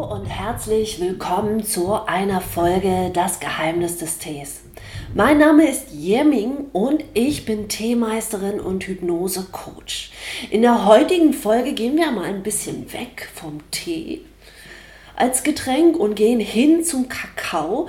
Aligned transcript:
Hallo 0.00 0.14
und 0.14 0.24
herzlich 0.24 0.98
willkommen 0.98 1.62
zu 1.62 1.92
einer 1.92 2.40
Folge 2.40 3.10
Das 3.12 3.38
Geheimnis 3.38 3.98
des 3.98 4.18
Tees. 4.18 4.60
Mein 5.14 5.38
Name 5.38 5.68
ist 5.68 5.92
Yeming 5.92 6.68
und 6.72 7.04
ich 7.12 7.44
bin 7.44 7.68
Teemeisterin 7.68 8.60
und 8.60 8.84
Hypnose-Coach. 8.84 10.12
In 10.50 10.62
der 10.62 10.86
heutigen 10.86 11.34
Folge 11.34 11.74
gehen 11.74 11.96
wir 11.96 12.10
mal 12.12 12.24
ein 12.24 12.42
bisschen 12.42 12.90
weg 12.94 13.28
vom 13.34 13.58
Tee 13.70 14.22
als 15.20 15.42
Getränk 15.42 15.96
und 15.96 16.14
gehen 16.14 16.40
hin 16.40 16.84
zum 16.84 17.08
Kakao. 17.08 17.88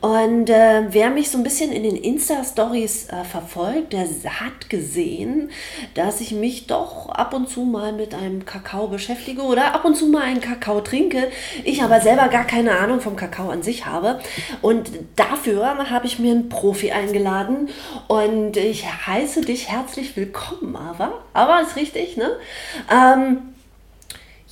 Und 0.00 0.50
äh, 0.50 0.82
wer 0.88 1.10
mich 1.10 1.30
so 1.30 1.38
ein 1.38 1.44
bisschen 1.44 1.70
in 1.70 1.84
den 1.84 1.94
Insta-Stories 1.94 3.08
äh, 3.08 3.22
verfolgt, 3.22 3.92
der 3.92 4.04
hat 4.40 4.68
gesehen, 4.68 5.50
dass 5.94 6.20
ich 6.20 6.32
mich 6.32 6.66
doch 6.66 7.08
ab 7.08 7.34
und 7.34 7.48
zu 7.48 7.60
mal 7.60 7.92
mit 7.92 8.12
einem 8.12 8.44
Kakao 8.44 8.88
beschäftige 8.88 9.42
oder 9.42 9.74
ab 9.74 9.84
und 9.84 9.96
zu 9.96 10.06
mal 10.06 10.22
einen 10.22 10.40
Kakao 10.40 10.80
trinke. 10.80 11.28
Ich 11.62 11.84
aber 11.84 12.00
selber 12.00 12.26
gar 12.28 12.44
keine 12.44 12.76
Ahnung 12.78 13.00
vom 13.00 13.14
Kakao 13.14 13.50
an 13.50 13.62
sich 13.62 13.86
habe. 13.86 14.18
Und 14.60 14.90
dafür 15.14 15.88
habe 15.88 16.06
ich 16.06 16.18
mir 16.18 16.32
einen 16.32 16.48
Profi 16.48 16.90
eingeladen 16.90 17.68
und 18.08 18.56
ich 18.56 18.84
heiße 19.06 19.42
dich 19.42 19.70
herzlich 19.70 20.16
willkommen, 20.16 20.74
Ava. 20.74 21.12
Aber 21.32 21.62
ist 21.62 21.76
richtig, 21.76 22.16
ne? 22.16 22.30
Ähm, 22.90 23.52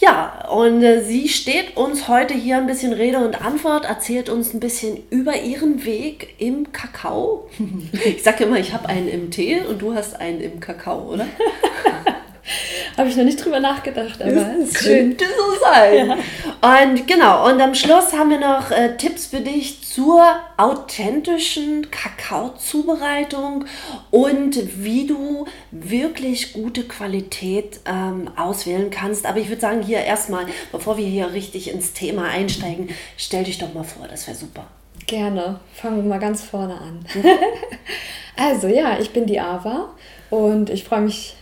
ja, 0.00 0.48
und 0.48 0.82
äh, 0.82 1.04
sie 1.04 1.28
steht 1.28 1.76
uns 1.76 2.08
heute 2.08 2.32
hier 2.32 2.56
ein 2.56 2.66
bisschen 2.66 2.94
Rede 2.94 3.18
und 3.18 3.44
Antwort, 3.44 3.84
erzählt 3.84 4.30
uns 4.30 4.54
ein 4.54 4.60
bisschen 4.60 4.98
über 5.10 5.36
ihren 5.36 5.84
Weg 5.84 6.34
im 6.38 6.72
Kakao. 6.72 7.48
Ich 8.04 8.22
sage 8.22 8.44
immer, 8.44 8.58
ich 8.58 8.72
habe 8.72 8.88
einen 8.88 9.08
im 9.08 9.30
Tee 9.30 9.60
und 9.60 9.82
du 9.82 9.94
hast 9.94 10.18
einen 10.18 10.40
im 10.40 10.58
Kakao, 10.58 11.12
oder? 11.12 11.26
Habe 12.96 13.08
ich 13.08 13.16
noch 13.16 13.24
nicht 13.24 13.44
drüber 13.44 13.60
nachgedacht, 13.60 14.20
aber 14.20 14.54
es 14.62 14.70
ist 14.70 14.82
schön. 14.82 15.16
Könnte 15.16 15.24
so 15.24 15.64
sein. 15.64 16.08
Ja. 16.08 16.88
Und 16.88 17.06
genau, 17.06 17.48
und 17.48 17.60
am 17.60 17.74
Schluss 17.74 18.12
haben 18.12 18.30
wir 18.30 18.38
noch 18.38 18.70
äh, 18.70 18.96
Tipps 18.96 19.26
für 19.26 19.40
dich 19.40 19.82
zur 19.82 20.24
authentischen 20.56 21.90
Kakaozubereitung 21.90 23.64
und 24.10 24.84
wie 24.84 25.06
du 25.06 25.46
wirklich 25.70 26.52
gute 26.52 26.84
Qualität 26.84 27.80
ähm, 27.86 28.30
auswählen 28.36 28.90
kannst. 28.90 29.26
Aber 29.26 29.38
ich 29.38 29.48
würde 29.48 29.60
sagen, 29.60 29.82
hier 29.82 30.00
erstmal, 30.00 30.46
bevor 30.72 30.96
wir 30.96 31.06
hier 31.06 31.32
richtig 31.32 31.72
ins 31.72 31.92
Thema 31.92 32.24
einsteigen, 32.24 32.88
stell 33.16 33.44
dich 33.44 33.58
doch 33.58 33.72
mal 33.74 33.84
vor, 33.84 34.06
das 34.08 34.26
wäre 34.26 34.36
super. 34.36 34.66
Gerne. 35.06 35.58
Fangen 35.74 35.96
wir 35.96 36.04
mal 36.04 36.18
ganz 36.18 36.42
vorne 36.42 36.74
an. 36.74 37.04
also 38.36 38.68
ja, 38.68 38.98
ich 39.00 39.10
bin 39.10 39.26
die 39.26 39.40
Ava 39.40 39.88
und 40.30 40.70
ich 40.70 40.84
freue 40.84 41.00
mich 41.00 41.36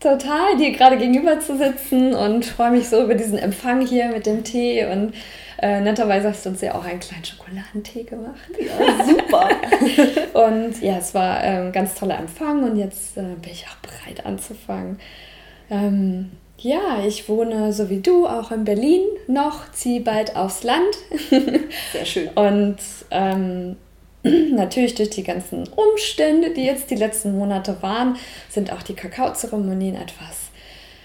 total, 0.00 0.56
dir 0.56 0.72
gerade 0.72 0.96
gegenüber 0.96 1.38
zu 1.40 1.56
sitzen 1.56 2.14
und 2.14 2.44
freue 2.44 2.70
mich 2.70 2.88
so 2.88 3.02
über 3.02 3.14
diesen 3.14 3.38
Empfang 3.38 3.86
hier 3.86 4.08
mit 4.08 4.26
dem 4.26 4.42
Tee 4.42 4.86
und 4.86 5.12
äh, 5.62 5.80
netterweise 5.80 6.30
hast 6.30 6.46
du 6.46 6.50
uns 6.50 6.62
ja 6.62 6.74
auch 6.74 6.84
einen 6.84 7.00
kleinen 7.00 7.24
Schokoladentee 7.24 8.04
gemacht. 8.04 8.40
Ja, 8.58 9.04
super. 9.04 9.48
und 10.48 10.80
ja, 10.80 10.96
es 10.96 11.14
war 11.14 11.36
ein 11.36 11.66
ähm, 11.66 11.72
ganz 11.72 11.94
toller 11.94 12.18
Empfang 12.18 12.64
und 12.64 12.76
jetzt 12.76 13.18
äh, 13.18 13.22
bin 13.42 13.52
ich 13.52 13.66
auch 13.66 13.76
bereit 13.76 14.24
anzufangen. 14.24 14.98
Ähm, 15.70 16.30
ja, 16.56 17.02
ich 17.06 17.28
wohne 17.28 17.72
so 17.72 17.88
wie 17.88 18.00
du 18.00 18.26
auch 18.26 18.50
in 18.50 18.64
Berlin 18.64 19.02
noch, 19.26 19.70
ziehe 19.72 20.00
bald 20.00 20.36
aufs 20.36 20.62
Land. 20.62 20.94
Sehr 21.92 22.04
schön. 22.04 22.28
Und 22.34 22.76
ähm, 23.10 23.76
Natürlich 24.52 24.94
durch 24.94 25.10
die 25.10 25.22
ganzen 25.22 25.66
Umstände, 25.68 26.52
die 26.52 26.64
jetzt 26.64 26.90
die 26.90 26.96
letzten 26.96 27.36
Monate 27.36 27.76
waren, 27.80 28.16
sind 28.48 28.72
auch 28.72 28.82
die 28.82 28.94
Kakaozeremonien 28.94 29.96
etwas 29.96 30.50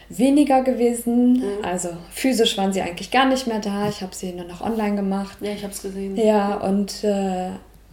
weniger 0.10 0.64
gewesen. 0.64 1.34
Mhm. 1.34 1.66
Also 1.66 1.90
physisch 2.12 2.58
waren 2.58 2.74
sie 2.74 2.82
eigentlich 2.82 3.12
gar 3.12 3.28
nicht 3.28 3.48
mehr 3.48 3.60
da. 3.60 3.90
Ich 3.90 4.02
habe 4.02 4.14
sie 4.14 4.34
nur 4.34 4.46
noch 4.46 4.62
online 4.62 4.96
gemacht. 4.96 5.38
Ja, 5.42 5.52
ich 5.52 5.64
habe 5.64 5.74
es 5.74 5.82
gesehen. 5.82 6.16
Ja, 6.18 6.56
und, 6.56 7.04
äh, 7.04 7.50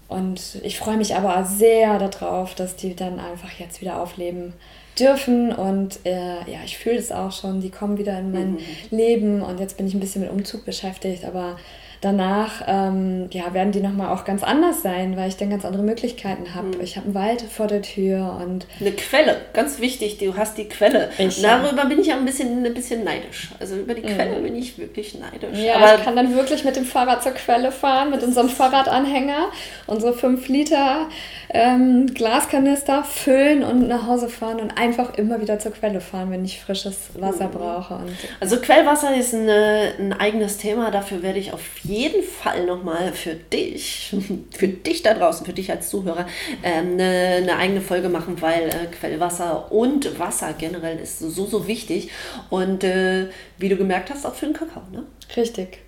und 0.09 0.59
ich 0.62 0.78
freue 0.78 0.97
mich 0.97 1.15
aber 1.15 1.44
sehr 1.44 1.99
darauf, 1.99 2.55
dass 2.55 2.77
die 2.77 2.94
dann 2.94 3.19
einfach 3.19 3.50
jetzt 3.59 3.81
wieder 3.81 4.00
aufleben 4.00 4.53
dürfen. 4.99 5.53
Und 5.53 6.00
äh, 6.05 6.38
ja, 6.50 6.59
ich 6.65 6.78
fühle 6.78 6.99
es 6.99 7.12
auch 7.12 7.32
schon. 7.32 7.61
Die 7.61 7.71
kommen 7.71 7.97
wieder 7.97 8.19
in 8.19 8.32
mein 8.32 8.53
mhm. 8.53 8.59
Leben 8.91 9.43
und 9.43 9.61
jetzt 9.61 9.77
bin 9.77 9.87
ich 9.87 9.94
ein 9.94 10.00
bisschen 10.00 10.22
mit 10.22 10.31
Umzug 10.31 10.65
beschäftigt, 10.65 11.25
aber 11.25 11.56
danach 12.03 12.65
ähm, 12.67 13.29
ja, 13.31 13.55
werden 13.55 13.73
die 13.73 13.81
nochmal 13.81 14.13
auch 14.13 14.25
ganz 14.25 14.43
anders 14.43 14.83
sein, 14.83 15.17
weil 15.17 15.29
ich 15.29 15.37
dann 15.37 15.51
ganz 15.51 15.65
andere 15.65 15.85
Möglichkeiten 15.85 16.53
habe. 16.55 16.67
Mhm. 16.67 16.81
Ich 16.83 16.97
habe 16.97 17.07
einen 17.07 17.15
Wald 17.15 17.43
vor 17.43 17.69
der 17.69 17.81
Tür 17.81 18.41
und. 18.45 18.67
Eine 18.81 18.91
Quelle, 18.91 19.37
ganz 19.55 19.79
wichtig, 19.79 20.19
du 20.19 20.37
hast 20.37 20.59
die 20.59 20.69
Quelle. 20.69 21.11
Ich, 21.17 21.41
Darüber 21.41 21.87
bin 21.87 22.01
ich 22.01 22.12
auch 22.12 22.17
ein 22.17 22.25
bisschen, 22.25 22.67
ein 22.67 22.75
bisschen 22.75 23.05
neidisch. 23.05 23.51
Also 23.61 23.77
über 23.77 23.95
die 23.95 24.03
Quelle 24.03 24.41
mhm. 24.41 24.43
bin 24.43 24.57
ich 24.57 24.77
wirklich 24.79 25.15
neidisch. 25.15 25.57
Ja, 25.61 25.77
Aber 25.77 25.95
ich 25.95 26.05
kann 26.05 26.17
dann 26.17 26.35
wirklich 26.35 26.65
mit 26.65 26.75
dem 26.75 26.85
Fahrrad 26.85 27.23
zur 27.23 27.33
Quelle 27.33 27.71
fahren, 27.71 28.11
mit 28.11 28.23
unserem 28.25 28.49
Fahrradanhänger, 28.49 29.51
unsere 29.87 30.12
5 30.12 30.49
Liter 30.49 31.09
ähm, 31.51 32.07
Glaskanister 32.12 33.05
füllen 33.05 33.62
und 33.62 33.87
nach 33.87 34.09
Hause 34.09 34.29
fahren 34.29 34.59
und 34.59 34.77
einfach 34.77 35.15
immer 35.15 35.41
wieder 35.41 35.61
zur 35.61 35.71
Quelle 35.71 36.01
fahren, 36.01 36.33
wenn 36.33 36.45
ich 36.45 36.61
frisches 36.61 37.11
Wasser 37.15 37.47
mhm. 37.47 37.53
brauche. 37.53 37.95
Und, 37.95 38.17
also 38.41 38.57
Quellwasser 38.57 39.15
ist 39.15 39.35
eine, 39.35 39.93
ein 40.01 40.12
eigenes 40.12 40.59
Thema, 40.59 40.91
dafür 40.91 41.23
werde 41.23 41.39
ich 41.39 41.53
auf 41.53 41.61
jeden 41.85 41.92
Fall 42.23 42.67
nochmal 42.67 43.13
für 43.13 43.35
dich, 43.35 44.15
für 44.51 44.69
dich 44.69 45.03
da 45.03 45.15
draußen, 45.15 45.47
für 45.47 45.53
dich 45.53 45.71
als 45.71 45.91
Zuhörer, 45.91 46.27
ähm, 46.63 46.93
eine, 46.93 47.37
eine 47.39 47.57
eigene 47.57 47.81
Folge 47.81 48.09
machen, 48.09 48.41
weil 48.41 48.69
äh, 48.69 48.87
Quellwasser 48.99 49.71
und 49.73 50.19
Wasser 50.19 50.55
generell 50.59 50.99
ist 50.99 51.19
so, 51.19 51.47
so 51.47 51.67
wichtig 51.67 52.11
und 52.51 52.85
äh, 52.85 53.29
wie 53.59 53.69
du 53.69 53.77
gemerkt 53.77 54.11
hast, 54.11 54.27
auch 54.27 54.35
für 54.35 54.47
den 54.47 54.55
Kakao, 54.55 54.83
ne? 54.91 55.05
Richtig. 55.37 55.79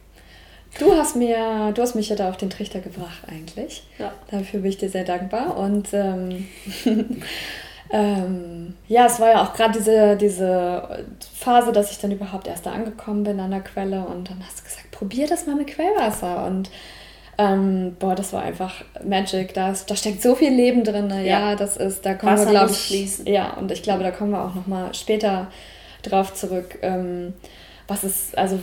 Du 0.79 0.93
hast 0.93 1.15
mir, 1.15 1.73
du 1.73 1.83
hast 1.83 1.95
mich 1.95 2.09
ja 2.09 2.17
da 2.17 2.29
auf 2.31 2.37
den 2.37 2.51
Trichter 2.51 2.81
gebracht 2.81 3.23
eigentlich. 3.29 3.85
Ja. 3.99 4.13
Dafür 4.31 4.61
bin 4.61 4.71
ich 4.71 4.79
dir 4.79 4.89
sehr 4.89 5.05
dankbar. 5.05 5.57
Und 5.57 5.89
ähm, 5.93 6.49
ähm, 7.95 8.75
ja, 8.89 9.07
es 9.07 9.21
war 9.21 9.31
ja 9.31 9.43
auch 9.45 9.55
gerade 9.55 9.79
diese, 9.79 10.17
diese 10.17 11.05
Phase, 11.33 11.71
dass 11.71 11.93
ich 11.93 11.99
dann 11.99 12.11
überhaupt 12.11 12.49
erst 12.49 12.67
da 12.67 12.73
angekommen 12.73 13.23
bin 13.23 13.39
an 13.39 13.53
der 13.53 13.61
Quelle 13.61 14.05
und 14.05 14.29
dann 14.29 14.45
hast 14.45 14.59
du 14.59 14.65
gesagt, 14.65 14.91
probier 14.91 15.29
das 15.29 15.47
mal 15.47 15.55
mit 15.55 15.69
Quellwasser 15.69 16.45
und 16.45 16.71
ähm, 17.39 17.95
boah, 18.01 18.17
das 18.17 18.33
war 18.33 18.43
einfach 18.43 18.83
Magic. 19.05 19.55
Da, 19.55 19.73
da 19.87 19.95
steckt 19.95 20.23
so 20.23 20.35
viel 20.35 20.53
Leben 20.53 20.83
drin. 20.83 21.09
Ja, 21.11 21.21
ja 21.21 21.57
das 21.57 21.77
ist, 21.77 22.05
da 22.05 22.15
kommen 22.15 22.33
Wasser 22.33 22.47
wir, 22.47 22.51
glaube 22.51 22.73
ich, 22.73 22.79
fließen. 22.79 23.27
ja, 23.27 23.53
und 23.55 23.71
ich 23.71 23.85
glaube, 23.85 24.03
da 24.03 24.11
kommen 24.11 24.33
wir 24.33 24.45
auch 24.45 24.55
noch 24.57 24.67
mal 24.67 24.93
später 24.93 25.47
drauf 26.03 26.35
zurück. 26.35 26.79
Ähm, 26.83 27.33
was 27.87 28.03
ist, 28.03 28.39
also 28.39 28.59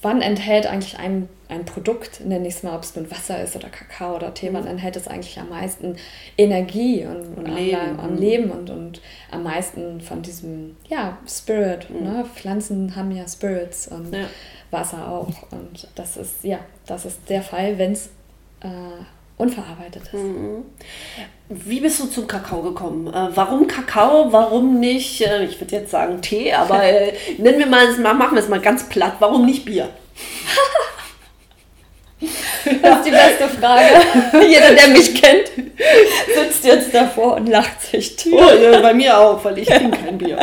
wann 0.00 0.22
enthält 0.22 0.66
eigentlich 0.66 0.98
ein, 0.98 1.28
ein 1.48 1.64
Produkt, 1.64 2.24
nenne 2.24 2.48
ich 2.48 2.54
es 2.54 2.62
mal, 2.62 2.74
ob 2.74 2.82
es 2.82 2.96
mit 2.96 3.10
Wasser 3.10 3.42
ist 3.42 3.54
oder 3.54 3.68
Kakao 3.68 4.16
oder 4.16 4.32
Tee, 4.32 4.48
mhm. 4.48 4.54
wann 4.54 4.66
enthält 4.66 4.96
es 4.96 5.08
eigentlich 5.08 5.38
am 5.38 5.50
meisten 5.50 5.96
Energie 6.38 7.04
und, 7.04 7.36
und 7.36 7.54
Leben. 7.54 8.00
am, 8.00 8.12
mhm. 8.12 8.18
Leben 8.18 8.50
und, 8.50 8.70
und 8.70 9.02
am 9.30 9.42
meisten 9.42 10.00
von 10.00 10.22
diesem, 10.22 10.76
ja, 10.88 11.18
Spirit. 11.28 11.90
Mhm. 11.90 12.04
Ne? 12.04 12.24
Pflanzen 12.34 12.96
haben 12.96 13.10
ja 13.10 13.28
Spirits 13.28 13.88
und 13.88 14.14
ja. 14.14 14.26
Wasser 14.70 15.06
auch. 15.08 15.50
Und 15.50 15.88
das 15.94 16.16
ist, 16.16 16.42
ja, 16.42 16.60
das 16.86 17.04
ist 17.04 17.28
der 17.28 17.42
Fall, 17.42 17.78
wenn 17.78 17.92
es 17.92 18.06
äh, 18.60 18.68
unverarbeitet 19.36 20.02
ist. 20.04 20.14
Mhm. 20.14 20.64
Wie 21.48 21.80
bist 21.80 22.00
du 22.00 22.06
zum 22.06 22.26
Kakao 22.26 22.62
gekommen? 22.62 23.06
Äh, 23.08 23.28
warum 23.34 23.66
Kakao? 23.66 24.32
Warum 24.32 24.80
nicht, 24.80 25.20
äh, 25.20 25.44
ich 25.44 25.60
würde 25.60 25.76
jetzt 25.76 25.90
sagen 25.90 26.20
Tee, 26.22 26.52
aber 26.52 26.82
äh, 26.84 27.12
nennen 27.38 27.58
wir 27.58 27.66
mal, 27.66 27.86
machen 28.14 28.34
wir 28.34 28.42
es 28.42 28.48
mal 28.48 28.60
ganz 28.60 28.88
platt, 28.88 29.16
warum 29.18 29.46
nicht 29.46 29.64
Bier? 29.64 29.88
Das 32.82 32.98
ist 32.98 33.06
die 33.06 33.10
beste 33.10 33.48
Frage. 33.60 33.84
Jeder, 34.48 34.74
der 34.74 34.88
mich 34.88 35.14
kennt, 35.14 35.50
sitzt 36.34 36.64
jetzt 36.64 36.94
davor 36.94 37.36
und 37.36 37.46
lacht 37.46 37.80
sich 37.82 38.16
tief. 38.16 38.34
Oh, 38.34 38.82
bei 38.82 38.94
mir 38.94 39.16
auch, 39.16 39.44
weil 39.44 39.58
ich 39.58 39.68
trinke 39.68 39.98
kein 39.98 40.18
Bier. 40.18 40.38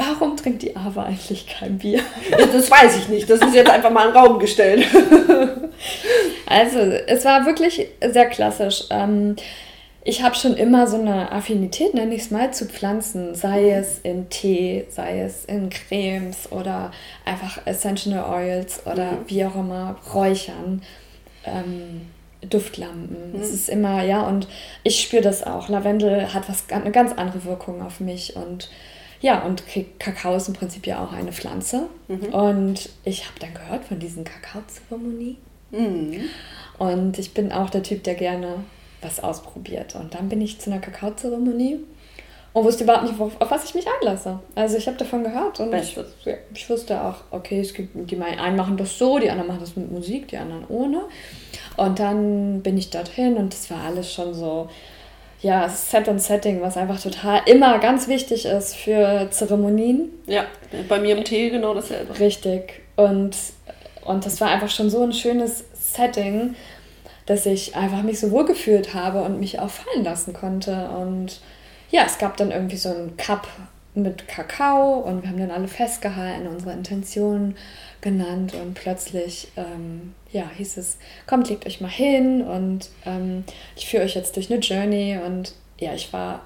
Warum 0.00 0.36
trinkt 0.36 0.62
die 0.62 0.74
Ava 0.74 1.04
eigentlich 1.04 1.46
kein 1.46 1.76
Bier? 1.78 2.00
Das 2.30 2.70
weiß 2.70 2.96
ich 2.96 3.08
nicht. 3.08 3.28
Das 3.28 3.40
ist 3.40 3.54
jetzt 3.54 3.70
einfach 3.70 3.90
mal 3.90 4.08
in 4.08 4.14
den 4.14 4.16
Raum 4.16 4.38
gestellt. 4.38 4.86
Also, 6.46 6.80
es 6.80 7.24
war 7.24 7.46
wirklich 7.46 7.86
sehr 8.04 8.26
klassisch. 8.26 8.84
Ähm, 8.90 9.36
ich 10.02 10.22
habe 10.22 10.34
schon 10.34 10.56
immer 10.56 10.88
so 10.88 10.98
eine 10.98 11.30
Affinität, 11.30 11.94
nenne 11.94 12.12
ich 12.12 12.22
es 12.22 12.30
mal, 12.32 12.52
zu 12.52 12.66
Pflanzen, 12.66 13.36
sei 13.36 13.70
es 13.70 14.00
in 14.00 14.28
Tee, 14.30 14.84
sei 14.90 15.20
es 15.20 15.44
in 15.44 15.70
Cremes 15.70 16.50
oder 16.50 16.90
einfach 17.24 17.64
Essential 17.66 18.24
Oils 18.28 18.84
oder 18.84 19.12
mhm. 19.12 19.18
wie 19.28 19.44
auch 19.44 19.54
immer, 19.54 19.96
Räuchern, 20.12 20.82
ähm, 21.44 22.08
Duftlampen. 22.42 23.32
Mhm. 23.32 23.40
Es 23.40 23.50
ist 23.52 23.68
immer, 23.68 24.02
ja, 24.02 24.22
und 24.22 24.48
ich 24.82 25.00
spüre 25.00 25.22
das 25.22 25.46
auch. 25.46 25.68
Lavendel 25.68 26.34
hat 26.34 26.48
was, 26.48 26.64
eine 26.70 26.90
ganz 26.90 27.12
andere 27.12 27.44
Wirkung 27.44 27.80
auf 27.80 28.00
mich 28.00 28.34
und 28.34 28.70
ja, 29.20 29.42
und 29.42 29.64
Kakao 29.98 30.36
ist 30.36 30.48
im 30.48 30.54
Prinzip 30.54 30.86
ja 30.86 31.04
auch 31.04 31.12
eine 31.12 31.32
Pflanze. 31.32 31.88
Mhm. 32.08 32.34
Und 32.34 32.88
ich 33.04 33.26
habe 33.26 33.38
dann 33.38 33.54
gehört 33.54 33.84
von 33.84 33.98
diesen 33.98 34.24
Kakaozeremonie. 34.24 35.36
Mhm. 35.70 36.20
Und 36.78 37.18
ich 37.18 37.34
bin 37.34 37.52
auch 37.52 37.70
der 37.70 37.82
Typ, 37.82 38.02
der 38.04 38.14
gerne 38.14 38.64
was 39.02 39.20
ausprobiert. 39.20 39.94
Und 39.94 40.14
dann 40.14 40.28
bin 40.28 40.40
ich 40.40 40.58
zu 40.58 40.70
einer 40.70 40.80
Kakaozeremonie 40.80 41.80
und 42.52 42.64
wusste 42.64 42.84
überhaupt 42.84 43.04
nicht, 43.04 43.20
auf, 43.20 43.50
was 43.50 43.64
ich 43.64 43.74
mich 43.74 43.86
einlasse. 44.00 44.40
Also 44.54 44.76
ich 44.76 44.86
habe 44.86 44.96
davon 44.96 45.22
gehört 45.22 45.60
und 45.60 45.72
ich, 45.74 45.96
ja, 46.24 46.34
ich, 46.52 46.68
wusste 46.68 47.00
auch, 47.00 47.16
okay, 47.30 47.60
es 47.60 47.74
gibt 47.74 48.10
die 48.10 48.20
einen 48.20 48.56
machen 48.56 48.76
das 48.76 48.98
so, 48.98 49.18
die 49.18 49.30
anderen 49.30 49.48
machen 49.48 49.60
das 49.60 49.76
mit 49.76 49.90
Musik, 49.90 50.28
die 50.28 50.36
anderen 50.36 50.64
ohne. 50.68 51.02
Und 51.76 51.98
dann 51.98 52.62
bin 52.62 52.76
ich 52.76 52.90
dorthin 52.90 53.36
und 53.36 53.52
das 53.52 53.70
war 53.70 53.82
alles 53.82 54.12
schon 54.12 54.34
so, 54.34 54.68
ja, 55.42 55.68
Set 55.68 56.08
und 56.08 56.20
Setting, 56.20 56.60
was 56.60 56.76
einfach 56.76 57.00
total 57.00 57.40
immer 57.46 57.78
ganz 57.78 58.08
wichtig 58.08 58.44
ist 58.44 58.76
für 58.76 59.28
Zeremonien. 59.30 60.10
Ja, 60.26 60.44
bei 60.88 60.98
mir 60.98 61.16
im 61.16 61.24
Tee 61.24 61.50
genau 61.50 61.74
dasselbe. 61.74 62.18
Richtig. 62.18 62.82
Und, 62.96 63.36
und 64.04 64.26
das 64.26 64.40
war 64.40 64.48
einfach 64.48 64.68
schon 64.68 64.90
so 64.90 65.02
ein 65.02 65.12
schönes 65.12 65.64
Setting, 65.72 66.54
dass 67.24 67.46
ich 67.46 67.74
einfach 67.74 68.02
mich 68.02 68.20
so 68.20 68.30
wohl 68.30 68.44
gefühlt 68.44 68.92
habe 68.92 69.22
und 69.22 69.40
mich 69.40 69.58
auch 69.60 69.70
fallen 69.70 70.04
lassen 70.04 70.34
konnte. 70.34 70.90
Und 70.90 71.40
ja, 71.90 72.02
es 72.04 72.18
gab 72.18 72.36
dann 72.36 72.50
irgendwie 72.50 72.76
so 72.76 72.90
einen 72.90 73.16
Cup 73.16 73.48
mit 73.94 74.28
Kakao 74.28 74.98
und 74.98 75.22
wir 75.22 75.30
haben 75.30 75.38
dann 75.40 75.50
alle 75.50 75.68
festgehalten, 75.68 76.46
unsere 76.46 76.72
Intentionen 76.72 77.56
genannt 78.00 78.54
und 78.54 78.74
plötzlich 78.74 79.48
ähm, 79.56 80.14
ja, 80.32 80.48
hieß 80.56 80.76
es, 80.76 80.98
kommt, 81.26 81.48
legt 81.48 81.66
euch 81.66 81.80
mal 81.80 81.90
hin 81.90 82.42
und 82.42 82.88
ähm, 83.04 83.44
ich 83.76 83.88
führe 83.88 84.04
euch 84.04 84.14
jetzt 84.14 84.36
durch 84.36 84.50
eine 84.50 84.60
Journey 84.60 85.18
und 85.24 85.54
ja, 85.78 85.92
ich 85.94 86.12
war, 86.12 86.42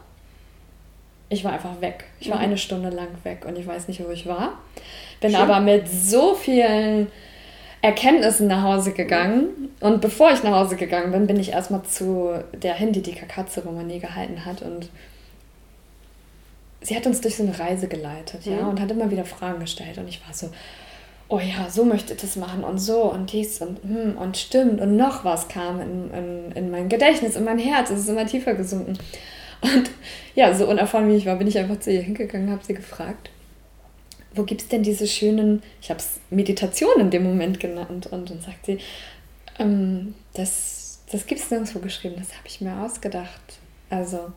ich 1.29 1.45
war 1.45 1.53
einfach 1.53 1.81
weg. 1.81 2.05
Ich 2.21 2.31
war 2.31 2.39
mhm. 2.39 2.45
eine 2.45 2.59
Stunde 2.59 2.91
lang 2.91 3.09
weg 3.25 3.45
und 3.47 3.59
ich 3.59 3.67
weiß 3.67 3.89
nicht, 3.89 4.03
wo 4.05 4.11
ich 4.11 4.27
war. 4.27 4.59
Bin 5.21 5.33
Schön. 5.33 5.41
aber 5.41 5.61
mit 5.61 5.89
so 5.89 6.35
vielen 6.35 7.09
Erkenntnissen 7.83 8.47
nach 8.47 8.63
Hause 8.63 8.93
gegangen 8.93 9.49
und 9.81 10.01
bevor 10.01 10.33
ich 10.33 10.43
nach 10.43 10.53
Hause 10.53 10.77
gegangen 10.77 11.13
bin, 11.13 11.27
bin 11.27 11.39
ich 11.39 11.51
erstmal 11.53 11.83
zu 11.83 12.43
der 12.55 12.75
hin, 12.75 12.93
die 12.93 13.03
die 13.03 13.15
Kakazeremonie 13.15 13.99
gehalten 13.99 14.47
hat 14.47 14.63
und 14.63 14.89
sie 16.81 16.97
hat 16.97 17.07
uns 17.07 17.21
durch 17.21 17.37
so 17.37 17.43
eine 17.43 17.59
Reise 17.59 17.89
geleitet, 17.89 18.47
ja, 18.47 18.63
mhm. 18.63 18.69
und 18.69 18.81
hat 18.81 18.91
immer 18.91 19.11
wieder 19.11 19.27
Fragen 19.27 19.61
gestellt 19.61 19.99
und 19.99 20.09
ich 20.09 20.27
war 20.27 20.33
so, 20.33 20.51
oh 21.29 21.39
ja, 21.39 21.69
so 21.71 21.85
möchte 21.85 22.15
ich 22.15 22.21
das 22.21 22.37
machen 22.37 22.65
und 22.65 22.79
so 22.79 23.03
und 23.05 23.33
dies 23.33 23.61
und 23.61 23.83
hm, 23.83 24.17
und 24.19 24.37
stimmt 24.37 24.81
und 24.81 24.97
noch 24.97 25.25
was 25.25 25.49
kam 25.49 25.81
in, 25.81 26.11
in, 26.13 26.53
in 26.53 26.71
mein 26.71 26.89
Gedächtnis, 26.89 27.37
in 27.37 27.45
mein 27.45 27.59
Herz, 27.59 27.91
es 27.91 28.01
ist 28.01 28.09
immer 28.09 28.27
tiefer 28.27 28.55
gesunken. 28.55 28.99
Und 29.63 29.91
ja, 30.35 30.55
so 30.55 30.69
unerfahren 30.69 31.09
wie 31.09 31.17
ich 31.17 31.27
war, 31.27 31.37
bin 31.37 31.49
ich 31.49 31.59
einfach 31.59 31.81
zu 31.81 31.91
ihr 31.91 32.03
hingegangen, 32.03 32.51
habe 32.51 32.65
sie 32.65 32.75
gefragt, 32.75 33.31
wo 34.35 34.43
gibt 34.43 34.63
es 34.63 34.69
denn 34.69 34.83
diese 34.83 35.07
schönen, 35.07 35.63
ich 35.81 35.91
habe 35.91 36.01
es 36.01 36.21
Meditation 36.31 37.01
in 37.01 37.11
dem 37.11 37.23
Moment 37.23 37.61
genannt 37.61 38.09
und 38.09 38.31
dann 38.31 38.41
sagt 38.41 38.67
sie, 38.67 38.79
ähm, 39.59 40.15
das, 40.35 41.01
das 41.11 41.27
gibt 41.27 41.41
es 41.41 41.51
nirgendwo 41.51 41.79
geschrieben, 41.79 42.17
das 42.19 42.37
habe 42.37 42.47
ich 42.47 42.61
mir 42.61 42.77
ausgedacht. 42.83 43.59
Also 43.91 44.33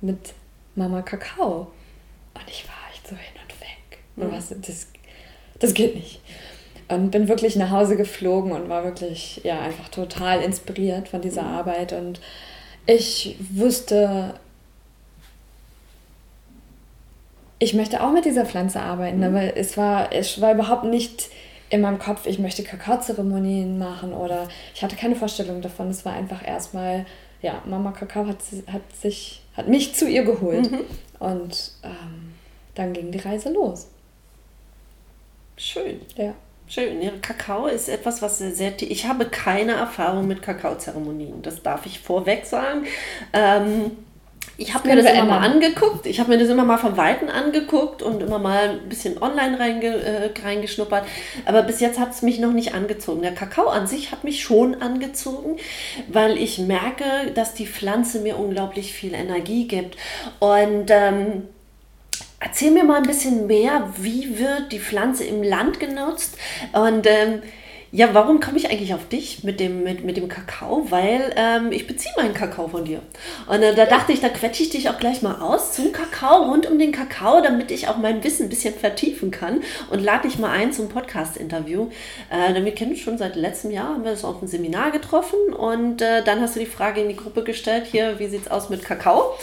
mit 0.00 0.34
Mama 0.74 1.02
Kakao. 1.02 1.72
Und 2.34 2.48
ich 2.48 2.66
war 2.68 2.74
echt 2.92 3.06
so 3.08 3.16
hin 3.16 3.34
und 3.42 3.60
weg. 3.60 3.98
Und 4.16 4.28
mhm. 4.28 4.36
was, 4.36 4.48
das 4.50 4.88
das 5.60 5.74
geht 5.74 5.94
nicht. 5.94 6.20
Und 6.88 7.12
bin 7.12 7.28
wirklich 7.28 7.54
nach 7.54 7.70
Hause 7.70 7.96
geflogen 7.96 8.50
und 8.50 8.68
war 8.68 8.82
wirklich 8.82 9.40
ja 9.44 9.60
einfach 9.60 9.88
total 9.90 10.42
inspiriert 10.42 11.08
von 11.08 11.20
dieser 11.20 11.42
mhm. 11.42 11.54
Arbeit. 11.54 11.92
Und 11.92 12.20
ich 12.86 13.36
wusste, 13.50 14.34
ich 17.60 17.74
möchte 17.74 18.02
auch 18.02 18.10
mit 18.10 18.24
dieser 18.24 18.44
Pflanze 18.44 18.80
arbeiten, 18.80 19.18
mhm. 19.18 19.24
aber 19.24 19.56
es 19.56 19.76
war, 19.76 20.12
es 20.12 20.40
war 20.40 20.52
überhaupt 20.52 20.84
nicht 20.84 21.28
in 21.68 21.82
meinem 21.82 22.00
Kopf, 22.00 22.26
ich 22.26 22.40
möchte 22.40 22.64
Kakaozeremonien 22.64 23.78
machen 23.78 24.12
oder 24.12 24.48
ich 24.74 24.82
hatte 24.82 24.96
keine 24.96 25.14
Vorstellung 25.14 25.62
davon. 25.62 25.88
Es 25.88 26.04
war 26.04 26.14
einfach 26.14 26.44
erstmal, 26.44 27.06
ja, 27.42 27.62
Mama 27.64 27.92
Kakao 27.92 28.26
hat, 28.26 28.38
hat, 28.66 28.82
sich, 29.00 29.42
hat 29.56 29.68
mich 29.68 29.94
zu 29.94 30.08
ihr 30.08 30.24
geholt. 30.24 30.72
Mhm. 30.72 30.80
Und 31.20 31.72
ähm, 31.84 32.32
dann 32.74 32.92
ging 32.92 33.12
die 33.12 33.18
Reise 33.18 33.52
los. 33.52 33.86
Schön. 35.60 36.00
Ja. 36.16 36.32
Schön. 36.66 37.02
Ja, 37.02 37.10
Kakao 37.20 37.66
ist 37.66 37.88
etwas, 37.88 38.22
was 38.22 38.38
sehr, 38.38 38.52
sehr. 38.52 38.72
Ich 38.80 39.06
habe 39.06 39.26
keine 39.26 39.72
Erfahrung 39.72 40.26
mit 40.26 40.40
Kakaozeremonien. 40.40 41.42
Das 41.42 41.62
darf 41.62 41.84
ich 41.84 42.00
vorweg 42.00 42.46
sagen. 42.46 42.86
Ähm, 43.34 43.90
ich 44.56 44.72
habe 44.72 44.88
mir 44.88 44.96
das 44.96 45.12
immer 45.12 45.24
mal 45.24 45.38
angeguckt. 45.38 46.06
Ich 46.06 46.18
habe 46.18 46.30
mir 46.30 46.38
das 46.38 46.48
immer 46.48 46.64
mal 46.64 46.78
von 46.78 46.96
Weitem 46.96 47.28
angeguckt 47.28 48.02
und 48.02 48.22
immer 48.22 48.38
mal 48.38 48.70
ein 48.70 48.88
bisschen 48.88 49.20
online 49.22 49.58
reinge, 49.58 49.86
äh, 49.86 50.30
reingeschnuppert. 50.42 51.04
Aber 51.44 51.62
bis 51.62 51.80
jetzt 51.80 51.98
hat 51.98 52.12
es 52.12 52.22
mich 52.22 52.38
noch 52.38 52.52
nicht 52.52 52.72
angezogen. 52.74 53.20
Der 53.20 53.34
Kakao 53.34 53.68
an 53.68 53.86
sich 53.86 54.12
hat 54.12 54.24
mich 54.24 54.42
schon 54.42 54.80
angezogen, 54.80 55.56
weil 56.08 56.38
ich 56.38 56.58
merke, 56.58 57.32
dass 57.34 57.52
die 57.52 57.66
Pflanze 57.66 58.20
mir 58.20 58.38
unglaublich 58.38 58.94
viel 58.94 59.12
Energie 59.12 59.66
gibt. 59.68 59.96
Und 60.38 60.86
ähm, 60.88 61.48
Erzähl 62.42 62.70
mir 62.70 62.84
mal 62.84 62.96
ein 62.96 63.06
bisschen 63.06 63.46
mehr, 63.46 63.92
wie 63.98 64.38
wird 64.38 64.72
die 64.72 64.80
Pflanze 64.80 65.24
im 65.24 65.42
Land 65.42 65.78
genutzt? 65.78 66.38
Und 66.72 67.06
ähm, 67.06 67.42
ja, 67.92 68.10
warum 68.12 68.38
komme 68.38 68.56
ich 68.56 68.70
eigentlich 68.70 68.94
auf 68.94 69.08
dich 69.08 69.42
mit 69.42 69.58
dem, 69.58 69.82
mit, 69.82 70.04
mit 70.04 70.16
dem 70.16 70.28
Kakao? 70.28 70.86
Weil 70.90 71.32
ähm, 71.34 71.72
ich 71.72 71.88
beziehe 71.88 72.14
meinen 72.16 72.34
Kakao 72.34 72.68
von 72.68 72.84
dir. 72.84 73.00
Und 73.48 73.62
äh, 73.62 73.74
da 73.74 73.84
dachte 73.84 74.12
ich, 74.12 74.20
da 74.20 74.28
quetsche 74.28 74.62
ich 74.62 74.70
dich 74.70 74.88
auch 74.88 74.98
gleich 74.98 75.22
mal 75.22 75.40
aus 75.40 75.72
zum 75.72 75.90
Kakao, 75.90 76.44
rund 76.44 76.70
um 76.70 76.78
den 76.78 76.92
Kakao, 76.92 77.40
damit 77.40 77.72
ich 77.72 77.88
auch 77.88 77.96
mein 77.96 78.22
Wissen 78.22 78.44
ein 78.44 78.48
bisschen 78.48 78.74
vertiefen 78.74 79.32
kann 79.32 79.62
und 79.90 80.04
lade 80.04 80.28
dich 80.28 80.38
mal 80.38 80.50
ein 80.50 80.72
zum 80.72 80.88
Podcast-Interview. 80.88 81.88
Äh, 82.30 82.54
denn 82.54 82.64
wir 82.64 82.74
kennen 82.76 82.92
uns 82.92 83.00
schon 83.00 83.18
seit 83.18 83.34
letztem 83.34 83.72
Jahr, 83.72 83.88
haben 83.88 84.04
wir 84.04 84.12
uns 84.12 84.24
auf 84.24 84.38
einem 84.38 84.46
Seminar 84.46 84.92
getroffen 84.92 85.52
und 85.52 86.00
äh, 86.00 86.22
dann 86.22 86.40
hast 86.40 86.54
du 86.54 86.60
die 86.60 86.66
Frage 86.66 87.00
in 87.00 87.08
die 87.08 87.16
Gruppe 87.16 87.42
gestellt, 87.42 87.86
hier, 87.90 88.20
wie 88.20 88.28
sieht 88.28 88.42
es 88.42 88.50
aus 88.52 88.70
mit 88.70 88.84
Kakao? 88.84 89.34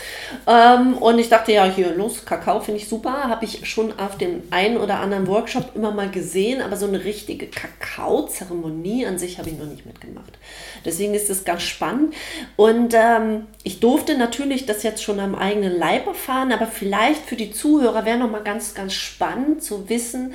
Ähm, 0.48 0.98
und 0.98 1.20
ich 1.20 1.28
dachte, 1.28 1.52
ja, 1.52 1.66
hier, 1.66 1.94
los, 1.94 2.24
Kakao 2.24 2.62
finde 2.62 2.80
ich 2.80 2.88
super. 2.88 3.26
Habe 3.28 3.44
ich 3.44 3.70
schon 3.70 4.00
auf 4.00 4.18
dem 4.18 4.44
einen 4.52 4.78
oder 4.78 5.02
anderen 5.02 5.28
Workshop 5.28 5.76
immer 5.76 5.92
mal 5.92 6.10
gesehen, 6.10 6.62
aber 6.62 6.78
so 6.78 6.88
eine 6.88 7.04
richtige 7.04 7.48
Kakao- 7.48 8.37
Zeremonie 8.38 9.06
an 9.06 9.18
sich 9.18 9.40
habe 9.40 9.50
ich 9.50 9.58
noch 9.58 9.66
nicht 9.66 9.86
mitgemacht. 9.86 10.38
Deswegen 10.86 11.14
ist 11.14 11.30
es 11.30 11.44
ganz 11.44 11.64
spannend. 11.64 12.14
Und 12.56 12.94
ähm, 12.94 13.48
ich 13.64 13.80
durfte 13.80 14.18
natürlich 14.18 14.66
das 14.66 14.84
jetzt 14.84 15.04
schon 15.04 15.20
am 15.20 15.36
eigenen 15.36 15.78
Leib 15.78 16.08
erfahren, 16.08 16.52
aber 16.52 16.68
vielleicht 16.68 17.26
für 17.26 17.36
die 17.36 17.52
Zuhörer 17.52 18.06
wäre 18.06 18.18
noch 18.18 18.30
mal 18.30 18.44
ganz, 18.44 18.76
ganz 18.76 18.94
spannend 18.94 19.64
zu 19.64 19.90
wissen, 19.90 20.34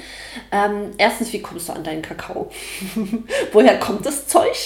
ähm, 0.51 0.91
erstens, 0.99 1.33
wie 1.33 1.41
kommst 1.41 1.69
du 1.69 1.73
an 1.73 1.85
deinen 1.85 2.03
Kakao? 2.03 2.51
Woher 3.53 3.79
kommt 3.79 4.05
das 4.05 4.27
Zeug? 4.27 4.57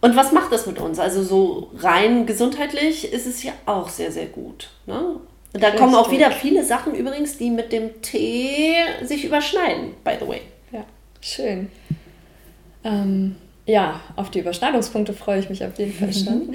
Und 0.00 0.16
was 0.16 0.32
macht 0.32 0.50
das 0.50 0.66
mit 0.66 0.78
uns? 0.78 0.98
Also 0.98 1.22
so 1.22 1.70
rein 1.76 2.26
gesundheitlich 2.26 3.12
ist 3.12 3.26
es 3.26 3.42
ja 3.42 3.52
auch 3.66 3.88
sehr, 3.88 4.10
sehr 4.10 4.26
gut. 4.26 4.70
Ne? 4.86 5.20
Und 5.52 5.62
da 5.62 5.70
kommen 5.72 5.94
auch 5.94 6.10
wieder 6.10 6.30
viele 6.30 6.64
Sachen 6.64 6.94
übrigens, 6.94 7.36
die 7.36 7.50
mit 7.50 7.72
dem 7.72 8.00
Tee 8.02 8.74
sich 9.02 9.24
überschneiden, 9.24 9.94
by 10.04 10.12
the 10.18 10.26
way. 10.26 10.40
Ja, 10.72 10.84
schön. 11.20 11.70
Ähm, 12.84 13.36
ja, 13.66 14.00
auf 14.16 14.30
die 14.30 14.40
Überschneidungspunkte 14.40 15.12
freue 15.12 15.38
ich 15.38 15.50
mich 15.50 15.64
auf 15.64 15.78
jeden 15.78 15.92
Fall 15.92 16.12
schon. 16.12 16.54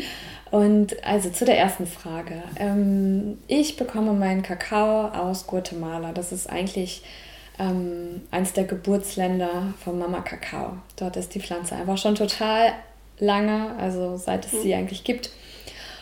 Und 0.51 1.03
also 1.03 1.29
zu 1.29 1.46
der 1.46 1.58
ersten 1.58 1.88
Frage. 1.88 2.44
Ähm, 2.58 3.39
ich 3.48 3.77
bekomme 3.77 4.13
meinen 4.13 4.41
Kakao 4.41 5.08
aus 5.10 5.48
Guatemala. 5.48 6.12
Das 6.12 6.32
ist 6.32 6.50
eigentlich 6.50 7.03
ähm, 7.60 8.22
eines 8.32 8.53
der 8.53 8.65
Geburtsländer 8.65 9.74
von 9.84 9.98
Mama 9.98 10.22
Kakao. 10.22 10.77
Dort 10.98 11.17
ist 11.17 11.34
die 11.36 11.41
Pflanze 11.41 11.75
einfach 11.75 11.98
schon 11.98 12.15
total 12.15 12.74
lange, 13.20 13.75
also 13.77 14.17
seit 14.17 14.46
es 14.46 14.53
mhm. 14.53 14.62
sie 14.62 14.75
eigentlich 14.75 15.03
gibt. 15.03 15.32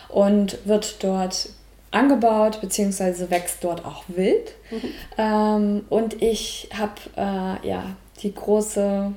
Und 0.08 0.58
wird 0.66 1.02
dort 1.02 1.48
angebaut, 1.90 2.60
beziehungsweise 2.60 3.30
wächst 3.30 3.64
dort 3.64 3.84
auch 3.84 4.04
wild. 4.08 4.52
Mhm. 4.70 4.88
Ähm, 5.16 5.84
und 5.90 6.22
ich 6.22 6.68
habe 6.76 7.00
äh, 7.16 7.66
ja 7.66 7.96
die 8.22 8.34
große 8.34 9.12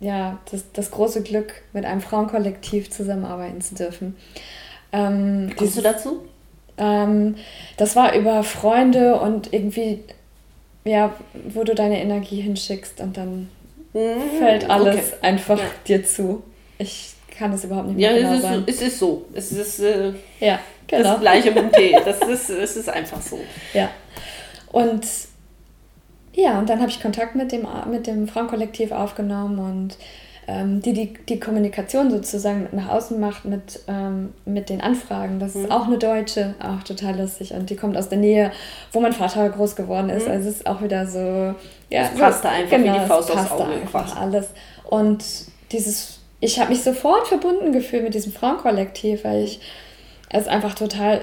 ja, 0.00 0.38
das, 0.50 0.64
das 0.72 0.90
große 0.90 1.22
Glück, 1.22 1.62
mit 1.72 1.84
einem 1.84 2.00
Frauenkollektiv 2.00 2.90
zusammenarbeiten 2.90 3.60
zu 3.60 3.74
dürfen. 3.74 4.16
Ähm, 4.92 5.50
Wie 5.50 5.54
kommst 5.54 5.76
du 5.76 5.82
dazu? 5.82 6.24
Ähm, 6.76 7.36
das 7.76 7.96
war 7.96 8.14
über 8.14 8.42
Freunde 8.42 9.20
und 9.20 9.52
irgendwie, 9.52 10.00
ja, 10.84 11.14
wo 11.48 11.64
du 11.64 11.74
deine 11.74 12.00
Energie 12.00 12.40
hinschickst 12.40 13.00
und 13.00 13.16
dann 13.16 13.48
mhm, 13.92 14.38
fällt 14.38 14.68
alles 14.68 14.96
okay. 14.96 15.16
einfach 15.22 15.58
ja. 15.58 15.64
dir 15.86 16.04
zu. 16.04 16.42
Ich 16.78 17.14
kann 17.36 17.52
das 17.52 17.64
überhaupt 17.64 17.88
nicht 17.88 17.96
mehr 17.96 18.12
ja, 18.12 18.18
genau 18.18 18.30
es 18.30 18.36
ist, 18.36 18.42
sagen. 18.42 18.64
es 18.66 18.82
ist 18.82 18.98
so. 18.98 19.24
Es 19.34 19.52
ist 19.52 19.80
äh, 19.80 20.12
ja, 20.40 20.60
genau. 20.86 21.02
das 21.02 21.20
Gleiche 21.20 21.50
mit 21.50 21.58
dem 21.58 21.72
Tee. 21.72 21.96
Das 22.04 22.20
ist, 22.20 22.50
es 22.50 22.76
ist 22.76 22.88
einfach 22.88 23.20
so. 23.20 23.38
Ja. 23.72 23.90
Und 24.70 25.06
ja, 26.34 26.58
und 26.58 26.68
dann 26.68 26.80
habe 26.80 26.90
ich 26.90 27.00
Kontakt 27.00 27.34
mit 27.34 27.52
dem, 27.52 27.66
mit 27.90 28.06
dem 28.06 28.28
Frauenkollektiv 28.28 28.92
aufgenommen 28.92 29.58
und 29.58 29.96
ähm, 30.46 30.82
die, 30.82 30.92
die 30.92 31.14
die 31.28 31.40
Kommunikation 31.40 32.10
sozusagen 32.10 32.68
nach 32.72 32.88
außen 32.90 33.18
macht 33.18 33.44
mit, 33.44 33.80
ähm, 33.88 34.34
mit 34.44 34.68
den 34.68 34.80
Anfragen. 34.80 35.38
Das 35.38 35.54
mhm. 35.54 35.64
ist 35.64 35.70
auch 35.70 35.86
eine 35.86 35.96
Deutsche, 35.96 36.54
auch 36.60 36.82
total 36.82 37.18
lustig. 37.18 37.54
Und 37.54 37.70
die 37.70 37.76
kommt 37.76 37.96
aus 37.96 38.08
der 38.08 38.18
Nähe, 38.18 38.52
wo 38.92 39.00
mein 39.00 39.12
Vater 39.12 39.48
groß 39.48 39.76
geworden 39.76 40.10
ist. 40.10 40.26
Mhm. 40.26 40.32
Also 40.32 40.48
es 40.50 40.56
ist 40.56 40.66
auch 40.66 40.82
wieder 40.82 41.06
so. 41.06 41.54
Ja, 41.88 42.02
es 42.02 42.18
passt 42.18 42.42
so, 42.42 42.48
einfach 42.48 42.76
genau, 42.76 42.94
wie 42.94 42.98
die 42.98 43.06
Faust 43.06 43.30
aufs 43.30 43.52
Auge. 43.52 43.72
Einfach 43.72 44.20
alles. 44.20 44.48
Und 44.84 45.24
dieses, 45.72 46.18
ich 46.40 46.60
habe 46.60 46.70
mich 46.70 46.82
sofort 46.82 47.26
verbunden 47.26 47.72
gefühlt 47.72 48.02
mit 48.02 48.14
diesem 48.14 48.32
Frauenkollektiv, 48.32 49.24
weil 49.24 49.44
ich 49.44 49.60
es 50.28 50.46
einfach 50.46 50.74
total 50.74 51.22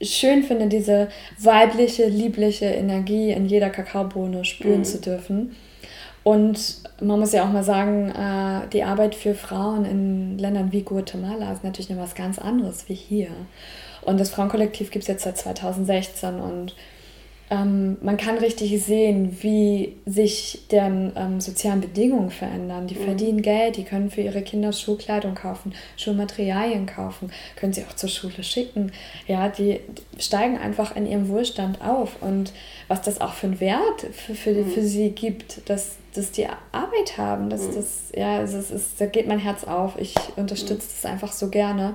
schön 0.00 0.42
finde, 0.42 0.68
diese 0.68 1.08
weibliche, 1.38 2.06
liebliche 2.06 2.66
Energie 2.66 3.30
in 3.30 3.46
jeder 3.46 3.70
Kakaobohne 3.70 4.44
spüren 4.44 4.80
mhm. 4.80 4.84
zu 4.84 5.00
dürfen. 5.00 5.56
Und 6.24 6.82
man 7.00 7.20
muss 7.20 7.32
ja 7.32 7.44
auch 7.44 7.52
mal 7.52 7.64
sagen, 7.64 8.10
äh, 8.10 8.68
die 8.72 8.84
Arbeit 8.84 9.14
für 9.14 9.34
Frauen 9.34 9.84
in 9.84 10.38
Ländern 10.38 10.72
wie 10.72 10.82
Guatemala 10.82 11.52
ist 11.52 11.64
natürlich 11.64 11.90
noch 11.90 11.98
was 11.98 12.14
ganz 12.14 12.38
anderes 12.38 12.88
wie 12.88 12.94
hier. 12.94 13.28
Und 14.02 14.20
das 14.20 14.30
Frauenkollektiv 14.30 14.90
gibt 14.90 15.04
es 15.04 15.08
jetzt 15.08 15.24
seit 15.24 15.38
2016 15.38 16.40
und 16.40 16.74
ähm, 17.50 17.96
man 18.02 18.18
kann 18.18 18.36
richtig 18.36 18.82
sehen, 18.82 19.38
wie 19.40 19.96
sich 20.04 20.66
deren 20.70 21.12
ähm, 21.16 21.40
sozialen 21.40 21.80
Bedingungen 21.80 22.30
verändern. 22.30 22.86
Die 22.86 22.94
mhm. 22.94 23.04
verdienen 23.04 23.42
Geld, 23.42 23.76
die 23.76 23.84
können 23.84 24.10
für 24.10 24.20
ihre 24.20 24.42
Kinder 24.42 24.72
Schulkleidung 24.72 25.34
kaufen, 25.34 25.72
Schulmaterialien 25.96 26.86
kaufen, 26.86 27.30
können 27.56 27.72
sie 27.72 27.84
auch 27.84 27.96
zur 27.96 28.10
Schule 28.10 28.42
schicken. 28.42 28.92
Ja, 29.26 29.48
die, 29.48 29.80
die 30.16 30.22
steigen 30.22 30.58
einfach 30.58 30.94
in 30.94 31.06
ihrem 31.06 31.28
Wohlstand 31.28 31.80
auf. 31.80 32.20
Und 32.20 32.52
was 32.86 33.00
das 33.02 33.20
auch 33.20 33.32
für 33.32 33.46
einen 33.46 33.60
Wert 33.60 34.06
für, 34.12 34.34
für, 34.34 34.52
mhm. 34.52 34.70
für 34.70 34.82
sie 34.82 35.10
gibt, 35.10 35.68
dass, 35.70 35.96
dass 36.14 36.32
die 36.32 36.46
Arbeit 36.72 37.16
haben, 37.16 37.48
dass 37.48 37.62
mhm. 37.62 37.74
das, 37.76 38.12
ja, 38.14 38.42
es 38.42 38.52
ist, 38.52 39.00
da 39.00 39.06
geht 39.06 39.26
mein 39.26 39.38
Herz 39.38 39.64
auf. 39.64 39.98
Ich 39.98 40.14
unterstütze 40.36 40.86
mhm. 40.86 40.92
das 40.94 41.06
einfach 41.06 41.32
so 41.32 41.48
gerne 41.48 41.94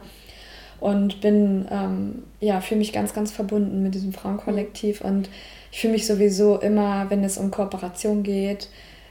und 0.84 1.22
bin 1.22 1.66
ähm, 1.72 2.24
ja 2.42 2.60
fühle 2.60 2.80
mich 2.80 2.92
ganz 2.92 3.14
ganz 3.14 3.32
verbunden 3.32 3.82
mit 3.84 3.96
diesem 3.96 4.12
Frauenkollektiv 4.12 5.00
und 5.00 5.30
ich 5.72 5.80
fühle 5.80 5.94
mich 5.94 6.06
sowieso 6.06 6.60
immer, 6.60 7.10
wenn 7.10 7.24
es 7.24 7.38
um 7.38 7.52
Kooperation 7.52 8.22
geht, 8.22 8.68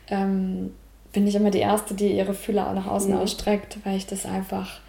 ähm, 0.08 0.74
bin 1.14 1.26
ich 1.26 1.34
immer 1.34 1.50
die 1.50 1.60
erste, 1.60 1.94
die 1.94 2.12
ihre 2.12 2.34
Fühler 2.34 2.68
auch 2.68 2.74
nach 2.74 2.86
außen 2.86 3.12
mhm. 3.14 3.20
ausstreckt, 3.20 3.78
weil 3.84 3.96
ich 3.96 4.06
das 4.06 4.26
einfach 4.26 4.80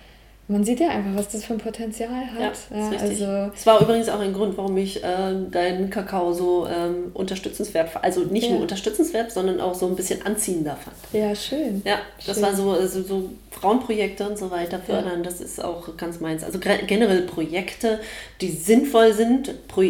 man 0.49 0.65
sieht 0.65 0.81
ja 0.81 0.89
einfach, 0.89 1.15
was 1.15 1.29
das 1.29 1.45
für 1.45 1.53
ein 1.53 1.59
Potenzial 1.59 2.09
hat. 2.09 2.57
Ja, 2.69 2.91
ja 2.91 2.99
also 2.99 3.25
das 3.53 3.65
war 3.65 3.81
übrigens 3.81 4.09
auch 4.09 4.19
ein 4.19 4.33
Grund, 4.33 4.57
warum 4.57 4.75
ich 4.77 5.01
äh, 5.01 5.33
deinen 5.49 5.89
Kakao 5.89 6.33
so 6.33 6.67
ähm, 6.67 7.11
unterstützenswert, 7.13 7.91
also 8.01 8.21
nicht 8.21 8.47
ja. 8.47 8.53
nur 8.53 8.61
unterstützenswert, 8.61 9.31
sondern 9.31 9.61
auch 9.61 9.73
so 9.73 9.87
ein 9.87 9.95
bisschen 9.95 10.25
anziehender 10.25 10.75
fand. 10.75 10.97
Ja, 11.13 11.33
schön. 11.33 11.81
Ja, 11.85 11.99
das 12.25 12.35
schön. 12.35 12.43
war 12.43 12.55
so, 12.55 12.71
also 12.71 13.01
so 13.01 13.29
Frauenprojekte 13.51 14.27
und 14.27 14.37
so 14.37 14.51
weiter 14.51 14.79
fördern, 14.79 15.19
ja. 15.19 15.23
das 15.23 15.39
ist 15.39 15.63
auch 15.63 15.95
ganz 15.95 16.19
meins. 16.19 16.43
Also 16.43 16.59
generell 16.59 17.21
Projekte, 17.21 18.01
die 18.41 18.51
sinnvoll 18.51 19.13
sind, 19.13 19.67
Pro 19.69 19.83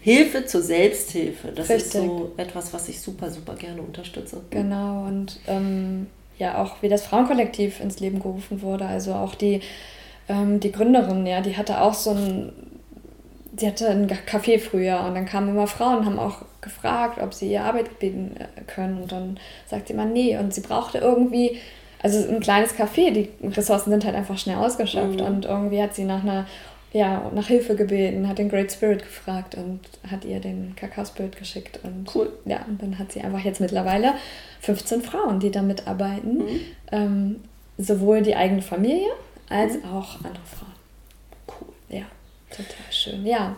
Hilfe 0.00 0.46
zur 0.46 0.62
Selbsthilfe, 0.62 1.48
das 1.48 1.68
Richtig. 1.68 1.84
ist 1.84 1.92
so 1.92 2.32
etwas, 2.38 2.72
was 2.72 2.88
ich 2.88 2.98
super, 2.98 3.30
super 3.30 3.54
gerne 3.56 3.82
unterstütze. 3.82 4.40
Genau, 4.48 5.04
und 5.06 5.38
ähm, 5.46 6.06
ja 6.38 6.62
auch 6.62 6.82
wie 6.82 6.88
das 6.88 7.04
Frauenkollektiv 7.04 7.80
ins 7.80 8.00
Leben 8.00 8.20
gerufen 8.20 8.62
wurde, 8.62 8.86
also 8.86 9.12
auch 9.12 9.34
die 9.34 9.60
ähm, 10.28 10.60
die 10.60 10.72
Gründerin, 10.72 11.26
ja, 11.26 11.40
die 11.40 11.56
hatte 11.56 11.80
auch 11.80 11.94
so 11.94 12.10
ein, 12.10 12.52
sie 13.56 13.66
hatte 13.66 13.88
ein 13.88 14.08
Café 14.08 14.58
früher 14.58 15.00
und 15.06 15.14
dann 15.14 15.26
kamen 15.26 15.50
immer 15.50 15.66
Frauen, 15.66 16.04
haben 16.04 16.18
auch 16.18 16.42
gefragt, 16.60 17.20
ob 17.20 17.34
sie 17.34 17.50
ihr 17.50 17.64
Arbeit 17.64 17.98
bieten 17.98 18.36
äh, 18.38 18.62
können 18.62 19.02
und 19.02 19.12
dann 19.12 19.38
sagt 19.66 19.88
sie 19.88 19.94
immer 19.94 20.04
nee 20.04 20.36
und 20.36 20.52
sie 20.52 20.60
brauchte 20.60 20.98
irgendwie, 20.98 21.58
also 22.02 22.28
ein 22.28 22.40
kleines 22.40 22.74
Café, 22.74 23.10
die 23.10 23.28
Ressourcen 23.42 23.90
sind 23.90 24.04
halt 24.04 24.14
einfach 24.14 24.38
schnell 24.38 24.56
ausgeschöpft 24.56 25.20
mhm. 25.20 25.26
und 25.26 25.44
irgendwie 25.44 25.82
hat 25.82 25.94
sie 25.94 26.04
nach 26.04 26.22
einer 26.22 26.46
ja, 26.92 27.30
nach 27.34 27.48
Hilfe 27.48 27.76
gebeten, 27.76 28.28
hat 28.28 28.38
den 28.38 28.48
Great 28.48 28.72
Spirit 28.72 29.02
gefragt 29.02 29.54
und 29.56 29.80
hat 30.10 30.24
ihr 30.24 30.40
den 30.40 30.74
Kakao 30.74 31.04
Spirit 31.04 31.36
geschickt. 31.36 31.80
Und 31.82 32.10
cool. 32.14 32.32
Ja, 32.46 32.64
und 32.66 32.80
dann 32.80 32.98
hat 32.98 33.12
sie 33.12 33.20
einfach 33.20 33.40
jetzt 33.40 33.60
mittlerweile 33.60 34.14
15 34.60 35.02
Frauen, 35.02 35.38
die 35.38 35.50
da 35.50 35.60
mitarbeiten. 35.60 36.38
Mhm. 36.38 36.60
Ähm, 36.90 37.36
sowohl 37.76 38.22
die 38.22 38.34
eigene 38.34 38.62
Familie 38.62 39.08
als 39.48 39.74
mhm. 39.74 39.84
auch 39.92 40.16
andere 40.16 40.44
Frauen. 40.44 40.72
Cool. 41.46 41.74
Ja, 41.88 42.06
total 42.50 42.92
schön. 42.92 43.26
Ja. 43.26 43.56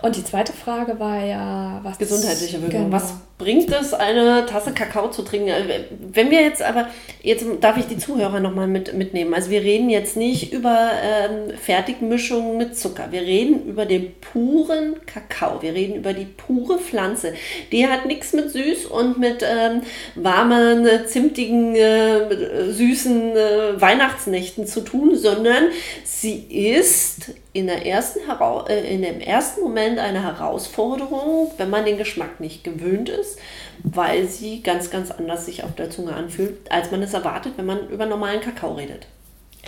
Und 0.00 0.16
die 0.16 0.24
zweite 0.24 0.52
Frage 0.52 1.00
war 1.00 1.24
ja, 1.24 1.80
was. 1.82 1.98
Gesundheitliche 1.98 2.62
Wirkung. 2.62 2.84
Genau. 2.84 2.96
Was 2.96 3.14
bringt 3.36 3.70
es, 3.72 3.94
eine 3.94 4.46
Tasse 4.46 4.72
Kakao 4.72 5.10
zu 5.10 5.22
trinken? 5.22 5.48
Äh, 5.48 5.84
wenn 6.12 6.30
wir 6.30 6.40
jetzt 6.42 6.62
aber, 6.62 6.88
jetzt 7.22 7.44
darf 7.60 7.76
ich 7.76 7.86
die 7.86 7.98
Zuhörer 7.98 8.38
nochmal 8.38 8.68
mit, 8.68 8.94
mitnehmen. 8.94 9.34
Also 9.34 9.50
wir 9.50 9.62
reden 9.62 9.90
jetzt 9.90 10.16
nicht 10.16 10.52
über 10.52 10.90
ähm, 11.02 11.56
Fertigmischungen 11.56 12.58
mit 12.58 12.78
Zucker. 12.78 13.08
Wir 13.10 13.22
reden 13.22 13.64
über 13.66 13.86
den 13.86 14.12
puren 14.20 14.96
Kakao. 15.06 15.62
Wir 15.62 15.74
reden 15.74 15.96
über 15.96 16.12
die 16.12 16.26
pure 16.26 16.78
Pflanze. 16.78 17.32
Die 17.72 17.88
hat 17.88 18.06
nichts 18.06 18.32
mit 18.32 18.50
süß 18.50 18.86
und 18.86 19.18
mit 19.18 19.42
ähm, 19.42 19.82
warmen, 20.14 20.86
zimtigen, 21.06 21.74
äh, 21.74 22.70
süßen 22.70 23.36
äh, 23.36 23.80
Weihnachtsnächten 23.80 24.66
zu 24.66 24.80
tun, 24.80 25.16
sondern 25.16 25.64
sie 26.04 26.36
ist 26.50 27.32
in, 27.52 27.66
der 27.66 27.86
ersten 27.86 28.20
äh, 28.68 28.94
in 28.94 29.02
dem 29.02 29.20
ersten 29.20 29.62
Moment 29.62 29.87
eine 29.96 30.22
Herausforderung, 30.22 31.52
wenn 31.56 31.70
man 31.70 31.84
den 31.84 31.96
Geschmack 31.96 32.40
nicht 32.40 32.64
gewöhnt 32.64 33.08
ist, 33.08 33.38
weil 33.84 34.26
sie 34.26 34.62
ganz, 34.62 34.90
ganz 34.90 35.12
anders 35.12 35.46
sich 35.46 35.62
auf 35.62 35.74
der 35.76 35.88
Zunge 35.90 36.14
anfühlt, 36.14 36.70
als 36.70 36.90
man 36.90 37.02
es 37.02 37.14
erwartet, 37.14 37.52
wenn 37.56 37.66
man 37.66 37.88
über 37.88 38.06
normalen 38.06 38.40
Kakao 38.40 38.74
redet. 38.74 39.06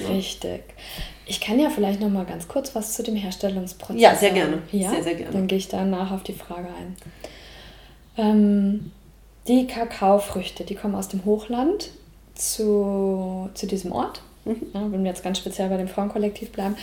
Richtig. 0.08 0.62
Ich 1.26 1.40
kann 1.40 1.60
ja 1.60 1.70
vielleicht 1.70 2.00
noch 2.00 2.08
mal 2.08 2.24
ganz 2.24 2.48
kurz 2.48 2.74
was 2.74 2.94
zu 2.94 3.02
dem 3.02 3.16
Herstellungsprozess 3.16 4.00
Ja, 4.00 4.14
sehr 4.14 4.30
gerne. 4.30 4.58
Ja? 4.72 4.90
Sehr, 4.90 5.02
sehr 5.02 5.14
gerne. 5.14 5.32
Dann 5.32 5.46
gehe 5.46 5.58
ich 5.58 5.68
danach 5.68 6.10
auf 6.10 6.22
die 6.22 6.32
Frage 6.32 6.68
ein. 6.68 6.96
Ähm, 8.16 8.92
die 9.46 9.66
Kakaofrüchte, 9.66 10.64
die 10.64 10.74
kommen 10.74 10.94
aus 10.94 11.08
dem 11.08 11.24
Hochland 11.24 11.90
zu, 12.34 13.48
zu 13.54 13.66
diesem 13.66 13.92
Ort 13.92 14.22
Mhm. 14.44 14.56
Ja, 14.72 14.92
wenn 14.92 15.02
wir 15.04 15.10
jetzt 15.10 15.22
ganz 15.22 15.38
speziell 15.38 15.68
bei 15.68 15.76
dem 15.76 15.88
Frauenkollektiv 15.88 16.50
bleiben, 16.50 16.76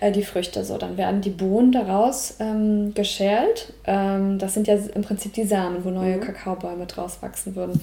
äh, 0.00 0.12
die 0.12 0.24
Früchte 0.24 0.64
so. 0.64 0.78
Dann 0.78 0.96
werden 0.96 1.20
die 1.20 1.30
Bohnen 1.30 1.72
daraus 1.72 2.36
ähm, 2.40 2.94
geschält. 2.94 3.72
Ähm, 3.86 4.38
das 4.38 4.54
sind 4.54 4.66
ja 4.66 4.74
im 4.74 5.02
Prinzip 5.02 5.32
die 5.34 5.44
Samen, 5.44 5.84
wo 5.84 5.90
neue 5.90 6.16
mhm. 6.16 6.20
Kakaobäume 6.20 6.86
draus 6.86 7.22
wachsen 7.22 7.54
würden. 7.56 7.80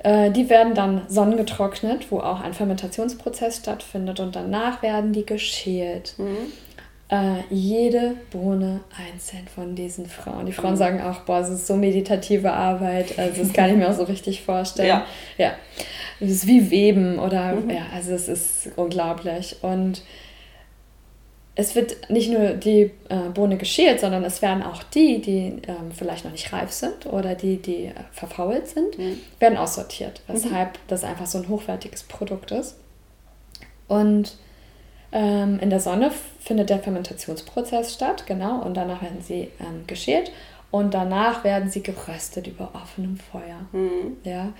Äh, 0.00 0.30
die 0.30 0.50
werden 0.50 0.74
dann 0.74 1.02
sonnengetrocknet, 1.08 2.10
wo 2.10 2.18
auch 2.18 2.40
ein 2.40 2.52
Fermentationsprozess 2.52 3.58
stattfindet 3.58 4.20
und 4.20 4.36
danach 4.36 4.82
werden 4.82 5.12
die 5.12 5.24
geschält. 5.24 6.14
Mhm. 6.18 6.52
Äh, 7.08 7.40
jede 7.50 8.16
Bohne 8.30 8.80
einzeln 8.96 9.46
von 9.46 9.74
diesen 9.74 10.06
Frauen. 10.06 10.46
Die 10.46 10.52
Frauen 10.52 10.72
mhm. 10.72 10.78
sagen 10.78 11.00
auch, 11.02 11.20
boah, 11.20 11.40
es 11.40 11.50
ist 11.50 11.66
so 11.66 11.76
meditative 11.76 12.52
Arbeit, 12.52 13.18
also 13.18 13.42
das 13.42 13.52
kann 13.52 13.70
ich 13.70 13.76
mir 13.76 13.90
auch 13.90 13.94
so 13.94 14.04
richtig 14.04 14.42
vorstellen. 14.42 14.88
Ja. 14.88 15.06
ja 15.36 15.52
es 16.20 16.30
ist 16.30 16.46
wie 16.46 16.70
Weben 16.70 17.18
oder 17.18 17.54
mhm. 17.54 17.70
ja, 17.70 17.82
also 17.92 18.12
es 18.12 18.28
ist 18.28 18.70
unglaublich. 18.76 19.56
Und 19.62 20.02
es 21.56 21.74
wird 21.74 22.10
nicht 22.10 22.30
nur 22.30 22.50
die 22.50 22.90
äh, 23.08 23.28
Bohne 23.32 23.56
geschält, 23.56 24.00
sondern 24.00 24.24
es 24.24 24.42
werden 24.42 24.62
auch 24.62 24.82
die, 24.82 25.20
die 25.20 25.60
ähm, 25.68 25.92
vielleicht 25.94 26.24
noch 26.24 26.32
nicht 26.32 26.52
reif 26.52 26.72
sind 26.72 27.06
oder 27.06 27.34
die, 27.34 27.58
die 27.58 27.86
äh, 27.86 27.92
verfault 28.12 28.66
sind, 28.66 28.98
mhm. 28.98 29.18
werden 29.38 29.58
aussortiert, 29.58 30.22
weshalb 30.26 30.74
mhm. 30.74 30.78
das 30.88 31.04
einfach 31.04 31.26
so 31.26 31.38
ein 31.38 31.48
hochwertiges 31.48 32.04
Produkt 32.04 32.50
ist. 32.50 32.76
Und 33.86 34.36
ähm, 35.12 35.60
in 35.60 35.70
der 35.70 35.80
Sonne 35.80 36.10
findet 36.44 36.70
der 36.70 36.78
Fermentationsprozess 36.78 37.94
statt, 37.94 38.26
genau, 38.26 38.60
und 38.60 38.74
danach 38.74 39.02
werden 39.02 39.22
sie 39.22 39.50
ähm, 39.60 39.84
geschält 39.86 40.30
und 40.70 40.92
danach 40.92 41.44
werden 41.44 41.70
sie 41.70 41.82
geröstet 41.82 42.46
über 42.46 42.70
offenem 42.74 43.16
Feuer. 43.16 43.60
Mhm. 43.72 44.16
Ja. 44.24 44.52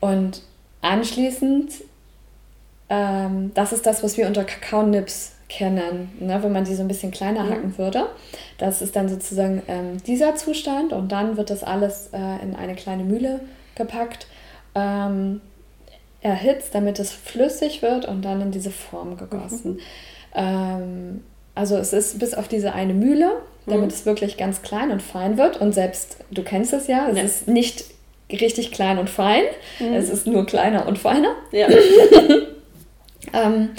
Und 0.00 0.42
anschließend, 0.80 1.72
ähm, 2.88 3.52
das 3.54 3.72
ist 3.72 3.86
das, 3.86 4.02
was 4.02 4.16
wir 4.16 4.26
unter 4.26 4.44
Kakaonips 4.44 5.32
kennen, 5.48 6.10
ne? 6.18 6.42
wenn 6.42 6.52
man 6.52 6.64
die 6.64 6.74
so 6.74 6.82
ein 6.82 6.88
bisschen 6.88 7.10
kleiner 7.10 7.44
mhm. 7.44 7.50
hacken 7.50 7.78
würde. 7.78 8.06
Das 8.58 8.82
ist 8.82 8.96
dann 8.96 9.08
sozusagen 9.08 9.62
ähm, 9.68 10.02
dieser 10.04 10.34
Zustand 10.34 10.92
und 10.92 11.12
dann 11.12 11.36
wird 11.36 11.50
das 11.50 11.62
alles 11.62 12.08
äh, 12.12 12.42
in 12.42 12.56
eine 12.56 12.74
kleine 12.74 13.04
Mühle 13.04 13.40
gepackt, 13.74 14.26
ähm, 14.74 15.40
erhitzt, 16.20 16.74
damit 16.74 16.98
es 16.98 17.12
flüssig 17.12 17.82
wird 17.82 18.06
und 18.06 18.22
dann 18.22 18.40
in 18.40 18.50
diese 18.50 18.70
Form 18.70 19.16
gegossen. 19.16 19.74
Mhm. 19.74 19.80
Ähm, 20.36 21.22
also 21.56 21.76
es 21.76 21.92
ist 21.92 22.18
bis 22.18 22.34
auf 22.34 22.46
diese 22.46 22.74
eine 22.74 22.94
Mühle, 22.94 23.32
damit 23.66 23.86
mhm. 23.86 23.88
es 23.88 24.06
wirklich 24.06 24.36
ganz 24.36 24.62
klein 24.62 24.90
und 24.90 25.02
fein 25.02 25.38
wird 25.38 25.60
und 25.60 25.72
selbst, 25.72 26.18
du 26.30 26.42
kennst 26.42 26.72
es 26.72 26.86
ja, 26.86 27.08
es 27.08 27.16
ja. 27.16 27.24
ist 27.24 27.48
nicht 27.48 27.86
richtig 28.30 28.72
klein 28.72 28.98
und 28.98 29.10
fein. 29.10 29.42
Mhm. 29.80 29.94
Es 29.94 30.10
ist 30.10 30.26
nur 30.26 30.46
kleiner 30.46 30.86
und 30.86 30.98
feiner. 30.98 31.34
Ja. 31.52 31.68
ähm, 33.32 33.70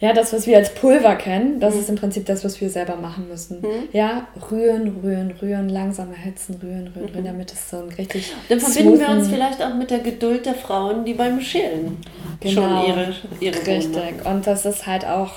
ja, 0.00 0.14
das, 0.14 0.32
was 0.32 0.46
wir 0.46 0.56
als 0.56 0.74
Pulver 0.74 1.14
kennen, 1.16 1.60
das 1.60 1.74
mhm. 1.74 1.80
ist 1.80 1.88
im 1.90 1.96
Prinzip 1.96 2.24
das, 2.24 2.42
was 2.42 2.58
wir 2.60 2.70
selber 2.70 2.96
machen 2.96 3.28
müssen. 3.28 3.60
Mhm. 3.60 3.88
Ja, 3.92 4.28
rühren, 4.50 5.00
rühren, 5.02 5.32
rühren, 5.42 5.68
langsam 5.68 6.12
erhitzen, 6.12 6.58
rühren, 6.62 6.88
rühren, 6.94 7.10
rühren, 7.10 7.22
mhm. 7.22 7.26
damit 7.26 7.52
es 7.52 7.68
so 7.68 7.78
ein 7.78 7.88
richtig. 7.90 8.32
Dann 8.48 8.60
verbinden 8.60 8.98
wir 8.98 9.08
uns 9.10 9.28
vielleicht 9.28 9.62
auch 9.62 9.74
mit 9.74 9.90
der 9.90 9.98
Geduld 9.98 10.46
der 10.46 10.54
Frauen, 10.54 11.04
die 11.04 11.14
beim 11.14 11.40
Schälen 11.40 11.98
genau. 12.40 12.62
schon 12.62 12.88
ihre, 12.88 13.14
ihre 13.40 13.66
Richtig. 13.66 14.24
Und 14.24 14.46
das 14.46 14.64
ist 14.64 14.86
halt 14.86 15.04
auch. 15.04 15.32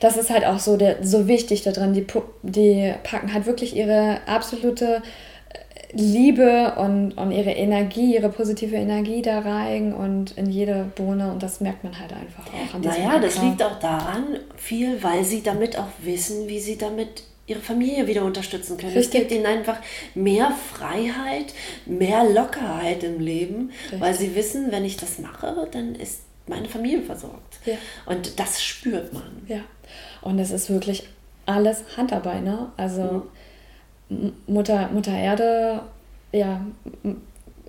Das 0.00 0.16
ist 0.16 0.30
halt 0.30 0.44
auch 0.44 0.58
so, 0.58 0.76
der, 0.76 1.04
so 1.04 1.28
wichtig 1.28 1.62
daran. 1.62 1.92
Die, 1.92 2.06
die 2.42 2.94
packen 3.02 3.32
halt 3.32 3.46
wirklich 3.46 3.76
ihre 3.76 4.20
absolute 4.26 5.02
Liebe 5.92 6.74
und, 6.76 7.12
und 7.12 7.32
ihre 7.32 7.50
Energie, 7.50 8.14
ihre 8.14 8.28
positive 8.28 8.76
Energie 8.76 9.22
da 9.22 9.40
rein 9.40 9.92
und 9.92 10.36
in 10.36 10.50
jede 10.50 10.86
Bohne 10.94 11.32
und 11.32 11.42
das 11.42 11.60
merkt 11.60 11.82
man 11.82 11.98
halt 11.98 12.12
einfach 12.12 12.46
auch 12.46 12.74
an 12.74 12.80
Naja, 12.80 13.18
das 13.18 13.42
liegt 13.42 13.62
auch 13.62 13.78
daran, 13.78 14.38
viel, 14.56 15.02
weil 15.02 15.24
sie 15.24 15.42
damit 15.42 15.76
auch 15.78 15.88
wissen, 16.02 16.48
wie 16.48 16.60
sie 16.60 16.78
damit 16.78 17.24
ihre 17.46 17.60
Familie 17.60 18.06
wieder 18.06 18.24
unterstützen 18.24 18.76
können. 18.76 18.92
Richtig. 18.92 19.22
Es 19.22 19.28
gibt 19.28 19.32
ihnen 19.32 19.46
einfach 19.46 19.78
mehr 20.14 20.52
Freiheit, 20.72 21.52
mehr 21.84 22.22
Lockerheit 22.24 23.02
im 23.02 23.18
Leben, 23.18 23.72
Richtig. 23.82 24.00
weil 24.00 24.14
sie 24.14 24.36
wissen, 24.36 24.70
wenn 24.70 24.84
ich 24.84 24.96
das 24.96 25.18
mache, 25.18 25.68
dann 25.72 25.96
ist 25.96 26.20
meine 26.46 26.68
Familie 26.68 27.02
versorgt. 27.02 27.60
Ja. 27.64 27.74
Und 28.06 28.38
das 28.38 28.62
spürt 28.62 29.12
man. 29.12 29.42
Ja. 29.46 29.60
Und 30.22 30.38
es 30.38 30.50
ist 30.50 30.70
wirklich 30.70 31.08
alles 31.46 31.82
Handarbeit, 31.96 32.42
ne? 32.42 32.70
Also 32.76 33.28
mhm. 34.08 34.32
Mutter, 34.46 34.88
Mutter 34.88 35.12
Erde, 35.12 35.82
ja, 36.32 36.60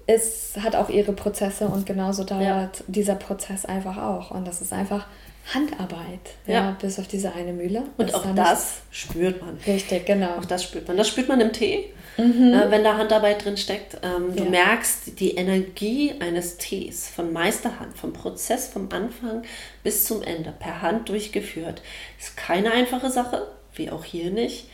es 0.08 0.54
hat 0.60 0.76
auch 0.76 0.90
ihre 0.90 1.14
Prozesse 1.14 1.68
und 1.68 1.86
genauso 1.86 2.24
dauert 2.24 2.80
ja. 2.80 2.84
dieser 2.88 3.16
Prozess 3.16 3.66
einfach 3.66 3.98
auch. 3.98 4.32
Und 4.32 4.48
das 4.48 4.62
ist 4.62 4.74
einfach 4.74 5.06
Handarbeit, 5.54 6.36
ja, 6.46 6.54
ja 6.54 6.78
bis 6.80 7.00
auf 7.00 7.08
diese 7.08 7.34
eine 7.34 7.54
Mühle. 7.54 7.84
Und 7.98 8.14
auch 8.14 8.26
das 8.36 8.82
spürt 8.92 9.42
man. 9.42 9.58
Richtig, 9.66 10.06
genau. 10.06 10.38
Auch 10.38 10.46
das 10.46 10.64
spürt 10.64 10.88
man. 10.88 10.98
Das 10.98 11.08
spürt 11.08 11.28
man 11.28 11.42
im 11.42 11.52
Tee, 11.52 11.94
mhm. 12.18 12.54
äh, 12.54 12.72
wenn 12.72 12.84
da 12.84 12.98
Handarbeit 12.98 13.46
drin 13.46 13.58
steckt. 13.58 13.98
Ähm, 14.04 14.36
du 14.36 14.44
ja. 14.44 14.50
merkst 14.50 15.20
die 15.20 15.36
Energie 15.36 16.14
eines 16.20 16.58
Tees 16.58 17.10
von 17.10 17.32
Meisterhand, 17.34 17.98
vom 17.98 18.14
Prozess 18.14 18.68
vom 18.68 18.90
Anfang 18.92 19.44
bis 19.84 20.06
zum 20.06 20.22
Ende, 20.22 20.54
per 20.58 20.82
Hand 20.82 21.10
durchgeführt. 21.10 21.82
Ist 22.20 22.38
keine 22.38 22.72
einfache 22.72 23.10
Sache, 23.10 23.48
wie 23.76 23.90
auch 23.90 24.04
hier 24.04 24.32
nicht. 24.32 24.68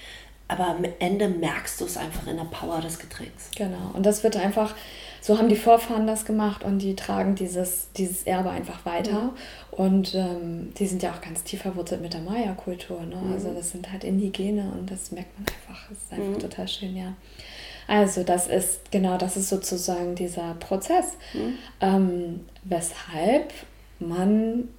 Aber 0.47 0.67
am 0.67 0.85
Ende 0.99 1.27
merkst 1.27 1.81
du 1.81 1.85
es 1.85 1.97
einfach 1.97 2.25
in 2.27 2.37
der 2.37 2.45
Power 2.45 2.79
des 2.79 2.99
Getränks. 2.99 3.51
Genau. 3.55 3.91
Und 3.93 4.05
das 4.05 4.23
wird 4.23 4.37
einfach 4.37 4.75
so 5.27 5.37
haben 5.37 5.49
die 5.49 5.57
Vorfahren 5.57 6.07
das 6.07 6.23
gemacht 6.23 6.63
und 6.63 6.79
die 6.79 6.95
tragen 6.95 7.35
dieses, 7.35 7.89
dieses 7.97 8.23
Erbe 8.23 8.49
einfach 8.49 8.85
weiter. 8.85 9.23
Mhm. 9.23 9.29
Und 9.71 10.15
ähm, 10.15 10.73
die 10.77 10.87
sind 10.87 11.03
ja 11.03 11.11
auch 11.11 11.19
ganz 11.19 11.43
tief 11.43 11.63
verwurzelt 11.63 12.01
mit 12.01 12.13
der 12.13 12.21
Maya-Kultur. 12.21 13.01
Ne? 13.01 13.17
Mhm. 13.17 13.33
Also 13.33 13.53
das 13.53 13.71
sind 13.71 13.91
halt 13.91 14.05
Indigene 14.05 14.71
und 14.71 14.89
das 14.89 15.11
merkt 15.11 15.37
man 15.37 15.47
einfach. 15.47 15.89
Das 15.89 15.97
ist 15.97 16.13
einfach 16.13 16.37
mhm. 16.37 16.39
total 16.39 16.67
schön, 16.67 16.95
ja. 16.95 17.13
Also 17.87 18.23
das 18.23 18.47
ist, 18.47 18.91
genau, 18.91 19.17
das 19.17 19.35
ist 19.35 19.49
sozusagen 19.49 20.15
dieser 20.15 20.53
Prozess, 20.55 21.17
mhm. 21.33 21.57
ähm, 21.81 22.45
weshalb 22.63 23.53
man 23.99 24.69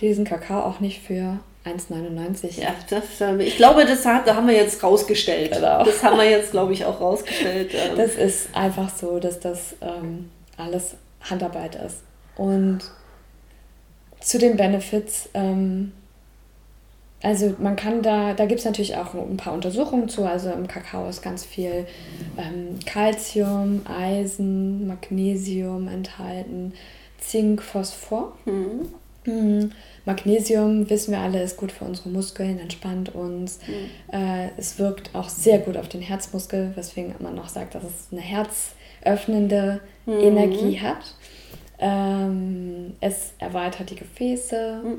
diesen 0.00 0.26
Kakao 0.26 0.64
auch 0.64 0.80
nicht 0.80 1.00
für 1.00 1.38
1,99. 1.64 2.60
Ja, 2.60 2.74
das, 2.90 3.04
ich 3.38 3.56
glaube, 3.56 3.86
das 3.86 4.04
hat, 4.04 4.26
da 4.26 4.36
haben 4.36 4.46
wir 4.46 4.54
jetzt 4.54 4.82
rausgestellt. 4.82 5.52
Genau. 5.52 5.82
Das 5.84 6.02
haben 6.02 6.18
wir 6.18 6.28
jetzt, 6.28 6.50
glaube 6.50 6.72
ich, 6.72 6.84
auch 6.84 7.00
rausgestellt. 7.00 7.72
Ähm. 7.72 7.96
Das 7.96 8.14
ist 8.14 8.54
einfach 8.54 8.90
so, 8.94 9.18
dass 9.18 9.40
das 9.40 9.74
ähm, 9.80 10.30
alles 10.56 10.94
Handarbeit 11.22 11.76
ist. 11.76 12.02
Und 12.36 12.80
zu 14.20 14.38
den 14.38 14.56
Benefits, 14.56 15.28
ähm, 15.34 15.92
also 17.22 17.54
man 17.58 17.76
kann 17.76 18.02
da, 18.02 18.34
da 18.34 18.44
gibt 18.44 18.60
es 18.60 18.66
natürlich 18.66 18.96
auch 18.96 19.14
ein 19.14 19.38
paar 19.38 19.54
Untersuchungen 19.54 20.10
zu. 20.10 20.24
Also 20.24 20.50
im 20.50 20.66
Kakao 20.66 21.08
ist 21.08 21.22
ganz 21.22 21.44
viel 21.44 21.86
ähm, 22.36 22.78
Calcium, 22.84 23.80
Eisen, 23.86 24.86
Magnesium 24.86 25.88
enthalten, 25.88 26.74
Zink, 27.18 27.62
Phosphor. 27.62 28.36
Mhm. 28.44 28.90
Mhm. 29.24 29.72
Magnesium, 30.06 30.88
wissen 30.90 31.12
wir 31.12 31.20
alle, 31.20 31.42
ist 31.42 31.56
gut 31.56 31.72
für 31.72 31.84
unsere 31.84 32.10
Muskeln, 32.10 32.58
entspannt 32.58 33.14
uns. 33.14 33.58
Mhm. 33.66 34.14
Äh, 34.14 34.48
es 34.56 34.78
wirkt 34.78 35.14
auch 35.14 35.28
sehr 35.28 35.58
gut 35.58 35.76
auf 35.76 35.88
den 35.88 36.02
Herzmuskel, 36.02 36.72
weswegen 36.74 37.14
man 37.20 37.38
auch 37.38 37.48
sagt, 37.48 37.74
dass 37.74 37.84
es 37.84 38.08
eine 38.12 38.20
herzöffnende 38.20 39.80
mhm. 40.04 40.20
Energie 40.20 40.80
hat. 40.80 41.14
Ähm, 41.78 42.94
es 43.00 43.32
erweitert 43.38 43.90
die 43.90 43.96
Gefäße. 43.96 44.82
Mhm. 44.84 44.98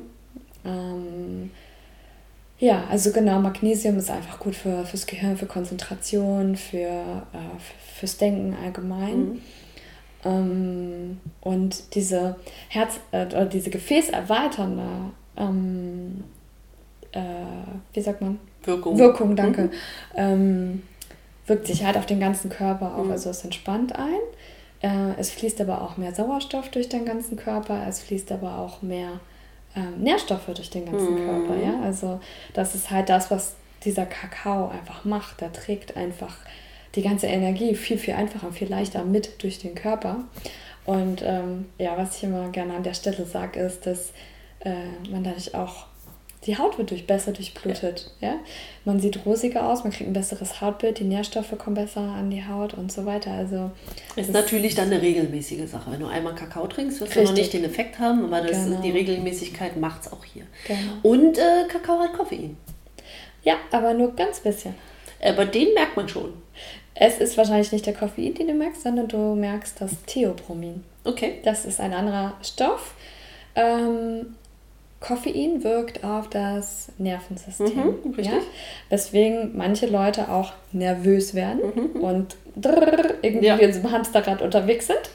Ähm, 0.65 1.51
ja, 2.57 2.85
also 2.89 3.11
genau, 3.11 3.39
Magnesium 3.39 3.97
ist 3.97 4.09
einfach 4.09 4.39
gut 4.39 4.55
für, 4.55 4.85
fürs 4.85 5.05
Gehirn, 5.05 5.37
für 5.37 5.45
Konzentration, 5.45 6.55
für, 6.55 6.77
äh, 7.33 7.59
fürs 7.99 8.17
Denken 8.17 8.55
allgemein. 8.63 9.41
Ähm, 10.25 11.19
und 11.41 11.95
diese 11.95 12.35
Herz- 12.69 12.99
äh, 13.11 13.27
oder 13.27 13.45
diese 13.45 13.69
gefäßerweiternde, 13.69 14.83
ähm, 15.37 16.23
äh, 17.11 17.21
wie 17.93 18.01
sagt 18.01 18.21
man? 18.21 18.39
Wirkung. 18.63 18.97
Wirkung, 18.97 19.35
danke. 19.35 19.63
Mhm. 19.63 19.71
Ähm, 20.15 20.83
wirkt 21.45 21.67
sich 21.67 21.85
halt 21.85 21.97
auf 21.97 22.05
den 22.07 22.19
ganzen 22.19 22.49
Körper 22.49 22.95
auf. 22.95 23.05
Mhm. 23.05 23.11
Also 23.11 23.29
es 23.29 23.43
entspannt 23.43 23.95
ein. 23.95 24.19
Äh, 24.81 25.19
es 25.19 25.31
fließt 25.31 25.61
aber 25.61 25.81
auch 25.81 25.97
mehr 25.97 26.13
Sauerstoff 26.13 26.69
durch 26.69 26.89
den 26.89 27.05
ganzen 27.05 27.37
Körper. 27.37 27.85
Es 27.87 28.01
fließt 28.01 28.31
aber 28.31 28.57
auch 28.57 28.81
mehr 28.81 29.19
ähm, 29.75 30.01
Nährstoffe 30.01 30.47
durch 30.47 30.69
den 30.69 30.85
ganzen 30.85 31.13
mhm. 31.13 31.25
Körper. 31.25 31.55
Ja? 31.63 31.79
Also 31.83 32.19
das 32.53 32.75
ist 32.75 32.89
halt 32.89 33.09
das, 33.09 33.29
was 33.29 33.55
dieser 33.83 34.05
Kakao 34.05 34.69
einfach 34.69 35.05
macht. 35.05 35.41
Der 35.41 35.53
trägt 35.53 35.95
einfach 35.95 36.35
die 36.95 37.01
ganze 37.01 37.27
Energie 37.27 37.75
viel, 37.75 37.97
viel 37.97 38.13
einfacher, 38.13 38.51
viel 38.51 38.69
leichter 38.69 39.03
mit 39.03 39.43
durch 39.43 39.59
den 39.59 39.75
Körper. 39.75 40.23
Und 40.85 41.23
ähm, 41.23 41.65
ja, 41.77 41.97
was 41.97 42.17
ich 42.17 42.23
immer 42.23 42.49
gerne 42.49 42.75
an 42.75 42.83
der 42.83 42.93
Stelle 42.93 43.25
sage, 43.25 43.59
ist, 43.59 43.85
dass 43.85 44.11
äh, 44.59 45.09
man 45.09 45.23
dadurch 45.23 45.55
auch 45.55 45.87
die 46.45 46.57
Haut 46.57 46.77
wird 46.77 46.91
durch 46.91 47.07
besser 47.07 47.31
durchblutet. 47.31 48.11
Ja. 48.21 48.27
ja. 48.29 48.35
Man 48.83 48.99
sieht 48.99 49.25
rosiger 49.25 49.67
aus, 49.67 49.83
man 49.83 49.91
kriegt 49.91 50.09
ein 50.09 50.13
besseres 50.13 50.61
Hautbild, 50.61 50.99
die 50.99 51.03
Nährstoffe 51.03 51.57
kommen 51.57 51.75
besser 51.75 52.01
an 52.01 52.29
die 52.29 52.45
Haut 52.45 52.75
und 52.75 52.91
so 52.91 53.05
weiter. 53.05 53.31
Also 53.31 53.71
ist 54.15 54.31
natürlich 54.31 54.75
dann 54.75 54.91
eine 54.91 55.01
regelmäßige 55.01 55.67
Sache. 55.69 55.91
Wenn 55.91 55.99
du 55.99 56.07
einmal 56.07 56.35
Kakao 56.35 56.67
trinkst, 56.67 57.01
wirst 57.01 57.15
richtig. 57.15 57.23
du 57.23 57.29
noch 57.29 57.37
nicht 57.37 57.53
den 57.53 57.63
Effekt 57.65 57.99
haben, 57.99 58.25
aber 58.25 58.47
das, 58.47 58.65
genau. 58.65 58.81
die 58.81 58.91
Regelmäßigkeit 58.91 59.77
macht 59.77 60.03
es 60.03 60.13
auch 60.13 60.23
hier. 60.23 60.43
Genau. 60.67 60.79
Und 61.01 61.37
äh, 61.37 61.67
Kakao 61.67 61.99
hat 61.99 62.13
Koffein. 62.13 62.57
Ja, 63.43 63.55
aber 63.71 63.93
nur 63.93 64.15
ganz 64.15 64.39
bisschen. 64.39 64.75
Aber 65.23 65.45
den 65.45 65.73
merkt 65.73 65.95
man 65.95 66.07
schon. 66.07 66.44
Es 66.95 67.17
ist 67.17 67.37
wahrscheinlich 67.37 67.73
nicht 67.73 67.85
der 67.85 67.93
Koffein, 67.93 68.33
den 68.33 68.47
du 68.47 68.53
merkst, 68.53 68.83
sondern 68.83 69.07
du 69.09 69.35
merkst 69.35 69.81
das 69.81 69.91
Theopromin. 70.05 70.83
Okay. 71.03 71.39
Das 71.43 71.65
ist 71.65 71.81
ein 71.81 71.93
anderer 71.93 72.35
Stoff. 72.41 72.95
Ähm, 73.55 74.35
Koffein 75.01 75.63
wirkt 75.63 76.03
auf 76.05 76.29
das 76.29 76.91
Nervensystem. 76.97 77.97
Mhm, 78.03 78.19
ja? 78.19 78.39
Weswegen 78.89 79.55
manche 79.55 79.87
Leute 79.87 80.31
auch 80.31 80.53
nervös 80.71 81.35
werden 81.35 81.61
mhm. 81.75 82.01
und 82.01 82.37
drrr, 82.55 83.15
irgendwie 83.21 83.45
ja. 83.45 83.57
in 83.57 83.73
so 83.73 83.81
einem 83.81 83.91
Hamsterrad 83.91 84.41
unterwegs 84.41 84.87
sind. 84.87 85.09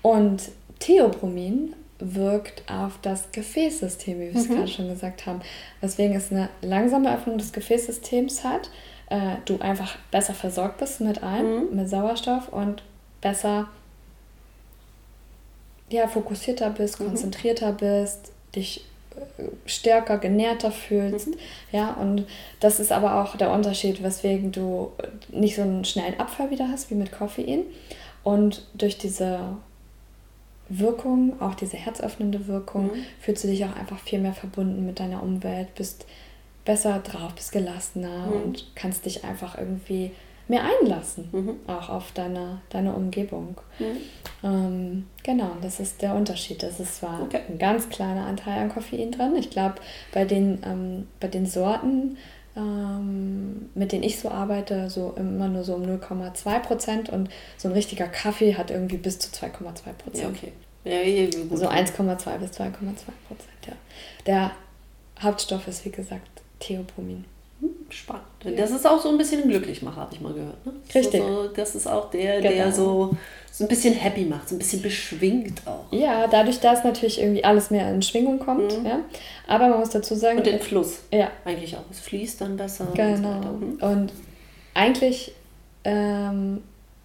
Und 0.00 0.42
Theopromin 0.78 1.74
wirkt 1.98 2.62
auf 2.70 2.98
das 3.02 3.32
Gefäßsystem, 3.32 4.20
wie 4.20 4.32
wir 4.32 4.40
es 4.40 4.48
mhm. 4.48 4.54
gerade 4.54 4.68
schon 4.68 4.88
gesagt 4.88 5.26
haben. 5.26 5.40
Weswegen 5.80 6.16
es 6.16 6.30
eine 6.30 6.48
langsame 6.62 7.12
Öffnung 7.14 7.36
des 7.36 7.52
Gefäßsystems 7.52 8.44
hat 8.44 8.70
äh, 9.10 9.36
du 9.44 9.58
einfach 9.60 9.96
besser 10.10 10.34
versorgt 10.34 10.78
bist 10.78 11.00
mit 11.00 11.22
allem, 11.22 11.70
mhm. 11.70 11.76
mit 11.76 11.88
Sauerstoff 11.88 12.48
und 12.48 12.82
besser 13.20 13.68
ja, 15.90 16.08
fokussierter 16.08 16.70
bist, 16.70 17.00
mhm. 17.00 17.06
konzentrierter 17.06 17.72
bist, 17.72 18.32
dich 18.54 18.84
äh, 19.16 19.44
stärker, 19.66 20.18
genährter 20.18 20.70
fühlst. 20.70 21.28
Mhm. 21.28 21.34
Ja, 21.72 21.92
und 21.94 22.26
das 22.60 22.80
ist 22.80 22.92
aber 22.92 23.22
auch 23.22 23.36
der 23.36 23.52
Unterschied, 23.52 24.02
weswegen 24.02 24.52
du 24.52 24.92
nicht 25.30 25.56
so 25.56 25.62
einen 25.62 25.84
schnellen 25.84 26.18
Abfall 26.18 26.50
wieder 26.50 26.68
hast 26.68 26.90
wie 26.90 26.94
mit 26.94 27.12
Koffein. 27.12 27.64
Und 28.22 28.66
durch 28.74 28.96
diese 28.96 29.40
Wirkung, 30.70 31.40
auch 31.40 31.54
diese 31.54 31.76
herzöffnende 31.76 32.46
Wirkung, 32.46 32.86
mhm. 32.86 33.04
fühlst 33.20 33.44
du 33.44 33.48
dich 33.48 33.64
auch 33.64 33.76
einfach 33.76 33.98
viel 33.98 34.18
mehr 34.18 34.32
verbunden 34.32 34.86
mit 34.86 34.98
deiner 34.98 35.22
Umwelt, 35.22 35.74
bist 35.74 36.06
besser 36.64 37.00
drauf, 37.00 37.34
bist 37.34 37.52
gelassener 37.52 38.26
mhm. 38.26 38.32
und 38.32 38.66
kannst 38.74 39.06
dich 39.06 39.24
einfach 39.24 39.58
irgendwie 39.58 40.10
mehr 40.46 40.62
einlassen, 40.62 41.28
mhm. 41.32 41.56
auch 41.66 41.88
auf 41.88 42.12
deine, 42.12 42.60
deine 42.68 42.92
Umgebung. 42.92 43.56
Mhm. 43.78 43.96
Ähm, 44.42 45.06
genau, 45.22 45.52
das 45.62 45.80
ist 45.80 46.02
der 46.02 46.14
Unterschied. 46.14 46.62
Das 46.62 46.80
ist 46.80 46.96
zwar 46.96 47.22
okay. 47.22 47.40
ein 47.48 47.58
ganz 47.58 47.88
kleiner 47.88 48.26
Anteil 48.26 48.60
an 48.60 48.68
Koffein 48.68 49.10
drin. 49.10 49.36
Ich 49.36 49.50
glaube, 49.50 49.76
bei, 50.12 50.24
den, 50.24 50.62
ähm, 50.64 51.08
bei 51.18 51.28
den 51.28 51.46
Sorten, 51.46 52.18
ähm, 52.56 53.70
mit 53.74 53.92
denen 53.92 54.02
ich 54.02 54.18
so 54.20 54.28
arbeite, 54.28 54.90
so 54.90 55.14
immer 55.16 55.48
nur 55.48 55.64
so 55.64 55.74
um 55.74 55.82
0,2 55.82 56.58
Prozent 56.60 57.08
und 57.08 57.30
so 57.56 57.68
ein 57.68 57.72
richtiger 57.72 58.06
Kaffee 58.06 58.54
hat 58.54 58.70
irgendwie 58.70 58.98
bis 58.98 59.18
zu 59.18 59.30
2,2 59.30 59.48
Prozent. 59.92 60.14
Ja, 60.14 60.28
okay. 60.28 60.52
Ja, 60.84 61.00
ja, 61.00 61.30
so 61.56 61.68
1,2 61.68 62.38
bis 62.38 62.50
2,2 62.50 62.70
Prozent, 62.74 63.66
ja. 63.66 63.72
Der 64.26 64.50
Hauptstoff 65.20 65.66
ist, 65.68 65.86
wie 65.86 65.90
gesagt, 65.90 66.33
Theopomin. 66.64 67.24
Hm, 67.60 67.70
spannend. 67.90 68.24
Ja. 68.44 68.50
Das 68.52 68.70
ist 68.70 68.86
auch 68.86 69.00
so 69.00 69.10
ein 69.10 69.18
bisschen 69.18 69.42
ein 69.42 69.48
Glücklichmacher, 69.48 70.00
habe 70.00 70.14
ich 70.14 70.20
mal 70.20 70.32
gehört. 70.32 70.64
Ne? 70.66 70.72
Richtig. 70.94 71.22
So, 71.22 71.48
das 71.48 71.74
ist 71.74 71.86
auch 71.86 72.10
der, 72.10 72.40
genau. 72.40 72.54
der 72.54 72.72
so, 72.72 73.16
so 73.52 73.64
ein 73.64 73.68
bisschen 73.68 73.94
happy 73.94 74.24
macht, 74.24 74.48
so 74.48 74.54
ein 74.54 74.58
bisschen 74.58 74.82
beschwingt 74.82 75.62
auch. 75.66 75.84
Ja, 75.90 76.26
dadurch, 76.26 76.60
dass 76.60 76.84
natürlich 76.84 77.20
irgendwie 77.20 77.44
alles 77.44 77.70
mehr 77.70 77.90
in 77.92 78.02
Schwingung 78.02 78.38
kommt. 78.38 78.78
Mhm. 78.80 78.86
Ja? 78.86 79.00
Aber 79.46 79.68
man 79.68 79.80
muss 79.80 79.90
dazu 79.90 80.14
sagen. 80.14 80.38
Und 80.38 80.46
den 80.46 80.60
Fluss. 80.60 81.00
Ja. 81.12 81.30
Eigentlich 81.44 81.76
auch. 81.76 81.84
Es 81.90 82.00
fließt 82.00 82.40
dann 82.40 82.56
besser. 82.56 82.88
Genau. 82.94 83.38
Und, 83.38 83.80
so 83.80 83.86
und 83.86 84.12
eigentlich 84.74 85.32
ähm, 85.84 86.62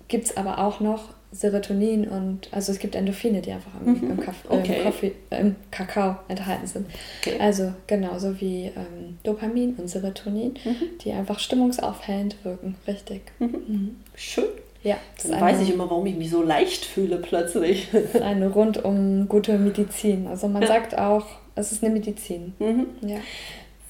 gibt 0.07 0.25
es 0.25 0.37
aber 0.37 0.59
auch 0.59 0.79
noch 0.79 1.09
Serotonin 1.31 2.07
und 2.07 2.49
also 2.51 2.71
es 2.71 2.79
gibt 2.79 2.95
Endorphine, 2.95 3.41
die 3.41 3.51
einfach 3.51 3.71
im, 3.85 3.93
mhm. 3.93 4.11
im, 4.11 4.19
Kaff, 4.19 4.45
äh, 4.49 4.53
okay. 4.53 4.77
im, 4.77 4.83
Kaffee, 4.83 5.11
äh, 5.29 5.41
im, 5.41 5.55
Kakao 5.69 6.15
enthalten 6.27 6.65
sind. 6.65 6.87
Okay. 7.21 7.37
Also 7.39 7.73
genauso 7.85 8.41
wie 8.41 8.65
ähm, 8.65 9.19
Dopamin 9.23 9.75
und 9.75 9.87
Serotonin, 9.87 10.55
mhm. 10.63 10.97
die 11.01 11.11
einfach 11.11 11.39
stimmungsaufhellend 11.39 12.43
wirken. 12.43 12.75
Richtig. 12.87 13.21
Mhm. 13.37 13.45
mhm. 13.45 13.95
Schön. 14.15 14.45
Ja. 14.81 14.97
Dann 15.21 15.33
eine, 15.33 15.41
weiß 15.41 15.61
ich 15.61 15.73
immer, 15.73 15.89
warum 15.89 16.05
ich 16.05 16.15
mich 16.15 16.29
so 16.29 16.41
leicht 16.41 16.85
fühle 16.85 17.17
plötzlich. 17.17 17.89
Das 17.91 18.15
ist 18.15 18.21
eine 18.21 18.49
rundum 18.49 19.27
gute 19.27 19.57
Medizin. 19.57 20.25
Also 20.27 20.47
man 20.47 20.61
ja. 20.61 20.67
sagt 20.67 20.97
auch, 20.97 21.25
es 21.55 21.71
ist 21.71 21.83
eine 21.83 21.93
Medizin. 21.93 22.53
Mhm. 22.59 22.87
Ja. 23.07 23.17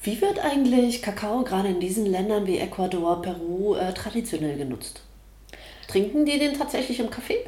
Wie 0.02 0.20
wird 0.20 0.44
eigentlich 0.44 1.02
Kakao 1.02 1.42
gerade 1.42 1.68
in 1.68 1.80
diesen 1.80 2.06
Ländern 2.06 2.46
wie 2.46 2.58
Ecuador, 2.58 3.22
Peru 3.22 3.76
äh, 3.76 3.92
traditionell 3.92 4.56
genutzt? 4.56 5.02
Trinken 5.90 6.24
die 6.24 6.38
den 6.38 6.56
tatsächlich 6.56 7.00
im 7.00 7.10
Kaffee? 7.10 7.38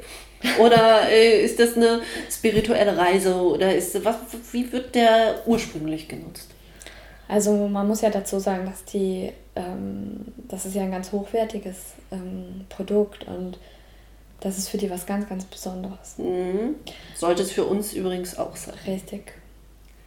Oder 0.58 1.08
äh, 1.08 1.44
ist 1.44 1.58
das 1.58 1.76
eine 1.76 2.02
spirituelle 2.30 2.96
Reise? 2.96 3.34
Oder 3.34 3.74
ist 3.74 4.04
was, 4.04 4.16
wie 4.52 4.70
wird 4.72 4.94
der 4.94 5.42
ursprünglich 5.46 6.08
genutzt? 6.08 6.48
Also 7.28 7.68
man 7.68 7.86
muss 7.86 8.00
ja 8.00 8.10
dazu 8.10 8.38
sagen, 8.38 8.66
dass 8.66 8.84
die, 8.84 9.32
ähm, 9.56 10.26
das 10.48 10.66
ist 10.66 10.74
ja 10.74 10.82
ein 10.82 10.90
ganz 10.90 11.12
hochwertiges 11.12 11.94
ähm, 12.10 12.66
Produkt 12.68 13.26
und 13.26 13.58
das 14.40 14.58
ist 14.58 14.68
für 14.68 14.76
die 14.76 14.90
was 14.90 15.06
ganz, 15.06 15.28
ganz 15.28 15.44
Besonderes. 15.44 16.18
Mhm. 16.18 16.74
Sollte 17.14 17.42
es 17.42 17.52
für 17.52 17.64
uns 17.64 17.92
übrigens 17.92 18.38
auch 18.38 18.56
sein. 18.56 18.74
Richtig. 18.86 19.32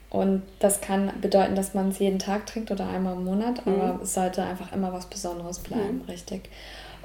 Und 0.10 0.43
das 0.60 0.82
kann 0.82 1.12
bedeuten, 1.21 1.56
dass 1.56 1.74
man 1.74 1.89
es 1.89 2.00
jeden 2.00 2.19
Tag 2.19 2.45
trinkt 2.45 2.69
oder 2.69 2.88
einmal 2.88 3.15
im 3.15 3.24
Monat, 3.24 3.65
mhm. 3.65 3.74
aber 3.74 4.00
es 4.04 4.13
sollte 4.13 4.43
einfach 4.43 4.71
immer 4.74 4.93
was 4.93 5.08
Besonderes 5.08 5.60
bleiben, 5.60 6.04
mhm. 6.04 6.10
richtig. 6.10 6.50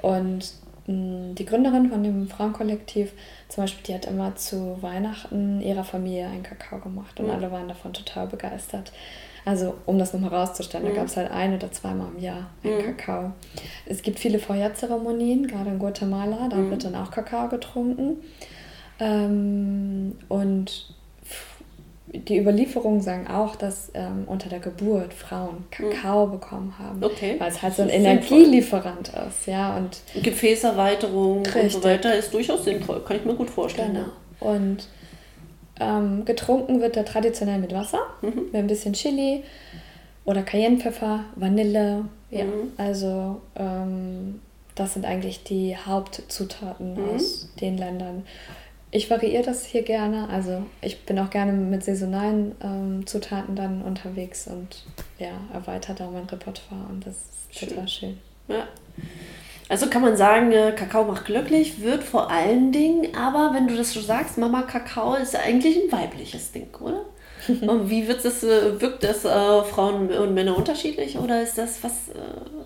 Und 0.01 0.53
die 0.87 1.45
Gründerin 1.45 1.89
von 1.89 2.03
dem 2.03 2.27
Frauenkollektiv, 2.27 3.13
zum 3.49 3.63
Beispiel, 3.63 3.83
die 3.87 3.93
hat 3.93 4.05
immer 4.05 4.35
zu 4.35 4.81
Weihnachten 4.81 5.61
ihrer 5.61 5.83
Familie 5.83 6.27
einen 6.27 6.43
Kakao 6.43 6.79
gemacht 6.79 7.19
und 7.19 7.27
mhm. 7.27 7.33
alle 7.33 7.51
waren 7.51 7.67
davon 7.67 7.93
total 7.93 8.27
begeistert. 8.27 8.91
Also, 9.45 9.75
um 9.85 9.97
das 9.97 10.13
nochmal 10.13 10.33
rauszustellen, 10.33 10.85
mhm. 10.85 10.91
da 10.91 10.95
gab 10.97 11.07
es 11.07 11.17
halt 11.17 11.31
ein 11.31 11.53
oder 11.55 11.71
zweimal 11.71 12.07
im 12.15 12.21
Jahr 12.21 12.49
einen 12.63 12.77
mhm. 12.77 12.97
Kakao. 12.97 13.31
Es 13.85 14.01
gibt 14.01 14.19
viele 14.19 14.39
Feuerzeremonien, 14.39 15.47
gerade 15.47 15.69
in 15.69 15.79
Guatemala, 15.79 16.47
da 16.49 16.57
wird 16.69 16.83
dann 16.83 16.95
auch 16.95 17.11
Kakao 17.11 17.47
getrunken. 17.47 18.17
Ähm, 18.99 20.15
und 20.29 20.93
die 22.13 22.37
Überlieferungen 22.37 23.01
sagen 23.01 23.27
auch, 23.27 23.55
dass 23.55 23.91
ähm, 23.93 24.23
unter 24.27 24.49
der 24.49 24.59
Geburt 24.59 25.13
Frauen 25.13 25.65
Kakao 25.71 26.27
mhm. 26.27 26.31
bekommen 26.31 26.73
haben, 26.77 27.03
okay. 27.03 27.35
weil 27.39 27.49
es 27.49 27.61
halt 27.61 27.75
so 27.75 27.83
ein 27.83 27.89
Energielieferant 27.89 29.11
ist, 29.27 29.47
ja 29.47 29.77
und 29.77 30.01
Gefäßerweiterung 30.21 31.45
richtig. 31.45 31.63
und 31.63 31.69
so 31.69 31.83
weiter 31.83 32.15
ist 32.15 32.33
durchaus 32.33 32.65
sinnvoll, 32.65 33.01
kann 33.05 33.17
ich 33.17 33.25
mir 33.25 33.35
gut 33.35 33.49
vorstellen. 33.49 33.93
Genau. 34.39 34.53
Und 34.53 34.89
ähm, 35.79 36.25
getrunken 36.25 36.81
wird 36.81 36.97
er 36.97 37.05
traditionell 37.05 37.59
mit 37.59 37.73
Wasser, 37.73 38.01
mhm. 38.21 38.47
mit 38.51 38.55
ein 38.55 38.67
bisschen 38.67 38.93
Chili 38.93 39.43
oder 40.25 40.43
Cayennepfeffer, 40.43 41.25
Vanille, 41.35 42.05
ja, 42.29 42.43
mhm. 42.43 42.73
also 42.77 43.41
ähm, 43.55 44.41
das 44.75 44.93
sind 44.93 45.05
eigentlich 45.05 45.43
die 45.43 45.77
Hauptzutaten 45.77 46.95
mhm. 46.95 47.09
aus 47.09 47.49
den 47.59 47.77
Ländern 47.77 48.23
ich 48.91 49.09
variiere 49.09 49.43
das 49.43 49.65
hier 49.65 49.83
gerne. 49.83 50.29
Also 50.29 50.63
ich 50.81 51.05
bin 51.05 51.17
auch 51.19 51.29
gerne 51.29 51.53
mit 51.53 51.83
saisonalen 51.83 52.55
ähm, 52.61 53.07
Zutaten 53.07 53.55
dann 53.55 53.81
unterwegs 53.81 54.47
und 54.47 54.83
ja, 55.17 55.31
erweitere 55.53 55.95
da 55.95 56.09
mein 56.09 56.25
Repertoire 56.25 56.85
und 56.89 57.05
das 57.05 57.15
ist 57.15 57.59
schön. 57.59 57.69
total 57.69 57.87
schön. 57.87 58.17
Ja. 58.47 58.67
Also 59.69 59.87
kann 59.87 60.01
man 60.01 60.17
sagen, 60.17 60.51
äh, 60.51 60.73
Kakao 60.73 61.05
macht 61.05 61.25
glücklich, 61.25 61.81
wird 61.81 62.03
vor 62.03 62.29
allen 62.29 62.73
Dingen, 62.73 63.15
aber 63.15 63.53
wenn 63.53 63.67
du 63.67 63.77
das 63.77 63.93
so 63.93 64.01
sagst, 64.01 64.37
Mama 64.37 64.63
Kakao 64.63 65.15
ist 65.15 65.33
eigentlich 65.33 65.77
ein 65.77 65.91
weibliches 65.91 66.51
Ding, 66.51 66.67
oder? 66.81 67.05
und 67.47 67.89
wie 67.89 68.07
wird 68.07 68.23
das, 68.25 68.43
äh, 68.43 68.79
wirkt 68.81 69.03
das 69.03 69.23
äh, 69.23 69.63
Frauen 69.63 70.11
und 70.11 70.33
Männer 70.33 70.57
unterschiedlich 70.57 71.17
oder 71.17 71.41
ist 71.41 71.57
das, 71.57 71.81
was, 71.81 72.09
äh, 72.09 72.19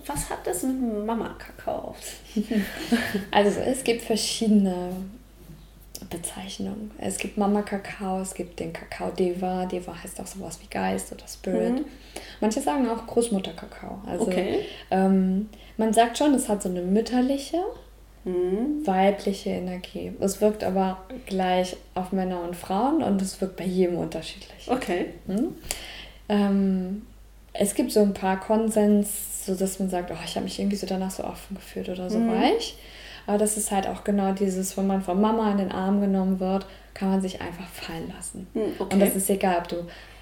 was 0.05 0.29
hat 0.29 0.45
das 0.45 0.63
mit 0.63 1.05
Mama 1.05 1.35
Kakao 1.38 1.89
auf 1.89 1.97
Also 3.31 3.59
es 3.59 3.83
gibt 3.83 4.01
verschiedene 4.01 4.89
Bezeichnung. 6.09 6.91
Es 6.97 7.17
gibt 7.17 7.37
Mama 7.37 7.61
Kakao, 7.61 8.21
es 8.21 8.33
gibt 8.33 8.59
den 8.59 8.73
Kakao 8.73 9.11
Deva. 9.11 9.65
Deva 9.65 9.95
heißt 10.03 10.19
auch 10.19 10.27
sowas 10.27 10.59
wie 10.61 10.67
Geist 10.67 11.11
oder 11.11 11.27
Spirit. 11.27 11.73
Mhm. 11.73 11.85
Manche 12.41 12.61
sagen 12.61 12.87
auch 12.89 13.05
Großmutter 13.07 13.53
Kakao. 13.53 14.01
Also 14.05 14.27
okay. 14.27 14.65
ähm, 14.91 15.49
man 15.77 15.93
sagt 15.93 16.17
schon, 16.17 16.33
es 16.33 16.49
hat 16.49 16.63
so 16.63 16.69
eine 16.69 16.81
mütterliche, 16.81 17.59
mhm. 18.23 18.85
weibliche 18.85 19.51
Energie. 19.51 20.13
Es 20.19 20.41
wirkt 20.41 20.63
aber 20.63 21.03
gleich 21.25 21.77
auf 21.93 22.11
Männer 22.11 22.41
und 22.41 22.55
Frauen 22.55 23.03
und 23.03 23.21
es 23.21 23.39
wirkt 23.41 23.57
bei 23.57 23.65
jedem 23.65 23.97
unterschiedlich. 23.97 24.69
Okay. 24.69 25.07
Mhm. 25.27 25.55
Ähm, 26.29 27.01
es 27.53 27.73
gibt 27.73 27.91
so 27.91 28.01
ein 28.01 28.13
paar 28.13 28.39
Konsens, 28.39 29.45
so 29.45 29.55
dass 29.55 29.79
man 29.79 29.89
sagt, 29.89 30.11
oh, 30.11 30.17
ich 30.25 30.35
habe 30.35 30.43
mich 30.43 30.59
irgendwie 30.59 30.77
so 30.77 30.87
danach 30.87 31.11
so 31.11 31.23
offen 31.23 31.55
gefühlt 31.55 31.89
oder 31.89 32.09
so 32.09 32.17
mhm. 32.17 32.31
weich. 32.31 32.75
Aber 33.27 33.38
das 33.38 33.57
ist 33.57 33.71
halt 33.71 33.88
auch 33.88 34.03
genau 34.03 34.33
dieses, 34.33 34.77
wenn 34.77 34.88
man 34.88 35.01
von 35.01 35.19
Mama 35.19 35.51
in 35.51 35.57
den 35.57 35.71
Arm 35.71 36.01
genommen 36.01 36.39
wird, 36.39 36.65
kann 36.93 37.09
man 37.09 37.21
sich 37.21 37.41
einfach 37.41 37.67
fallen 37.67 38.11
lassen. 38.15 38.47
Hm, 38.53 38.73
okay. 38.79 38.93
Und 38.93 38.99
das 38.99 39.15
ist 39.15 39.29
egal, 39.29 39.57
ob 39.57 39.67
du, 39.67 39.75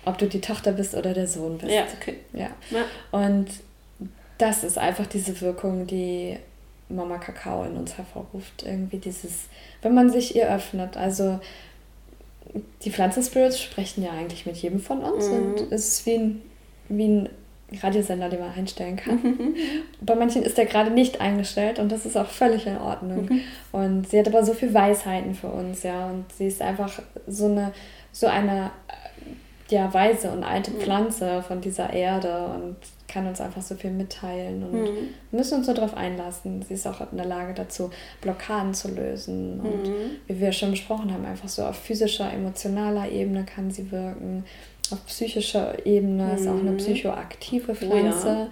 ob 0.06 0.18
du 0.18 0.28
die 0.28 0.42
Tochter 0.42 0.72
bist 0.72 0.96
oder 0.96 1.14
der 1.14 1.28
Sohn 1.28 1.58
bist. 1.58 1.72
Ja, 1.72 1.84
okay. 2.00 2.18
Ja. 2.34 2.50
ja. 2.72 2.86
Und 3.12 3.48
das 4.38 4.64
ist 4.64 4.78
einfach 4.78 5.06
diese 5.06 5.40
Wirkung, 5.42 5.86
die 5.86 6.38
Mama 6.90 7.18
Kakao 7.18 7.64
in 7.64 7.76
uns 7.76 7.98
hervorruft. 7.98 8.64
Irgendwie 8.64 8.98
dieses, 8.98 9.48
wenn 9.82 9.94
man 9.94 10.10
sich 10.10 10.36
ihr 10.36 10.54
öffnet. 10.54 10.98
Also 10.98 11.40
die 12.84 12.92
Pflanzenspirits 12.92 13.60
sprechen 13.60 14.04
ja 14.04 14.12
eigentlich 14.12 14.46
mit 14.46 14.58
jedem 14.58 14.80
von 14.80 15.00
uns 15.00 15.28
mhm. 15.28 15.34
und 15.34 15.72
es 15.72 15.88
ist 15.88 16.06
wie 16.06 16.16
ein, 16.16 16.42
wie 16.90 17.08
ein 17.08 17.30
Radiosender, 17.82 18.30
den 18.30 18.40
man 18.40 18.54
einstellen 18.54 18.96
kann. 18.96 19.16
Mhm. 19.22 19.56
Bei 20.02 20.16
manchen 20.16 20.44
ist 20.44 20.58
der 20.58 20.66
gerade 20.66 20.92
nicht 20.92 21.22
eingestellt 21.22 21.80
und 21.80 21.92
das 21.92 22.06
ist 22.06 22.18
auch 22.18 22.30
völlig 22.30 22.66
in 22.68 22.78
Ordnung. 22.78 23.26
Mhm. 23.26 23.42
Und 23.72 24.10
sie 24.10 24.20
hat 24.20 24.28
aber 24.28 24.44
so 24.44 24.54
viel 24.54 24.74
Weisheiten 24.74 25.34
für 25.34 25.48
uns, 25.48 25.84
ja. 25.84 26.08
Und 26.08 26.26
sie 26.34 26.48
ist 26.48 26.62
einfach 26.62 27.02
so 27.28 27.46
eine, 27.46 27.74
so 28.12 28.28
eine 28.28 28.72
ja, 29.70 29.94
weise 29.94 30.30
und 30.32 30.44
alte 30.44 30.72
mhm. 30.72 30.80
Pflanze 30.80 31.42
von 31.42 31.62
dieser 31.62 31.92
Erde 31.92 32.46
und 32.54 32.76
kann 33.08 33.28
uns 33.28 33.40
einfach 33.42 33.62
so 33.62 33.76
viel 33.76 33.92
mitteilen 33.92 34.64
und 34.64 34.72
mhm. 34.72 35.10
müssen 35.32 35.60
uns 35.60 35.68
so 35.68 35.74
darauf 35.74 35.96
einlassen. 35.96 36.64
Sie 36.64 36.74
ist 36.74 36.88
auch 36.88 37.00
in 37.12 37.18
der 37.18 37.28
Lage 37.28 37.54
dazu, 37.54 37.92
Blockaden 38.22 38.74
zu 38.74 38.90
lösen. 38.90 39.60
Und 39.60 39.92
wie 40.28 40.40
wir 40.40 40.52
schon 40.52 40.72
besprochen 40.72 41.14
haben, 41.14 41.26
einfach 41.26 41.48
so 41.48 41.64
auf 41.64 41.76
physischer, 41.76 42.32
emotionaler 42.34 43.10
Ebene 43.10 43.46
kann 43.46 43.70
sie 43.70 43.92
wirken 43.92 44.46
auf 44.92 45.06
psychischer 45.08 45.86
Ebene 45.86 46.26
mhm. 46.26 46.36
ist 46.36 46.48
auch 46.48 46.60
eine 46.60 46.72
mhm. 46.72 46.78
psychoaktive 46.78 47.76
Pflanze. 47.76 48.28
Oh 48.28 48.30
ja. 48.30 48.48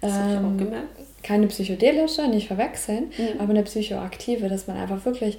Das 0.00 0.12
ähm, 0.12 0.30
ich 0.30 0.36
auch 0.36 0.42
ähm, 0.42 0.58
gemerkt. 0.58 0.88
Keine 1.22 1.46
psychedelische, 1.48 2.28
nicht 2.28 2.46
verwechseln, 2.46 3.12
mhm. 3.16 3.40
aber 3.40 3.50
eine 3.50 3.64
psychoaktive, 3.64 4.48
dass 4.48 4.66
man 4.66 4.76
einfach 4.76 5.04
wirklich 5.04 5.38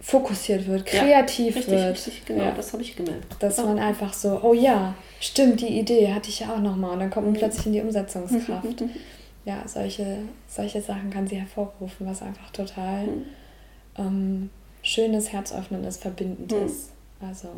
fokussiert 0.00 0.66
wird, 0.66 0.84
kreativ 0.84 1.54
ja, 1.54 1.60
richtig, 1.60 1.74
wird. 1.74 1.96
Richtig, 1.96 2.24
genau, 2.26 2.44
ja. 2.44 2.50
das 2.50 2.72
habe 2.74 2.82
ich 2.82 2.94
gemerkt. 2.94 3.36
Dass 3.38 3.58
oh. 3.58 3.62
man 3.62 3.78
einfach 3.78 4.12
so, 4.12 4.38
oh 4.42 4.52
ja, 4.52 4.94
stimmt, 5.18 5.62
die 5.62 5.78
Idee 5.78 6.12
hatte 6.12 6.28
ich 6.28 6.40
ja 6.40 6.52
auch 6.54 6.60
nochmal 6.60 6.90
und 6.92 7.00
dann 7.00 7.10
kommt 7.10 7.26
man 7.26 7.34
mhm. 7.34 7.38
plötzlich 7.38 7.66
in 7.66 7.72
die 7.72 7.80
Umsetzungskraft. 7.80 8.80
Mhm. 8.82 8.90
ja, 9.46 9.62
solche, 9.66 10.18
solche 10.46 10.82
Sachen 10.82 11.10
kann 11.10 11.26
sie 11.26 11.36
hervorrufen, 11.36 12.06
was 12.06 12.20
einfach 12.22 12.50
total 12.50 13.08
ähm, 13.96 14.50
schönes, 14.82 15.32
herzöffnendes, 15.32 15.96
verbindendes 15.96 16.90
also. 17.20 17.48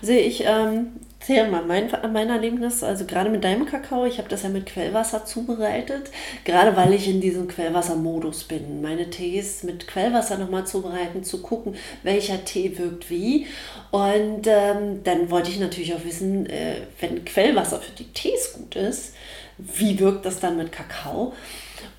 Also 0.00 0.12
ich 0.12 0.44
ähm, 0.46 1.00
zähle 1.20 1.50
mal 1.50 1.64
mein, 1.64 1.90
mein 2.12 2.28
Erlebnis, 2.28 2.82
also 2.82 3.04
gerade 3.04 3.30
mit 3.30 3.44
deinem 3.44 3.66
Kakao, 3.66 4.04
ich 4.04 4.18
habe 4.18 4.28
das 4.28 4.42
ja 4.42 4.48
mit 4.48 4.66
Quellwasser 4.66 5.24
zubereitet, 5.24 6.10
gerade 6.44 6.76
weil 6.76 6.92
ich 6.92 7.08
in 7.08 7.20
diesem 7.20 7.48
Quellwassermodus 7.48 8.44
bin. 8.44 8.82
Meine 8.82 9.10
Tees 9.10 9.62
mit 9.62 9.86
Quellwasser 9.86 10.38
nochmal 10.38 10.66
zubereiten, 10.66 11.24
zu 11.24 11.42
gucken, 11.42 11.76
welcher 12.02 12.44
Tee 12.44 12.76
wirkt 12.78 13.10
wie. 13.10 13.46
Und 13.90 14.46
ähm, 14.46 15.02
dann 15.04 15.30
wollte 15.30 15.50
ich 15.50 15.60
natürlich 15.60 15.94
auch 15.94 16.04
wissen, 16.04 16.46
äh, 16.46 16.82
wenn 17.00 17.24
Quellwasser 17.24 17.80
für 17.80 17.92
die 17.92 18.12
Tees 18.12 18.52
gut 18.54 18.76
ist, 18.76 19.14
wie 19.58 19.98
wirkt 20.00 20.26
das 20.26 20.40
dann 20.40 20.56
mit 20.56 20.72
Kakao? 20.72 21.32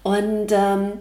Und 0.03 0.51
ähm, 0.51 0.93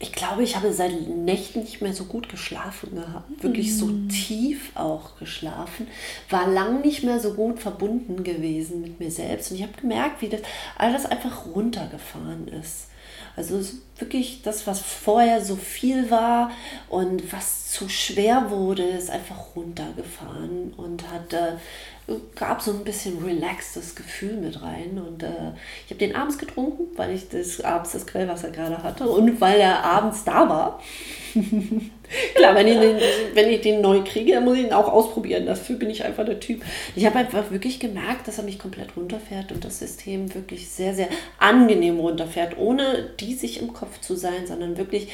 ich 0.00 0.12
glaube, 0.12 0.44
ich 0.44 0.54
habe 0.54 0.72
seit 0.72 0.92
Nächten 1.08 1.60
nicht 1.60 1.82
mehr 1.82 1.92
so 1.92 2.04
gut 2.04 2.28
geschlafen 2.28 2.94
gehabt. 2.94 3.42
Wirklich 3.42 3.76
so 3.76 3.86
mm. 3.86 4.08
tief 4.08 4.70
auch 4.76 5.18
geschlafen. 5.18 5.88
War 6.30 6.46
lang 6.46 6.82
nicht 6.82 7.02
mehr 7.02 7.18
so 7.18 7.34
gut 7.34 7.58
verbunden 7.58 8.22
gewesen 8.22 8.80
mit 8.80 9.00
mir 9.00 9.10
selbst. 9.10 9.50
Und 9.50 9.56
ich 9.56 9.64
habe 9.64 9.72
gemerkt, 9.80 10.22
wie 10.22 10.28
das 10.28 10.42
alles 10.76 11.04
einfach 11.04 11.46
runtergefahren 11.46 12.46
ist. 12.46 12.88
Also 13.34 13.56
es 13.56 13.70
ist 13.70 13.82
wirklich 13.98 14.42
das, 14.42 14.66
was 14.68 14.80
vorher 14.80 15.44
so 15.44 15.56
viel 15.56 16.10
war 16.10 16.52
und 16.88 17.32
was 17.32 17.67
zu 17.78 17.88
schwer 17.88 18.50
wurde, 18.50 18.82
ist 18.82 19.10
einfach 19.10 19.54
runtergefahren 19.54 20.74
und 20.76 21.08
hat 21.12 21.32
äh, 21.32 21.52
gab 22.34 22.60
so 22.60 22.72
ein 22.72 22.82
bisschen 22.82 23.22
relaxtes 23.22 23.94
Gefühl 23.94 24.32
mit 24.34 24.60
rein. 24.62 25.00
Und 25.06 25.22
äh, 25.22 25.52
ich 25.84 25.90
habe 25.90 26.00
den 26.00 26.16
abends 26.16 26.38
getrunken, 26.38 26.86
weil 26.96 27.14
ich 27.14 27.28
das 27.28 27.60
abends 27.60 27.92
das 27.92 28.04
Quellwasser 28.06 28.50
gerade 28.50 28.82
hatte 28.82 29.08
und 29.08 29.40
weil 29.40 29.60
er 29.60 29.84
abends 29.84 30.24
da 30.24 30.48
war. 30.48 30.82
Klar, 32.34 32.54
wenn 32.56 32.66
ich, 32.66 32.80
den, 32.80 32.96
wenn 33.34 33.48
ich 33.48 33.60
den 33.60 33.80
neu 33.80 34.02
kriege, 34.02 34.32
dann 34.32 34.44
muss 34.44 34.56
ich 34.56 34.64
ihn 34.64 34.72
auch 34.72 34.90
ausprobieren. 34.90 35.46
Dafür 35.46 35.76
bin 35.76 35.90
ich 35.90 36.04
einfach 36.04 36.24
der 36.24 36.40
Typ. 36.40 36.64
Ich 36.96 37.06
habe 37.06 37.18
einfach 37.18 37.52
wirklich 37.52 37.78
gemerkt, 37.78 38.26
dass 38.26 38.38
er 38.38 38.44
mich 38.44 38.58
komplett 38.58 38.96
runterfährt 38.96 39.52
und 39.52 39.64
das 39.64 39.78
System 39.78 40.34
wirklich 40.34 40.68
sehr, 40.68 40.94
sehr 40.94 41.08
angenehm 41.38 42.00
runterfährt, 42.00 42.58
ohne 42.58 43.10
die 43.20 43.34
sich 43.34 43.60
im 43.60 43.72
Kopf 43.72 44.00
zu 44.00 44.16
sein, 44.16 44.48
sondern 44.48 44.78
wirklich 44.78 45.08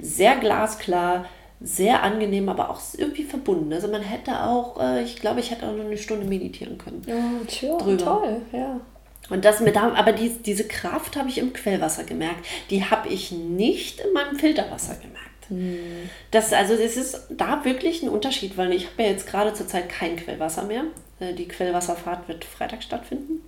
sehr 0.00 0.36
glasklar 0.36 1.24
sehr 1.60 2.02
angenehm, 2.02 2.48
aber 2.48 2.70
auch 2.70 2.80
irgendwie 2.96 3.24
verbunden. 3.24 3.72
Also 3.72 3.88
man 3.88 4.02
hätte 4.02 4.42
auch, 4.44 4.80
äh, 4.80 5.02
ich 5.02 5.16
glaube, 5.16 5.40
ich 5.40 5.50
hätte 5.50 5.68
auch 5.68 5.76
noch 5.76 5.84
eine 5.84 5.98
Stunde 5.98 6.26
meditieren 6.26 6.78
können. 6.78 7.02
Ja, 7.06 7.46
tja, 7.46 7.76
drüber. 7.76 8.04
toll, 8.04 8.42
ja. 8.52 8.80
Und 9.28 9.44
das 9.44 9.60
mit, 9.60 9.76
aber 9.76 10.12
die, 10.12 10.30
diese 10.30 10.66
Kraft 10.66 11.16
habe 11.16 11.28
ich 11.28 11.38
im 11.38 11.52
Quellwasser 11.52 12.04
gemerkt. 12.04 12.44
Die 12.70 12.84
habe 12.84 13.08
ich 13.08 13.30
nicht 13.30 14.00
in 14.00 14.12
meinem 14.12 14.38
Filterwasser 14.38 14.96
gemerkt. 14.96 15.48
Hm. 15.48 16.10
Das, 16.30 16.52
also 16.52 16.74
es 16.74 16.96
ist 16.96 17.26
da 17.30 17.64
wirklich 17.64 18.02
ein 18.02 18.08
Unterschied, 18.08 18.56
weil 18.56 18.72
ich 18.72 18.86
habe 18.86 19.02
ja 19.02 19.10
jetzt 19.10 19.28
gerade 19.28 19.52
zurzeit 19.52 19.88
kein 19.88 20.16
Quellwasser 20.16 20.64
mehr. 20.64 20.84
Äh, 21.20 21.34
die 21.34 21.46
Quellwasserfahrt 21.46 22.26
wird 22.26 22.44
Freitag 22.44 22.82
stattfinden. 22.82 23.42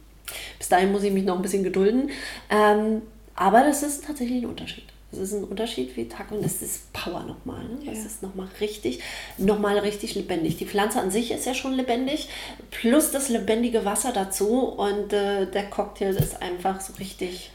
Bis 0.58 0.68
dahin 0.68 0.92
muss 0.92 1.02
ich 1.02 1.12
mich 1.12 1.24
noch 1.24 1.36
ein 1.36 1.42
bisschen 1.42 1.64
gedulden. 1.64 2.10
Ähm, 2.50 3.02
aber 3.34 3.62
das 3.64 3.82
ist 3.82 4.04
tatsächlich 4.04 4.42
ein 4.42 4.48
Unterschied. 4.48 4.84
Das 5.10 5.20
ist 5.20 5.32
ein 5.32 5.44
Unterschied 5.44 5.96
wie 5.96 6.08
Tag 6.08 6.30
und 6.32 6.44
es 6.44 6.62
ist 6.62 6.91
Power 7.02 7.24
nochmal. 7.24 7.64
Ne? 7.64 7.86
Das 7.86 7.98
ja. 7.98 8.04
ist 8.04 8.22
nochmal 8.22 8.48
richtig, 8.60 9.00
nochmal 9.38 9.78
richtig 9.78 10.14
lebendig. 10.14 10.56
Die 10.56 10.66
Pflanze 10.66 11.00
an 11.00 11.10
sich 11.10 11.30
ist 11.32 11.46
ja 11.46 11.54
schon 11.54 11.74
lebendig, 11.74 12.28
plus 12.70 13.10
das 13.10 13.28
lebendige 13.28 13.84
Wasser 13.84 14.12
dazu 14.12 14.64
und 14.64 15.12
äh, 15.12 15.46
der 15.46 15.64
Cocktail 15.64 16.14
ist 16.14 16.40
einfach 16.40 16.80
so 16.80 16.92
richtig 16.94 17.50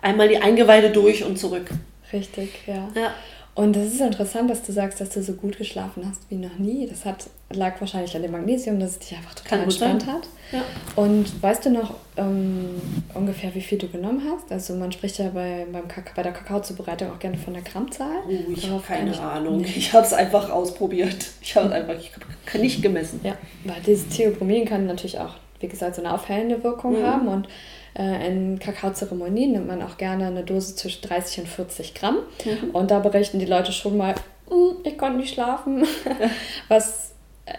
einmal 0.00 0.28
die 0.28 0.38
Eingeweide 0.38 0.90
durch 0.90 1.24
und 1.24 1.38
zurück. 1.38 1.70
Richtig, 2.12 2.50
ja. 2.66 2.88
ja. 2.94 3.14
Und 3.54 3.76
es 3.76 3.94
ist 3.94 4.00
interessant, 4.00 4.50
dass 4.50 4.62
du 4.62 4.72
sagst, 4.72 5.00
dass 5.00 5.10
du 5.10 5.22
so 5.22 5.34
gut 5.34 5.58
geschlafen 5.58 6.04
hast 6.08 6.28
wie 6.28 6.34
noch 6.34 6.58
nie. 6.58 6.88
Das 6.88 7.04
hat, 7.04 7.28
lag 7.52 7.80
wahrscheinlich 7.80 8.14
an 8.16 8.22
dem 8.22 8.32
Magnesium, 8.32 8.80
dass 8.80 8.92
es 8.92 8.98
dich 8.98 9.16
einfach 9.16 9.34
total 9.34 9.60
entspannt 9.60 10.06
hat. 10.06 10.26
Ja. 10.50 10.62
Und 10.96 11.40
weißt 11.40 11.66
du 11.66 11.70
noch 11.70 11.94
ähm, 12.16 12.80
ungefähr, 13.14 13.54
wie 13.54 13.60
viel 13.60 13.78
du 13.78 13.88
genommen 13.88 14.22
hast? 14.28 14.50
Also 14.50 14.74
man 14.74 14.90
spricht 14.90 15.18
ja 15.18 15.28
bei, 15.28 15.66
beim 15.70 15.84
bei 16.16 16.22
der 16.24 16.32
Kakaozubereitung 16.32 17.12
auch 17.12 17.18
gerne 17.20 17.38
von 17.38 17.54
der 17.54 17.62
Grammzahl. 17.62 18.22
Oh, 18.28 18.50
ich 18.50 18.68
habe 18.68 18.82
keine 18.82 19.16
Ahnung. 19.20 19.58
Nee. 19.58 19.72
Ich 19.76 19.92
habe 19.92 20.04
es 20.04 20.12
einfach 20.12 20.50
ausprobiert. 20.50 21.26
Ich 21.40 21.54
habe 21.54 21.68
es 21.68 21.72
einfach 21.72 21.94
ich 21.94 22.10
hab 22.52 22.60
nicht 22.60 22.82
gemessen. 22.82 23.20
Ja, 23.22 23.36
weil 23.62 23.80
dieses 23.86 24.08
Theopromin 24.08 24.64
kann 24.64 24.86
natürlich 24.86 25.20
auch, 25.20 25.34
wie 25.60 25.68
gesagt, 25.68 25.94
so 25.94 26.02
eine 26.02 26.12
aufhellende 26.12 26.64
Wirkung 26.64 27.00
mhm. 27.00 27.06
haben. 27.06 27.28
Und 27.28 27.48
in 27.94 28.58
Kakaozeremonien 28.58 29.52
nimmt 29.52 29.68
man 29.68 29.82
auch 29.82 29.96
gerne 29.96 30.26
eine 30.26 30.42
Dose 30.42 30.74
zwischen 30.74 31.02
30 31.02 31.40
und 31.40 31.48
40 31.48 31.94
Gramm. 31.94 32.18
Mhm. 32.44 32.70
Und 32.70 32.90
da 32.90 32.98
berichten 32.98 33.38
die 33.38 33.46
Leute 33.46 33.72
schon 33.72 33.96
mal, 33.96 34.14
hm, 34.48 34.76
ich 34.82 34.98
konnte 34.98 35.18
nicht 35.18 35.34
schlafen. 35.34 35.86
Was 36.68 37.12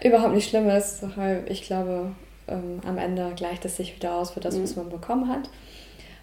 überhaupt 0.04 0.34
nicht 0.34 0.50
schlimm 0.50 0.70
ist, 0.70 1.04
weil 1.16 1.46
ich 1.48 1.64
glaube, 1.64 2.12
ähm, 2.48 2.82
am 2.86 2.98
Ende 2.98 3.32
gleicht 3.36 3.66
es 3.66 3.78
sich 3.78 3.96
wieder 3.96 4.16
aus 4.16 4.32
für 4.32 4.40
das, 4.40 4.56
mhm. 4.56 4.64
was 4.64 4.76
man 4.76 4.90
bekommen 4.90 5.30
hat. 5.30 5.50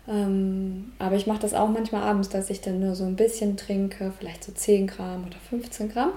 Ähm, 0.08 0.92
aber 0.98 1.14
ich 1.16 1.26
mache 1.26 1.40
das 1.40 1.54
auch 1.54 1.68
manchmal 1.68 2.02
abends, 2.02 2.28
dass 2.28 2.50
ich 2.50 2.60
dann 2.60 2.80
nur 2.80 2.94
so 2.94 3.04
ein 3.04 3.16
bisschen 3.16 3.56
trinke, 3.56 4.12
vielleicht 4.18 4.42
so 4.42 4.52
10 4.52 4.88
Gramm 4.88 5.24
oder 5.26 5.36
15 5.48 5.90
Gramm. 5.90 6.12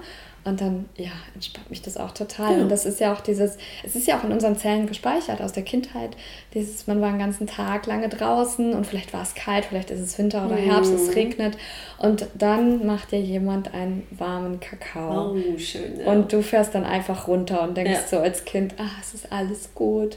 Und 0.46 0.60
dann, 0.60 0.84
ja, 0.96 1.10
entspannt 1.34 1.68
mich 1.70 1.82
das 1.82 1.96
auch 1.96 2.12
total. 2.12 2.50
Genau. 2.50 2.62
Und 2.62 2.68
das 2.70 2.86
ist 2.86 3.00
ja 3.00 3.12
auch 3.12 3.20
dieses, 3.20 3.58
es 3.82 3.96
ist 3.96 4.06
ja 4.06 4.16
auch 4.16 4.22
in 4.22 4.30
unseren 4.30 4.56
Zellen 4.56 4.86
gespeichert 4.86 5.40
aus 5.40 5.52
der 5.52 5.64
Kindheit. 5.64 6.16
Dieses, 6.54 6.86
man 6.86 7.00
war 7.00 7.10
den 7.10 7.18
ganzen 7.18 7.48
Tag 7.48 7.86
lange 7.86 8.08
draußen 8.08 8.72
und 8.72 8.86
vielleicht 8.86 9.12
war 9.12 9.22
es 9.22 9.34
kalt, 9.34 9.64
vielleicht 9.64 9.90
ist 9.90 9.98
es 9.98 10.16
Winter 10.18 10.46
oder 10.46 10.54
Herbst, 10.54 10.92
mm. 10.92 10.94
es 10.94 11.16
regnet. 11.16 11.58
Und 11.98 12.28
dann 12.38 12.86
macht 12.86 13.10
dir 13.10 13.20
jemand 13.20 13.74
einen 13.74 14.06
warmen 14.12 14.60
Kakao. 14.60 15.32
Oh, 15.32 15.58
schön. 15.58 15.98
Ja. 15.98 16.12
Und 16.12 16.32
du 16.32 16.40
fährst 16.42 16.76
dann 16.76 16.84
einfach 16.84 17.26
runter 17.26 17.62
und 17.62 17.76
denkst 17.76 17.90
ja. 17.92 18.08
so 18.08 18.18
als 18.18 18.44
Kind, 18.44 18.74
ah, 18.78 18.90
es 19.00 19.14
ist 19.14 19.32
alles 19.32 19.70
gut. 19.74 20.16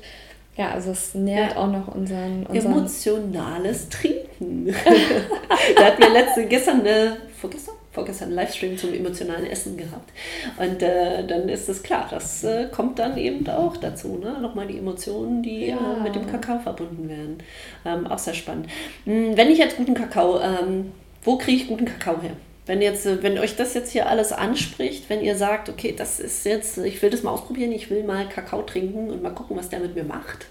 Ja, 0.58 0.70
also 0.74 0.92
es 0.92 1.16
nährt 1.16 1.54
ja. 1.54 1.58
auch 1.58 1.72
noch 1.72 1.88
unseren, 1.88 2.46
unseren 2.46 2.72
Emotionales 2.74 3.90
Trinken. 3.90 4.68
da 5.76 5.86
hatten 5.86 6.04
wir 6.04 6.10
letzte, 6.12 6.46
gestern, 6.46 6.86
äh, 6.86 7.14
vorgestern? 7.36 7.79
Vorgestern 8.00 8.30
einen 8.30 8.36
Livestream 8.36 8.78
zum 8.78 8.94
emotionalen 8.94 9.46
Essen 9.46 9.76
gehabt. 9.76 10.12
Und 10.58 10.82
äh, 10.82 11.28
dann 11.28 11.50
ist 11.50 11.68
es 11.68 11.84
klar, 11.84 12.08
das 12.10 12.44
äh, 12.46 12.68
kommt 12.72 12.98
dann 12.98 13.18
eben 13.18 13.48
auch 13.50 13.76
dazu. 13.76 14.18
Ne? 14.18 14.40
Nochmal 14.40 14.68
die 14.68 14.78
Emotionen, 14.78 15.44
die 15.44 15.68
ja. 15.68 15.76
äh, 15.76 16.02
mit 16.02 16.16
dem 16.16 16.26
Kakao 16.26 16.60
verbunden 16.60 17.10
werden. 17.10 17.38
Ähm, 17.86 18.08
auch 18.08 18.18
sehr 18.18 18.34
spannend. 18.34 18.68
Hm, 19.06 19.36
wenn 19.36 19.52
ich 19.52 19.58
jetzt 19.58 19.76
guten 19.76 19.94
Kakao, 19.94 20.40
ähm, 20.40 20.94
wo 21.24 21.38
kriege 21.38 21.62
ich 21.64 21.68
guten 21.68 21.86
Kakao 21.86 22.22
her? 22.22 22.32
Wenn, 22.66 22.82
jetzt, 22.82 23.06
äh, 23.06 23.22
wenn 23.22 23.38
euch 23.38 23.58
das 23.58 23.74
jetzt 23.74 23.92
hier 23.92 24.08
alles 24.08 24.32
anspricht, 24.32 25.10
wenn 25.10 25.22
ihr 25.22 25.36
sagt, 25.36 25.68
okay, 25.68 25.94
das 25.96 26.22
ist 26.22 26.46
jetzt, 26.46 26.78
ich 26.78 27.02
will 27.02 27.10
das 27.10 27.24
mal 27.24 27.32
ausprobieren, 27.32 27.74
ich 27.74 27.90
will 27.90 28.04
mal 28.06 28.30
Kakao 28.30 28.62
trinken 28.62 29.10
und 29.10 29.22
mal 29.22 29.32
gucken, 29.32 29.58
was 29.58 29.68
der 29.68 29.82
mit 29.82 29.94
mir 29.94 30.06
macht, 30.06 30.48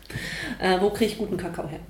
äh, 0.61 0.79
wo 0.81 0.91
kriege 0.91 1.13
ich 1.13 1.19
guten 1.19 1.39
Kakao 1.39 1.67
her? 1.67 1.81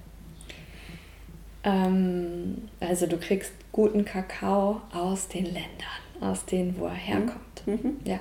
Ähm, 1.65 2.69
also 2.79 3.07
du 3.07 3.17
kriegst 3.17 3.53
guten 3.79 4.05
Kakao 4.05 4.81
aus 4.93 5.29
den 5.29 5.45
Ländern, 5.45 6.01
aus 6.21 6.45
denen, 6.45 6.77
wo 6.81 6.87
er 6.87 6.95
mhm. 6.95 6.97
herkommt. 6.97 7.67
Mhm. 7.67 7.97
Ja, 8.05 8.19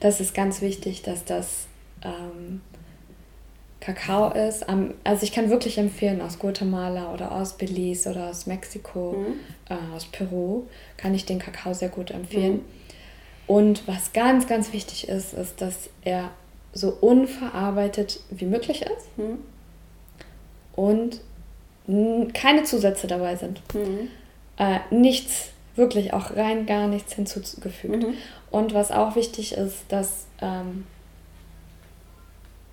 das 0.00 0.18
ist 0.18 0.34
ganz 0.34 0.60
wichtig, 0.60 1.02
dass 1.02 1.24
das 1.24 1.68
ähm, 2.02 2.62
Kakao 3.78 4.32
ist. 4.32 4.66
also 5.04 5.22
ich 5.22 5.30
kann 5.30 5.50
wirklich 5.50 5.78
empfehlen, 5.78 6.20
aus 6.20 6.40
Guatemala 6.40 7.14
oder 7.14 7.30
aus 7.30 7.56
Belize 7.56 8.10
oder 8.10 8.30
aus 8.30 8.46
Mexiko, 8.46 9.12
mhm. 9.12 9.34
äh, 9.72 9.94
aus 9.94 10.06
Peru, 10.06 10.64
kann 10.96 11.14
ich 11.14 11.24
den 11.24 11.38
Kakao 11.38 11.74
sehr 11.74 11.90
gut 11.90 12.10
empfehlen. 12.10 12.54
Mhm. 12.54 12.64
Und 13.46 13.86
was 13.86 14.12
ganz, 14.12 14.48
ganz 14.48 14.72
wichtig 14.72 15.08
ist, 15.08 15.32
ist, 15.32 15.60
dass 15.60 15.90
er 16.02 16.32
so 16.72 16.88
unverarbeitet 16.88 18.18
wie 18.30 18.46
möglich 18.46 18.82
ist 18.82 19.16
mhm. 19.16 19.38
und 20.74 21.20
keine 22.34 22.64
Zusätze 22.64 23.06
dabei 23.06 23.36
sind. 23.36 23.62
Äh, 24.58 24.78
nichts, 24.90 25.50
wirklich 25.76 26.12
auch 26.12 26.34
rein 26.36 26.66
gar 26.66 26.88
nichts 26.88 27.14
hinzugefügt. 27.14 28.02
Mhm. 28.02 28.14
Und 28.50 28.74
was 28.74 28.90
auch 28.90 29.14
wichtig 29.14 29.52
ist, 29.52 29.84
dass, 29.88 30.26
ähm, 30.40 30.86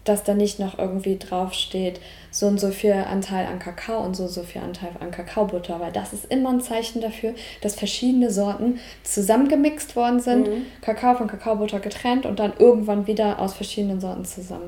dass 0.03 0.23
da 0.23 0.33
nicht 0.33 0.59
noch 0.59 0.79
irgendwie 0.79 1.17
draufsteht, 1.17 1.99
so 2.31 2.47
und 2.47 2.59
so 2.59 2.71
viel 2.71 2.93
Anteil 2.93 3.47
an 3.47 3.59
Kakao 3.59 4.03
und 4.03 4.15
so 4.15 4.23
und 4.23 4.29
so 4.29 4.43
viel 4.43 4.61
Anteil 4.61 4.91
an 4.99 5.11
Kakaobutter, 5.11 5.79
weil 5.79 5.91
das 5.91 6.13
ist 6.13 6.25
immer 6.25 6.49
ein 6.49 6.61
Zeichen 6.61 7.01
dafür, 7.01 7.33
dass 7.61 7.75
verschiedene 7.75 8.31
Sorten 8.31 8.79
zusammengemixt 9.03 9.95
worden 9.95 10.19
sind, 10.19 10.47
mhm. 10.47 10.65
Kakao 10.81 11.15
von 11.15 11.27
Kakaobutter 11.27 11.79
getrennt 11.79 12.25
und 12.25 12.39
dann 12.39 12.53
irgendwann 12.57 13.07
wieder 13.07 13.39
aus 13.39 13.53
verschiedenen 13.53 13.99
Sorten 13.99 14.25
zusammen 14.25 14.67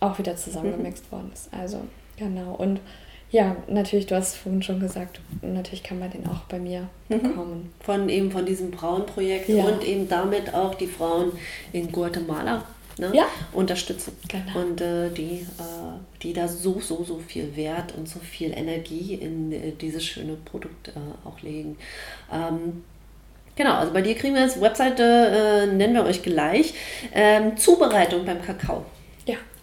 auch 0.00 0.18
wieder 0.18 0.36
zusammengemixt 0.36 1.06
mhm. 1.06 1.16
worden 1.16 1.30
ist. 1.32 1.48
Also 1.52 1.80
genau. 2.16 2.54
Und 2.54 2.80
ja, 3.30 3.56
natürlich, 3.68 4.06
du 4.06 4.14
hast 4.14 4.36
vorhin 4.36 4.62
schon 4.62 4.80
gesagt, 4.80 5.20
natürlich 5.42 5.82
kann 5.82 5.98
man 5.98 6.10
den 6.10 6.26
auch 6.26 6.42
bei 6.48 6.58
mir 6.58 6.88
mhm. 7.08 7.22
bekommen. 7.22 7.72
Von 7.80 8.08
eben 8.08 8.30
von 8.30 8.46
diesem 8.46 8.70
Braunprojekt 8.70 9.48
ja. 9.48 9.64
und 9.64 9.84
eben 9.84 10.08
damit 10.08 10.54
auch 10.54 10.74
die 10.74 10.86
Frauen 10.86 11.32
in 11.72 11.90
Guatemala 11.90 12.64
ne, 12.98 13.10
ja. 13.12 13.26
unterstützen. 13.52 14.12
Genau. 14.28 14.60
Und 14.60 14.80
äh, 14.80 15.10
die, 15.10 15.40
äh, 15.58 16.22
die 16.22 16.32
da 16.32 16.46
so, 16.46 16.80
so, 16.80 17.02
so 17.02 17.18
viel 17.18 17.56
Wert 17.56 17.94
und 17.96 18.08
so 18.08 18.20
viel 18.20 18.52
Energie 18.52 19.14
in 19.14 19.52
äh, 19.52 19.72
dieses 19.72 20.04
schöne 20.04 20.34
Produkt 20.44 20.88
äh, 20.88 21.28
auch 21.28 21.40
legen. 21.42 21.76
Ähm, 22.32 22.84
Genau, 23.58 23.76
also 23.76 23.90
bei 23.94 24.02
dir 24.02 24.14
kriegen 24.14 24.34
wir 24.34 24.42
jetzt 24.42 24.60
Webseite, 24.60 25.02
äh, 25.02 25.66
nennen 25.66 25.94
wir 25.94 26.04
euch 26.04 26.22
gleich. 26.22 26.74
Ähm, 27.14 27.56
Zubereitung 27.56 28.26
beim 28.26 28.42
Kakao 28.42 28.84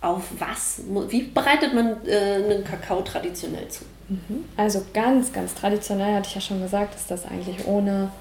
auf 0.02 0.24
was? 0.38 0.82
Wie 1.08 1.24
bereitet 1.24 1.74
man 1.74 2.06
äh, 2.06 2.36
einen 2.36 2.64
Kakao 2.64 3.02
traditionell 3.02 3.68
zu? 3.70 3.86
Mhm. 4.10 4.46
Also 4.58 4.84
ganz, 4.94 5.32
ganz 5.32 5.56
traditionell, 5.56 6.16
hatte 6.16 6.28
ich 6.28 6.36
ja 6.36 6.42
schon 6.42 6.62
gesagt, 6.62 6.96
ist 6.96 7.10
das 7.10 7.26
eigentlich 7.26 7.66
ohne, 7.66 8.12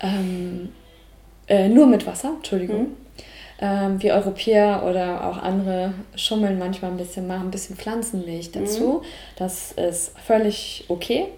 ähm, 0.00 0.70
äh, 1.48 1.68
nur 1.68 1.86
mit 1.86 2.06
Wasser, 2.06 2.34
Entschuldigung. 2.36 2.82
Mhm. 2.82 2.96
Ähm, 3.62 4.02
wir 4.02 4.14
Europäer 4.14 4.84
oder 4.88 5.26
auch 5.26 5.38
andere 5.38 5.92
schummeln 6.16 6.58
manchmal 6.58 6.90
ein 6.90 6.96
bisschen, 6.96 7.26
machen 7.26 7.48
ein 7.48 7.50
bisschen 7.50 7.76
Pflanzenmilch 7.76 8.52
dazu. 8.52 9.00
Mhm. 9.00 9.06
Das 9.36 9.72
ist 9.72 10.18
völlig 10.18 10.84
okay. 10.88 11.28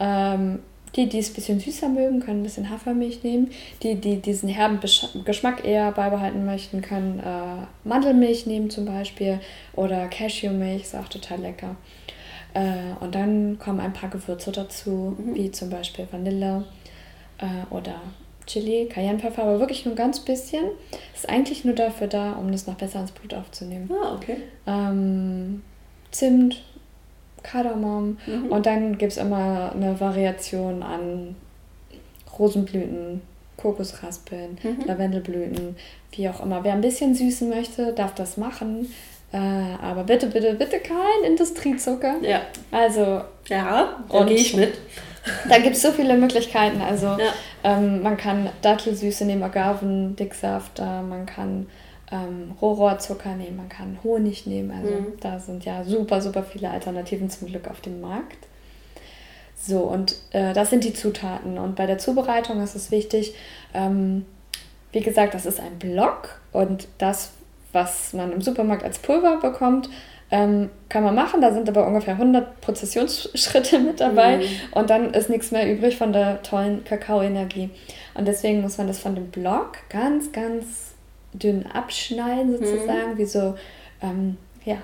Ähm, 0.00 0.60
die, 0.96 1.08
die 1.08 1.18
es 1.18 1.30
ein 1.30 1.34
bisschen 1.34 1.60
süßer 1.60 1.88
mögen, 1.88 2.20
können 2.20 2.40
ein 2.40 2.42
bisschen 2.42 2.68
Hafermilch 2.70 3.22
nehmen. 3.22 3.50
Die, 3.82 3.94
die 3.94 4.16
diesen 4.16 4.48
herben 4.48 4.78
Geschmack 5.24 5.64
eher 5.64 5.90
beibehalten 5.92 6.44
möchten, 6.44 6.82
können 6.82 7.18
äh, 7.20 7.66
Mandelmilch 7.88 8.46
nehmen 8.46 8.68
zum 8.70 8.84
Beispiel 8.84 9.40
oder 9.74 10.08
Cashewmilch, 10.08 10.82
ist 10.82 10.94
auch 10.96 11.08
total 11.08 11.40
lecker. 11.40 11.76
Äh, 12.54 12.94
und 13.00 13.14
dann 13.14 13.58
kommen 13.58 13.80
ein 13.80 13.92
paar 13.94 14.10
Gewürze 14.10 14.52
dazu, 14.52 15.16
Mhm. 15.18 15.34
wie 15.34 15.50
zum 15.50 15.70
Beispiel 15.70 16.06
Vanille 16.10 16.64
äh, 17.38 17.74
oder 17.74 17.94
Chili, 18.46 18.86
Cayennepfeffer, 18.86 19.44
aber 19.44 19.60
wirklich 19.60 19.84
nur 19.86 19.94
ein 19.94 19.96
ganz 19.96 20.20
bisschen. 20.20 20.64
Ist 21.14 21.28
eigentlich 21.28 21.64
nur 21.64 21.74
dafür 21.74 22.08
da, 22.08 22.32
um 22.32 22.50
das 22.52 22.66
noch 22.66 22.74
besser 22.74 23.00
ins 23.00 23.12
Blut 23.12 23.32
aufzunehmen. 23.34 23.88
Ah, 23.90 24.14
okay. 24.16 24.36
Ähm, 24.66 25.62
Zimt, 26.10 26.62
Kardamom 27.42 28.18
Mhm. 28.26 28.46
und 28.50 28.66
dann 28.66 28.98
gibt 28.98 29.12
es 29.12 29.18
immer 29.18 29.72
eine 29.74 29.98
Variation 30.00 30.82
an 30.82 31.36
Rosenblüten, 32.38 33.20
Kokosraspeln, 33.56 34.58
Mhm. 34.62 34.84
Lavendelblüten, 34.86 35.76
wie 36.12 36.28
auch 36.28 36.42
immer. 36.44 36.64
Wer 36.64 36.72
ein 36.72 36.80
bisschen 36.80 37.14
süßen 37.14 37.48
möchte, 37.48 37.92
darf 37.92 38.14
das 38.14 38.36
machen. 38.36 38.92
Äh, 39.32 39.38
aber 39.82 40.04
bitte, 40.04 40.26
bitte, 40.26 40.54
bitte 40.54 40.78
kein 40.80 41.24
Industriezucker. 41.30 42.16
Ja. 42.22 42.40
Also, 42.70 43.22
Ja, 43.48 43.96
da 44.10 44.24
gehe 44.24 44.36
ich 44.36 44.54
mit. 44.56 44.74
da 45.48 45.58
gibt 45.58 45.76
es 45.76 45.82
so 45.82 45.90
viele 45.90 46.16
Möglichkeiten. 46.16 46.80
Also, 46.82 47.06
Ja. 47.06 47.32
ähm, 47.64 48.02
man 48.02 48.16
kann 48.16 48.48
Dattelsüße 48.60 49.24
nehmen, 49.24 49.42
Agavendicksaft, 49.42 50.80
äh, 50.80 51.02
man 51.02 51.24
kann 51.26 51.66
ähm, 52.12 52.52
Rohrzucker 52.60 53.34
nehmen, 53.34 53.56
man 53.56 53.68
kann 53.68 53.98
Honig 54.04 54.46
nehmen. 54.46 54.70
Also, 54.70 54.92
Mhm. 54.94 55.06
da 55.20 55.38
sind 55.40 55.64
ja 55.64 55.82
super, 55.84 56.20
super 56.20 56.42
viele 56.44 56.70
Alternativen 56.70 57.30
zum 57.30 57.48
Glück 57.48 57.68
auf 57.68 57.80
dem 57.80 58.00
Markt. 58.00 58.46
So, 59.56 59.80
und 59.80 60.16
äh, 60.32 60.52
das 60.52 60.70
sind 60.70 60.84
die 60.84 60.92
Zutaten. 60.92 61.58
Und 61.58 61.76
bei 61.76 61.86
der 61.86 61.98
Zubereitung 61.98 62.60
ist 62.62 62.74
es 62.74 62.90
wichtig, 62.90 63.34
ähm, 63.74 64.26
wie 64.90 65.00
gesagt, 65.00 65.34
das 65.34 65.46
ist 65.46 65.58
ein 65.60 65.78
Block 65.78 66.40
und 66.52 66.86
das, 66.98 67.32
was 67.72 68.12
man 68.12 68.32
im 68.32 68.42
Supermarkt 68.42 68.84
als 68.84 68.98
Pulver 68.98 69.38
bekommt, 69.40 69.88
ähm, 70.30 70.68
kann 70.88 71.04
man 71.04 71.14
machen. 71.14 71.40
Da 71.40 71.52
sind 71.52 71.68
aber 71.68 71.86
ungefähr 71.86 72.18
100 72.18 72.60
Prozessionsschritte 72.60 73.78
mit 73.78 74.00
dabei 74.00 74.38
Mhm. 74.38 74.42
und 74.72 74.90
dann 74.90 75.14
ist 75.14 75.30
nichts 75.30 75.50
mehr 75.50 75.70
übrig 75.72 75.96
von 75.96 76.12
der 76.12 76.42
tollen 76.42 76.84
Kakaoenergie. 76.84 77.70
Und 78.14 78.26
deswegen 78.26 78.60
muss 78.60 78.76
man 78.78 78.86
das 78.88 78.98
von 78.98 79.14
dem 79.14 79.30
Block 79.30 79.78
ganz, 79.88 80.32
ganz 80.32 80.91
dünn 81.32 81.66
abschneiden, 81.66 82.52
sozusagen, 82.58 83.16
wie 83.18 83.24
so, 83.26 83.54
ähm, 84.02 84.36
ja, 84.64 84.76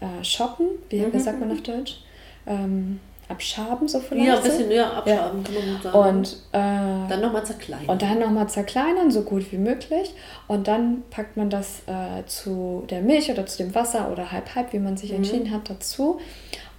äh, 0.00 0.24
shoppen, 0.24 0.66
wie, 0.88 1.00
wie 1.00 1.06
Mhm. 1.16 1.20
sagt 1.20 1.40
man 1.40 1.50
auf 1.52 1.62
Deutsch? 1.62 2.00
Ähm, 2.46 3.00
abschaben, 3.28 3.88
so 3.88 4.00
vielleicht. 4.00 4.26
Ja, 4.26 4.36
ein 4.36 4.42
bisschen 4.42 4.70
ja, 4.70 4.92
abschaben, 4.92 5.42
kann 5.42 5.54
man 5.54 5.72
gut 5.74 5.82
sagen. 5.82 6.18
Und, 6.18 6.32
äh, 6.52 7.08
dann 7.08 7.20
nochmal 7.22 7.44
zerkleinern. 7.46 7.88
und 7.88 8.02
dann 8.02 8.18
nochmal 8.18 8.48
zerkleinern, 8.50 9.10
so 9.10 9.22
gut 9.22 9.50
wie 9.50 9.56
möglich. 9.56 10.12
Und 10.46 10.68
dann 10.68 11.02
packt 11.10 11.36
man 11.38 11.48
das 11.48 11.80
äh, 11.86 12.24
zu 12.26 12.84
der 12.90 13.00
Milch 13.00 13.30
oder 13.30 13.46
zu 13.46 13.58
dem 13.62 13.74
Wasser 13.74 14.10
oder 14.12 14.30
halb-halb, 14.30 14.72
wie 14.74 14.78
man 14.78 14.96
sich 14.98 15.10
Mhm. 15.10 15.16
entschieden 15.16 15.50
hat, 15.52 15.70
dazu. 15.70 16.20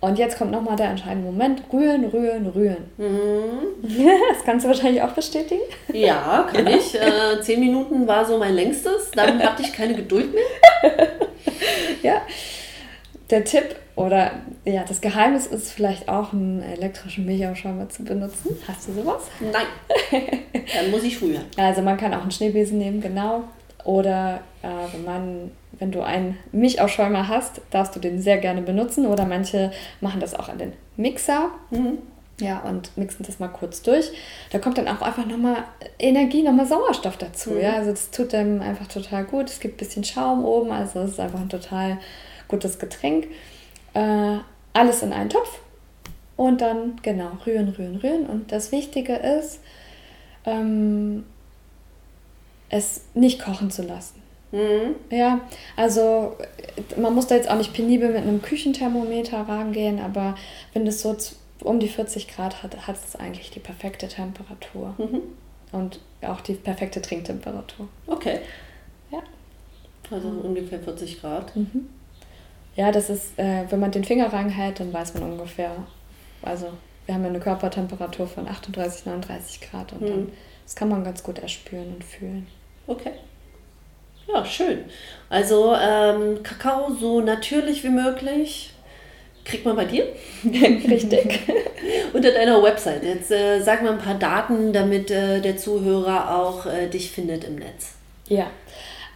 Und 0.06 0.20
jetzt 0.20 0.38
kommt 0.38 0.52
nochmal 0.52 0.76
der 0.76 0.89
entscheidende 0.89 1.26
Moment. 1.26 1.63
Rühren, 1.72 2.06
rühren, 2.06 2.48
rühren. 2.48 2.89
Mhm. 2.98 3.76
Das 4.30 4.44
kannst 4.46 4.65
du 4.65 4.70
wahrscheinlich 4.70 5.02
auch 5.02 5.12
bestätigen. 5.12 5.62
Ja, 5.91 6.48
kann 6.52 6.68
ich. 6.68 6.96
Äh, 6.96 7.41
zehn 7.41 7.60
Minuten 7.60 8.08
war 8.08 8.26
so 8.26 8.38
mein 8.38 8.54
längstes. 8.54 9.12
Dann 9.15 9.39
hatte 9.44 9.63
ich 9.63 9.74
keine 9.74 9.96
Geduld 9.96 10.34
mehr. 10.34 10.44
Ja. 12.04 12.22
Der 13.30 13.44
Tipp 13.44 13.76
oder 13.96 14.32
ja, 14.65 14.84
das 14.88 15.02
Geheimnis 15.02 15.48
ist 15.48 15.72
vielleicht 15.72 16.10
auch 16.10 16.34
einen 16.34 16.62
elektrischen 16.62 17.26
Milchaufschäumer 17.26 17.89
zu 17.89 18.04
benutzen. 18.04 18.58
Hast 18.68 18.88
du 18.88 18.94
sowas? 18.94 19.24
Nein. 19.39 19.65
Dann 20.76 20.91
muss 20.91 21.04
ich 21.04 21.22
rühren. 21.22 21.46
Also 21.58 21.82
man 21.82 21.98
kann 21.98 22.13
auch 22.13 22.22
einen 22.22 22.32
Schneebesen 22.32 22.78
nehmen, 22.78 23.02
genau. 23.02 23.46
Oder 23.84 24.41
äh, 24.62 24.68
wenn 24.94 25.06
man, 25.06 25.52
wenn 25.80 25.92
du 25.92 26.02
einen 26.02 26.38
Milchaufschäumer 26.52 27.28
hast, 27.28 27.62
darfst 27.72 27.96
du 27.96 28.00
den 28.00 28.22
sehr 28.22 28.38
gerne 28.38 28.62
benutzen. 28.62 29.06
Oder 29.06 29.26
manche 29.26 29.72
machen 30.02 30.20
das 30.20 30.34
auch 30.34 30.50
an 30.50 30.58
den 30.58 30.74
Mixer. 30.98 31.52
Mhm. 31.70 32.00
Ja, 32.40 32.60
und 32.60 32.98
mixen 32.98 33.26
das 33.26 33.40
mal 33.40 33.48
kurz 33.48 33.82
durch. 33.82 34.12
Da 34.52 34.60
kommt 34.60 34.78
dann 34.78 34.90
auch 34.90 35.02
einfach 35.02 35.26
nochmal 35.26 35.64
Energie, 35.98 36.44
nochmal 36.44 36.66
Sauerstoff 36.66 37.18
dazu. 37.18 37.52
Mhm. 37.52 37.62
Ja, 37.62 37.74
also 37.76 37.92
das 37.92 38.12
tut 38.12 38.34
dem 38.34 38.62
einfach 38.62 38.88
total 38.88 39.24
gut. 39.24 39.50
Es 39.50 39.60
gibt 39.60 39.76
ein 39.76 39.78
bisschen 39.78 40.04
Schaum 40.04 40.44
oben, 40.44 40.72
also 40.72 41.02
es 41.02 41.12
ist 41.12 41.20
einfach 41.20 41.40
ein 41.40 41.50
total 41.50 41.98
gutes 42.48 42.78
Getränk. 42.78 43.28
Äh, 43.94 44.38
alles 44.74 45.02
in 45.02 45.14
einen 45.14 45.30
Topf 45.30 45.60
und 46.36 46.60
dann 46.60 47.00
genau 47.02 47.32
rühren, 47.46 47.70
rühren, 47.70 47.96
rühren. 47.96 48.26
Und 48.26 48.52
das 48.52 48.74
Wichtige 48.74 49.16
ist, 49.16 49.62
ähm, 50.46 51.26
es 52.70 53.06
nicht 53.14 53.42
kochen 53.42 53.72
zu 53.72 53.84
lassen. 53.84 54.25
Mhm. 54.56 54.96
Ja, 55.10 55.41
also 55.76 56.36
man 56.98 57.13
muss 57.13 57.28
da 57.28 57.36
jetzt 57.36 57.50
auch 57.50 57.58
nicht 57.58 57.74
penibel 57.74 58.10
mit 58.10 58.22
einem 58.24 58.41
Küchenthermometer 58.41 59.41
rangehen, 59.41 60.00
aber 60.00 60.36
wenn 60.74 60.88
es 60.88 61.02
so 61.02 61.15
um 61.63 61.80
die 61.80 61.88
40 61.89 62.28
Grad 62.28 62.63
hat, 62.63 62.88
hat 62.88 62.96
es 62.96 63.15
eigentlich 63.15 63.52
die 63.52 63.60
perfekte 63.60 64.08
Temperatur 64.08 64.94
Mhm. 64.98 65.22
und 65.72 66.00
auch 66.22 66.41
die 66.41 66.54
perfekte 66.54 67.02
Trinktemperatur. 67.02 67.88
Okay. 68.08 68.39
Ja. 69.12 69.20
Also 70.12 70.28
ungefähr 70.30 70.80
40 70.80 71.20
Grad. 71.22 71.52
Ja, 72.76 72.91
das 72.91 73.10
ist, 73.10 73.38
äh, 73.39 73.63
wenn 73.70 73.80
man 73.80 73.91
den 73.91 74.04
Finger 74.04 74.32
ranhält, 74.32 74.80
dann 74.80 74.94
weiß 74.94 75.13
man 75.15 75.24
ungefähr, 75.32 75.72
also 76.41 76.68
wir 77.06 77.15
haben 77.15 77.24
ja 77.24 77.30
eine 77.30 77.39
Körpertemperatur 77.39 78.28
von 78.28 78.48
38, 78.48 79.06
39 79.06 79.62
Grad 79.62 79.94
und 79.94 80.02
dann, 80.02 80.20
Mhm. 80.26 80.32
das 80.65 80.76
kann 80.76 80.89
man 80.89 81.04
ganz 81.04 81.24
gut 81.24 81.39
erspüren 81.39 81.94
und 81.96 82.04
fühlen. 82.04 82.48
Okay. 82.88 83.12
Ja, 84.28 84.44
schön. 84.46 84.86
Also 85.30 85.76
ähm, 85.76 86.42
Kakao 86.44 86.92
so 87.00 87.22
natürlich 87.22 87.84
wie 87.84 87.90
möglich. 87.90 88.72
Kriegt 89.44 89.66
man 89.66 89.76
bei 89.76 89.86
dir? 89.86 90.08
Richtig. 90.44 91.40
Unter 92.14 92.32
deiner 92.32 92.62
Website. 92.64 93.04
Jetzt 93.04 93.32
äh, 93.32 93.62
sag 93.62 93.84
mal 93.84 93.94
ein 93.94 94.00
paar 94.00 94.16
Daten, 94.16 94.74
damit 94.74 95.12
äh, 95.12 95.40
der 95.40 95.58
Zuhörer 95.58 96.36
auch 96.40 96.66
äh, 96.66 96.88
dich 96.88 97.12
findet 97.12 97.44
im 97.44 97.56
Netz. 97.56 97.94
Ja, 98.28 98.48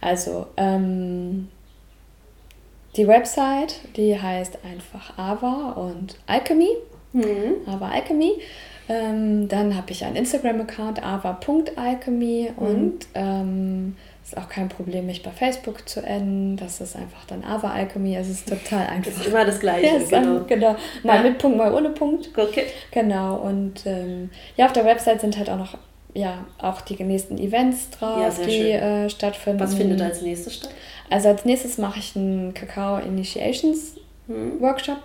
also 0.00 0.46
ähm, 0.56 1.48
die 2.96 3.08
Website, 3.08 3.80
die 3.96 4.20
heißt 4.20 4.58
einfach 4.64 5.18
Ava 5.18 5.72
und 5.72 6.16
Alchemy. 6.26 6.76
Mhm. 7.12 7.56
Ava 7.66 7.88
Alchemy. 7.88 8.40
Ähm, 8.92 9.46
dann 9.48 9.76
habe 9.76 9.92
ich 9.92 10.04
einen 10.04 10.16
Instagram-Account, 10.16 11.00
ava.alchemy 11.00 12.50
und 12.56 12.98
ähm, 13.14 13.96
ist 14.24 14.36
auch 14.36 14.48
kein 14.48 14.68
Problem, 14.68 15.06
mich 15.06 15.22
bei 15.22 15.30
Facebook 15.30 15.88
zu 15.88 16.00
adden. 16.02 16.56
Das 16.56 16.80
ist 16.80 16.96
einfach 16.96 17.24
dann 17.28 17.44
Ava 17.44 17.70
Alchemy. 17.70 18.16
Es 18.16 18.28
ist 18.28 18.48
total 18.48 18.86
Das 18.86 18.88
einfach. 18.88 19.20
ist 19.20 19.26
immer 19.28 19.44
das 19.44 19.60
Gleiche. 19.60 19.86
Ja, 19.86 19.98
genau. 19.98 20.40
genau. 20.40 20.44
genau. 20.46 20.76
Mal 21.04 21.16
Ja. 21.16 21.22
mit 21.22 21.38
Punkt, 21.38 21.56
mal 21.56 21.72
ohne 21.72 21.90
Punkt. 21.90 22.30
Okay. 22.36 22.64
Genau. 22.90 23.36
Und 23.36 23.86
ähm, 23.86 24.30
ja, 24.56 24.66
auf 24.66 24.72
der 24.72 24.84
Website 24.84 25.20
sind 25.20 25.38
halt 25.38 25.48
auch 25.50 25.58
noch 25.58 25.78
ja, 26.12 26.44
auch 26.58 26.80
die 26.80 27.00
nächsten 27.04 27.38
Events 27.38 27.90
drauf, 27.90 28.36
Ja, 28.40 28.44
die 28.44 28.70
äh, 28.72 29.08
stattfinden. 29.08 29.60
Was 29.60 29.76
findet 29.76 30.00
als 30.02 30.22
nächstes 30.22 30.56
statt? 30.56 30.70
Also 31.08 31.28
als 31.28 31.44
nächstes 31.44 31.78
mache 31.78 32.00
ich 32.00 32.16
einen 32.16 32.54
Kakao 32.54 32.98
Initiations 32.98 33.94
Mhm. 34.26 34.60
Workshop. 34.60 34.98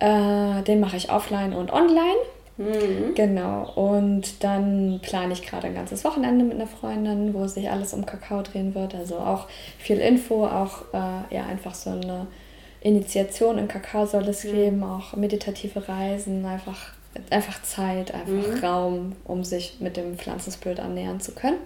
Äh, 0.00 0.62
den 0.62 0.80
mache 0.80 0.96
ich 0.96 1.10
offline 1.10 1.52
und 1.52 1.72
online. 1.72 2.16
Mhm. 2.58 3.14
Genau. 3.14 3.72
Und 3.74 4.42
dann 4.44 5.00
plane 5.02 5.32
ich 5.32 5.42
gerade 5.42 5.68
ein 5.68 5.74
ganzes 5.74 6.04
Wochenende 6.04 6.44
mit 6.44 6.54
einer 6.54 6.66
Freundin, 6.66 7.32
wo 7.32 7.46
sich 7.46 7.70
alles 7.70 7.94
um 7.94 8.04
Kakao 8.04 8.42
drehen 8.42 8.74
wird. 8.74 8.94
Also 8.94 9.16
auch 9.16 9.48
viel 9.78 9.98
Info, 9.98 10.44
auch 10.44 10.82
äh, 10.92 11.34
ja 11.34 11.46
einfach 11.48 11.74
so 11.74 11.90
eine 11.90 12.26
Initiation 12.80 13.58
in 13.58 13.68
Kakao 13.68 14.06
soll 14.06 14.28
es 14.28 14.42
geben, 14.42 14.82
auch 14.82 15.16
meditative 15.16 15.88
Reisen, 15.88 16.44
einfach, 16.44 16.92
einfach 17.30 17.62
Zeit, 17.62 18.12
einfach 18.14 18.62
Raum, 18.62 19.16
um 19.24 19.42
sich 19.44 19.78
mit 19.80 19.96
dem 19.96 20.16
Pflanzenspirit 20.16 20.78
annähern 20.78 21.20
zu 21.20 21.32
können. 21.32 21.58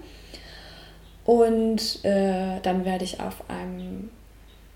Und 1.25 2.05
äh, 2.05 2.61
dann 2.63 2.85
werde 2.85 3.05
ich 3.05 3.21
auf 3.21 3.45
einem 3.49 4.11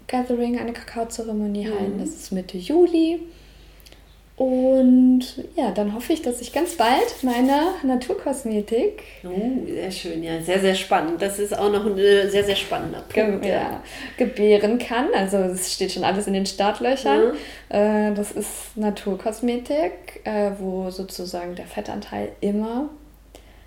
Gathering 0.07 0.59
eine 0.59 0.73
Kakaozeremonie 0.73 1.69
halten. 1.69 1.99
Das 1.99 2.11
ist 2.11 2.33
Mitte 2.33 2.59
Juli. 2.59 3.21
Und 4.37 5.23
ja, 5.57 5.71
dann 5.71 5.95
hoffe 5.95 6.13
ich, 6.13 6.21
dass 6.21 6.43
ich 6.43 6.53
ganz 6.53 6.75
bald 6.75 7.23
meine 7.23 7.69
Naturkosmetik 7.83 9.03
Oh, 9.25 9.67
sehr 9.67 9.91
schön, 9.91 10.23
ja, 10.23 10.43
sehr, 10.43 10.61
sehr 10.61 10.75
spannend. 10.75 11.23
Das 11.23 11.39
ist 11.39 11.59
auch 11.59 11.73
noch 11.73 11.87
ein 11.87 11.97
äh, 11.97 12.29
sehr, 12.29 12.45
sehr 12.45 12.57
spannender 12.57 13.03
ge 13.11 13.25
Punkt. 13.25 13.47
ja, 13.47 13.83
gebären 14.19 14.77
kann. 14.79 15.07
Also 15.17 15.39
es 15.39 15.73
steht 15.73 15.93
schon 15.93 16.05
alles 16.05 16.27
in 16.27 16.35
den 16.35 16.45
Startlöchern. 16.45 17.33
Äh, 17.71 18.13
das 18.13 18.33
ist 18.33 18.77
Naturkosmetik, 18.77 20.21
äh, 20.25 20.51
wo 20.59 20.91
sozusagen 20.91 21.55
der 21.55 21.67
Fettanteil 21.67 22.29
immer 22.43 22.91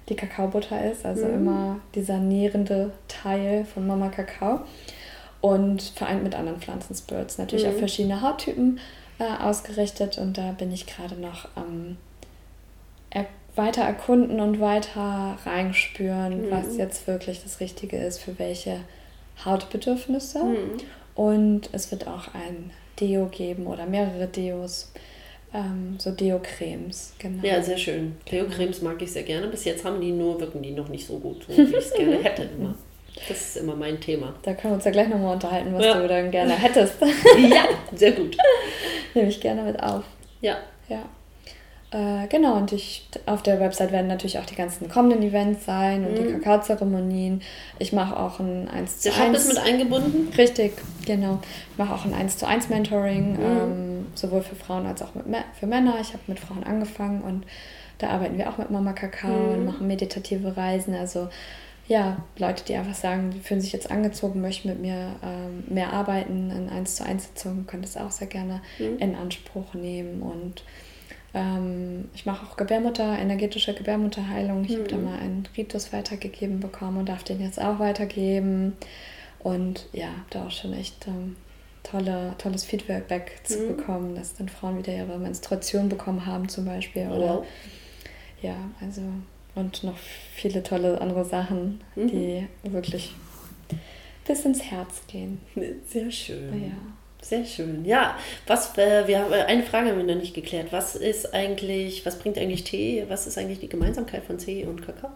die 0.08 0.16
Kakaobutter 0.16 0.92
ist, 0.92 1.04
also 1.04 1.26
immer 1.28 1.80
dieser 1.96 2.18
nährende 2.18 2.92
Teil 3.08 3.66
von 3.66 3.88
Mama 3.88 4.10
Kakao. 4.10 4.62
Und 5.42 5.82
vereint 5.82 6.22
mit 6.22 6.36
anderen 6.36 6.60
Pflanzenspirits. 6.60 7.38
Natürlich 7.38 7.66
auf 7.66 7.78
verschiedene 7.78 8.22
Hauttypen 8.22 8.78
äh, 9.20 9.44
ausgerichtet. 9.44 10.18
Und 10.18 10.38
da 10.38 10.52
bin 10.52 10.72
ich 10.72 10.88
gerade 10.88 11.16
noch 11.16 11.48
am 11.56 11.98
er 13.12 13.26
weiter 13.56 13.82
erkunden 13.82 14.40
und 14.40 14.60
weiter 14.60 15.38
reinspüren, 15.46 16.50
was 16.52 16.78
jetzt 16.78 17.08
wirklich 17.08 17.42
das 17.44 17.60
Richtige 17.60 17.98
ist 17.98 18.20
für 18.20 18.38
welche 18.40 18.80
Hautbedürfnisse. 19.44 20.40
Und 21.16 21.70
es 21.74 21.92
wird 21.92 22.08
auch 22.08 22.34
ein 22.34 22.72
Deo 23.00 23.26
geben 23.28 23.68
oder 23.68 23.86
mehrere 23.86 24.28
Deos. 24.28 24.92
Ähm, 25.52 25.96
so 25.98 26.12
Deo-Cremes, 26.12 27.14
genau. 27.18 27.44
Ja, 27.44 27.62
sehr 27.64 27.78
schön. 27.80 28.16
Deo-Cremes 28.32 28.84
mag 28.84 29.02
ich 29.02 29.12
sehr 29.12 29.24
gerne. 29.24 29.48
Bis 29.48 29.66
jetzt 29.66 29.84
haben 29.84 30.00
die 30.00 30.12
nur, 30.12 30.40
wirken 30.40 30.62
die 30.62 30.72
noch 30.72 30.90
nicht 30.90 31.08
so 31.08 31.18
gut, 31.18 31.44
so 31.48 31.58
wie 31.58 31.64
ich 31.64 31.76
es 31.76 31.94
gerne 31.94 32.18
hätte 32.24 32.44
immer. 32.44 32.76
Das 33.28 33.40
ist 33.40 33.58
immer 33.58 33.76
mein 33.76 34.00
Thema. 34.00 34.34
Da 34.44 34.54
können 34.54 34.74
wir 34.74 34.76
uns 34.76 34.86
ja 34.86 34.92
gleich 34.92 35.08
nochmal 35.08 35.34
unterhalten, 35.34 35.74
was 35.74 35.86
ja. 35.86 36.00
du 36.00 36.08
dann 36.08 36.32
gerne 36.32 36.54
hättest. 36.58 36.96
ja, 37.38 37.66
sehr 37.94 38.12
gut. 38.14 38.38
Nehme 39.14 39.30
ich 39.30 39.40
gerne 39.42 39.64
mit 39.64 39.82
auf. 39.82 40.04
Ja. 40.42 40.58
Ja. 40.88 41.04
Äh, 41.92 42.28
genau, 42.28 42.56
und 42.56 42.72
ich, 42.72 43.08
auf 43.26 43.42
der 43.42 43.60
Website 43.60 43.92
werden 43.92 44.08
natürlich 44.08 44.38
auch 44.38 44.46
die 44.46 44.56
ganzen 44.56 44.90
kommenden 44.90 45.24
Events 45.24 45.66
sein 45.66 46.06
und 46.06 46.14
mhm. 46.14 46.28
die 46.28 46.34
Kakaozeremonien. 46.34 47.42
Ich 47.80 47.94
mache 47.94 48.16
auch 48.16 48.40
ein 48.40 48.68
1 48.68 49.00
zu 49.00 49.10
1. 49.10 49.18
Der 49.18 49.26
Shop 49.26 49.34
ist 49.34 49.48
mit 49.48 49.58
eingebunden? 49.58 50.32
Richtig, 50.38 50.74
genau. 51.06 51.40
Ich 51.72 51.78
mache 51.80 51.96
auch 51.96 52.06
ein 52.06 52.14
1 52.14 52.38
zu 52.38 52.48
1 52.48 52.70
Mentoring, 52.70 53.34
mhm. 53.34 53.40
ähm, 53.40 54.06
sowohl 54.14 54.42
für 54.42 54.56
Frauen 54.56 54.86
als 54.86 55.02
auch 55.02 55.16
mit, 55.16 55.26
für 55.60 55.66
Männer. 55.66 55.96
Ich 56.00 56.10
habe 56.10 56.22
mit 56.28 56.40
Frauen 56.40 56.64
angefangen 56.64 57.22
und 57.22 57.46
da 57.98 58.10
arbeiten 58.10 58.38
wir 58.38 58.50
auch 58.50 58.60
mit 58.60 58.70
Mama 58.70 58.94
Kakao 58.94 59.32
mhm. 59.32 59.54
und 59.54 59.66
machen 59.66 59.88
meditative 59.88 60.56
Reisen. 60.56 60.94
Also 60.94 61.30
ja, 61.90 62.24
Leute, 62.38 62.64
die 62.64 62.76
einfach 62.76 62.94
sagen, 62.94 63.32
die 63.32 63.40
fühlen 63.40 63.62
sich 63.62 63.74
jetzt 63.74 63.90
angezogen, 63.90 64.42
möchten 64.42 64.70
mit 64.70 64.80
mir 64.80 65.16
ähm, 65.24 65.64
mehr 65.68 65.92
arbeiten 65.92 66.52
in 66.52 66.70
1 66.70 66.96
zu 66.96 67.04
1 67.04 67.26
Sitzungen, 67.26 67.66
können 67.66 67.82
das 67.82 67.98
auch 67.98 68.12
sehr 68.12 68.28
gerne 68.28 68.62
mhm. 68.78 69.00
in 69.00 69.16
Anspruch 69.16 69.74
nehmen 69.74 70.22
und 70.22 70.64
ähm, 71.34 72.10
ich 72.14 72.28
mache 72.28 72.46
auch 72.46 72.58
Gebärmutter, 72.58 73.18
energetische 73.18 73.74
Gebärmutterheilung. 73.74 74.66
Ich 74.66 74.72
mhm. 74.72 74.78
habe 74.78 74.88
da 74.88 74.98
mal 74.98 75.20
einen 75.20 75.48
Ritus 75.58 75.92
weitergegeben 75.92 76.60
bekommen 76.60 76.98
und 76.98 77.10
darf 77.10 77.24
den 77.24 77.42
jetzt 77.42 77.60
auch 77.60 77.80
weitergeben. 77.80 78.78
Und 79.40 79.88
ja, 79.92 80.10
da 80.30 80.46
auch 80.46 80.52
schon 80.52 80.74
echt 80.74 81.08
ähm, 81.08 81.38
tolle, 81.82 82.36
tolles 82.38 82.66
Feedback 82.66 83.42
zu 83.44 83.60
mhm. 83.60 83.78
bekommen, 83.78 84.16
dass 84.16 84.36
dann 84.36 84.50
Frauen 84.50 84.78
wieder 84.78 84.94
ihre 84.94 85.18
Menstruation 85.18 85.90
bekommen 85.90 86.26
haben 86.26 86.50
zum 86.50 86.66
Beispiel. 86.66 87.08
Oder 87.08 87.44
ja, 88.42 88.56
also 88.82 89.02
und 89.60 89.84
noch 89.84 89.98
viele 90.34 90.64
tolle 90.64 91.00
andere 91.02 91.26
Sachen, 91.26 91.82
mhm. 91.96 92.08
die 92.08 92.48
wirklich 92.64 93.14
bis 94.28 94.46
ins 94.46 94.64
Herz 94.64 95.02
gehen. 95.08 95.40
Sehr 95.88 96.12
schön. 96.12 96.64
Ja. 96.64 96.78
Sehr 97.22 97.46
schön. 97.46 97.84
Ja, 97.84 98.18
was 98.48 98.78
äh, 98.78 99.06
wir 99.06 99.20
haben 99.20 99.34
äh, 99.34 99.44
eine 99.44 99.64
Frage 99.64 99.90
haben 99.90 99.98
wir 99.98 100.16
noch 100.16 100.22
nicht 100.22 100.34
geklärt. 100.34 100.68
Was 100.72 100.96
ist 100.96 101.34
eigentlich, 101.34 102.06
was 102.06 102.18
bringt 102.18 102.38
eigentlich 102.38 102.64
Tee? 102.64 103.04
Was 103.10 103.28
ist 103.28 103.38
eigentlich 103.38 103.60
die 103.60 103.68
Gemeinsamkeit 103.68 104.24
von 104.24 104.38
Tee 104.38 104.66
und 104.66 104.86
Kakao? 104.86 105.12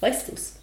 Weißt 0.00 0.28
du 0.28 0.32
es? 0.34 0.58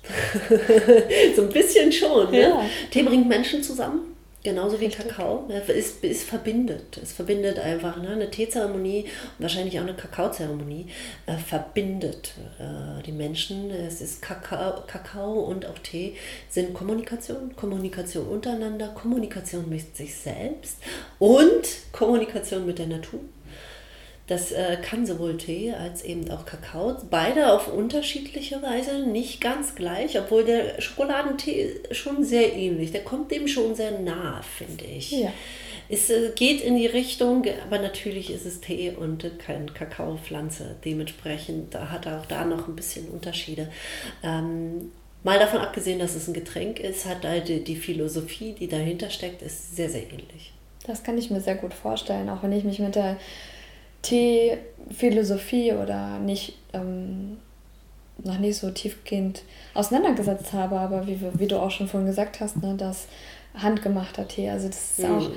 so 1.36 1.42
ein 1.44 1.50
bisschen 1.50 1.92
schon. 1.92 2.30
Ne? 2.30 2.42
Ja. 2.42 2.66
Tee 2.92 3.04
bringt 3.04 3.28
Menschen 3.28 3.64
zusammen. 3.64 4.16
Genauso 4.50 4.80
wie 4.80 4.90
Kakao. 4.90 5.48
Es, 5.68 5.94
es 6.02 6.24
verbindet. 6.24 6.98
Es 6.98 7.12
verbindet 7.12 7.60
einfach. 7.60 8.02
Ne? 8.02 8.10
Eine 8.10 8.32
Teezeremonie 8.32 9.04
und 9.04 9.44
wahrscheinlich 9.44 9.78
auch 9.78 9.84
eine 9.84 9.94
Kakaozeremonie 9.94 10.88
äh, 11.28 11.38
verbindet 11.38 12.34
äh, 12.58 13.04
die 13.04 13.12
Menschen. 13.12 13.70
Es 13.70 14.02
ist 14.02 14.24
Kakao, 14.24 14.82
Kakao 14.88 15.42
und 15.42 15.68
auch 15.68 15.78
Tee 15.78 16.16
sind 16.50 16.74
Kommunikation. 16.74 17.56
Kommunikation 17.56 18.28
untereinander, 18.28 18.88
Kommunikation 18.88 19.70
mit 19.70 19.96
sich 19.96 20.16
selbst 20.16 20.78
und 21.20 21.62
Kommunikation 21.92 22.66
mit 22.66 22.80
der 22.80 22.88
Natur. 22.88 23.20
Das 24.30 24.52
äh, 24.52 24.78
kann 24.80 25.08
sowohl 25.08 25.38
Tee 25.38 25.74
als 25.74 26.04
eben 26.04 26.30
auch 26.30 26.46
Kakao. 26.46 26.96
Beide 27.10 27.52
auf 27.52 27.68
unterschiedliche 27.68 28.62
Weise, 28.62 29.00
nicht 29.00 29.42
ganz 29.42 29.74
gleich, 29.74 30.20
obwohl 30.20 30.46
der 30.46 30.80
Schokoladentee 30.80 31.82
schon 31.90 32.24
sehr 32.24 32.54
ähnlich. 32.54 32.92
Der 32.92 33.04
kommt 33.04 33.32
dem 33.32 33.48
schon 33.48 33.74
sehr 33.74 34.00
nah, 34.00 34.44
finde 34.44 34.86
ich. 34.86 35.10
Ja. 35.10 35.34
Es 35.90 36.12
äh, 36.12 36.32
geht 36.36 36.62
in 36.62 36.76
die 36.76 36.86
Richtung, 36.86 37.44
aber 37.66 37.80
natürlich 37.80 38.30
ist 38.30 38.46
es 38.46 38.62
Tee 38.62 38.92
und 38.92 39.40
keine 39.40 39.66
Kakaopflanze. 39.66 40.76
Dementsprechend 40.86 41.74
da 41.74 41.90
hat 41.90 42.06
er 42.06 42.20
auch 42.20 42.28
da 42.28 42.46
noch 42.46 42.68
ein 42.68 42.76
bisschen 42.76 43.08
Unterschiede. 43.10 43.72
Ähm, 44.22 44.92
mal 45.24 45.40
davon 45.40 45.62
abgesehen, 45.62 45.98
dass 45.98 46.14
es 46.14 46.28
ein 46.28 46.36
Getränk 46.36 46.80
ist, 46.80 47.08
hat 47.08 47.24
halt 47.24 47.48
die, 47.48 47.64
die 47.64 47.76
Philosophie, 47.76 48.54
die 48.54 48.68
dahinter 48.68 49.10
steckt, 49.10 49.42
ist 49.42 49.76
sehr, 49.76 49.90
sehr 49.90 50.04
ähnlich. 50.04 50.54
Das 50.86 51.02
kann 51.02 51.18
ich 51.18 51.32
mir 51.32 51.42
sehr 51.42 51.56
gut 51.56 51.74
vorstellen, 51.74 52.30
auch 52.30 52.44
wenn 52.44 52.52
ich 52.52 52.64
mich 52.64 52.78
mit 52.78 52.94
der 52.94 53.18
Tee-Philosophie 54.02 55.74
oder 55.74 56.20
nicht 56.20 56.58
ähm, 56.74 57.38
noch 58.24 58.40
nicht 58.40 58.58
so 58.58 58.70
tiefgehend 58.70 59.44
auseinandergesetzt 59.74 60.54
habe, 60.54 60.78
aber 60.78 61.08
wie, 61.08 61.20
wie 61.34 61.48
du 61.48 61.58
auch 61.58 61.72
schon 61.72 61.88
vorhin 61.88 62.08
gesagt 62.08 62.40
hast, 62.40 62.62
ne, 62.62 62.76
das 62.78 63.08
handgemachter 63.56 64.28
Tee, 64.28 64.50
also 64.50 64.68
das 64.68 65.00
ist 65.00 65.08
mhm. 65.08 65.16
auch 65.16 65.30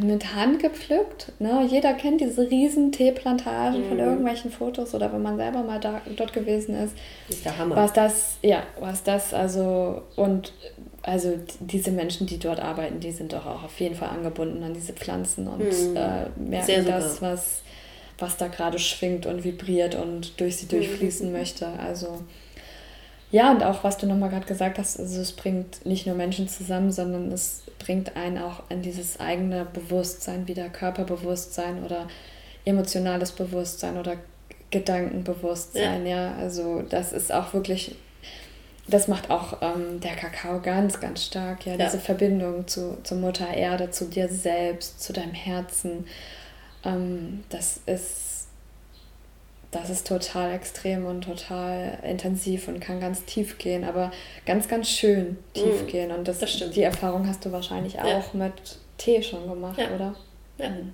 mit 0.00 0.34
Hand 0.34 0.60
gepflückt. 0.60 1.32
Ne? 1.38 1.66
Jeder 1.68 1.92
kennt 1.92 2.22
diese 2.22 2.50
riesen 2.50 2.92
Teeplantagen 2.92 3.84
mhm. 3.84 3.88
von 3.88 3.98
irgendwelchen 3.98 4.50
Fotos 4.50 4.94
oder 4.94 5.12
wenn 5.12 5.22
man 5.22 5.36
selber 5.36 5.62
mal 5.62 5.80
da, 5.80 6.00
dort 6.16 6.32
gewesen 6.32 6.74
ist. 6.76 6.94
Ist 7.28 7.44
der 7.44 7.58
Hammer. 7.58 7.76
Was 7.76 7.92
das, 7.92 8.38
ja, 8.42 8.62
was 8.80 9.02
das, 9.02 9.34
also 9.34 10.02
und 10.16 10.54
also 11.02 11.38
diese 11.60 11.90
Menschen, 11.90 12.26
die 12.26 12.38
dort 12.38 12.60
arbeiten, 12.60 13.00
die 13.00 13.10
sind 13.10 13.32
doch 13.32 13.44
auch 13.44 13.64
auf 13.64 13.80
jeden 13.80 13.94
Fall 13.94 14.08
angebunden 14.08 14.62
an 14.62 14.72
diese 14.72 14.94
Pflanzen 14.94 15.46
und 15.46 15.58
mhm. 15.58 15.96
äh, 15.96 16.28
merken 16.36 16.86
das, 16.86 17.20
was 17.20 17.62
was 18.22 18.38
da 18.38 18.48
gerade 18.48 18.78
schwingt 18.78 19.26
und 19.26 19.44
vibriert 19.44 19.94
und 19.94 20.40
durch 20.40 20.56
sie 20.56 20.68
durchfließen 20.68 21.26
mhm. 21.26 21.32
möchte. 21.36 21.66
Also 21.66 22.22
ja, 23.32 23.50
und 23.50 23.62
auch 23.64 23.82
was 23.82 23.98
du 23.98 24.06
nochmal 24.06 24.30
gerade 24.30 24.46
gesagt 24.46 24.78
hast, 24.78 25.00
also 25.00 25.20
es 25.20 25.32
bringt 25.32 25.84
nicht 25.84 26.06
nur 26.06 26.14
Menschen 26.14 26.48
zusammen, 26.48 26.92
sondern 26.92 27.32
es 27.32 27.62
bringt 27.78 28.14
einen 28.14 28.38
auch 28.38 28.62
in 28.68 28.82
dieses 28.82 29.18
eigene 29.20 29.64
Bewusstsein, 29.64 30.46
wieder 30.46 30.68
Körperbewusstsein 30.68 31.82
oder 31.82 32.08
emotionales 32.64 33.32
Bewusstsein 33.32 33.96
oder 33.96 34.16
Gedankenbewusstsein, 34.70 36.06
ja. 36.06 36.28
ja. 36.28 36.34
Also 36.36 36.82
das 36.82 37.12
ist 37.12 37.32
auch 37.32 37.54
wirklich, 37.54 37.96
das 38.86 39.08
macht 39.08 39.30
auch 39.30 39.62
ähm, 39.62 40.00
der 40.00 40.14
Kakao 40.14 40.60
ganz, 40.60 41.00
ganz 41.00 41.24
stark, 41.24 41.66
ja, 41.66 41.74
ja. 41.74 41.86
diese 41.86 41.98
Verbindung 41.98 42.68
zu, 42.68 42.98
zur 43.02 43.16
Mutter 43.16 43.48
Erde, 43.48 43.90
zu 43.90 44.04
dir 44.04 44.28
selbst, 44.28 45.02
zu 45.02 45.12
deinem 45.12 45.34
Herzen 45.34 46.04
ähm, 46.84 47.44
das 47.48 47.80
ist 47.86 48.32
das 49.72 49.88
ist 49.88 50.06
total 50.06 50.52
extrem 50.52 51.06
und 51.06 51.24
total 51.24 51.98
intensiv 52.02 52.68
und 52.68 52.78
kann 52.78 53.00
ganz 53.00 53.24
tief 53.24 53.56
gehen, 53.56 53.84
aber 53.84 54.12
ganz, 54.44 54.68
ganz 54.68 54.90
schön 54.90 55.38
tief 55.54 55.84
mm, 55.84 55.86
gehen. 55.86 56.10
Und 56.10 56.28
das, 56.28 56.40
das 56.40 56.70
die 56.70 56.82
Erfahrung 56.82 57.26
hast 57.26 57.46
du 57.46 57.52
wahrscheinlich 57.52 57.98
auch 57.98 58.06
ja. 58.06 58.22
mit 58.34 58.52
Tee 58.98 59.22
schon 59.22 59.48
gemacht, 59.48 59.78
ja. 59.78 59.94
oder? 59.94 60.14
Ja. 60.58 60.68
Mhm. 60.68 60.92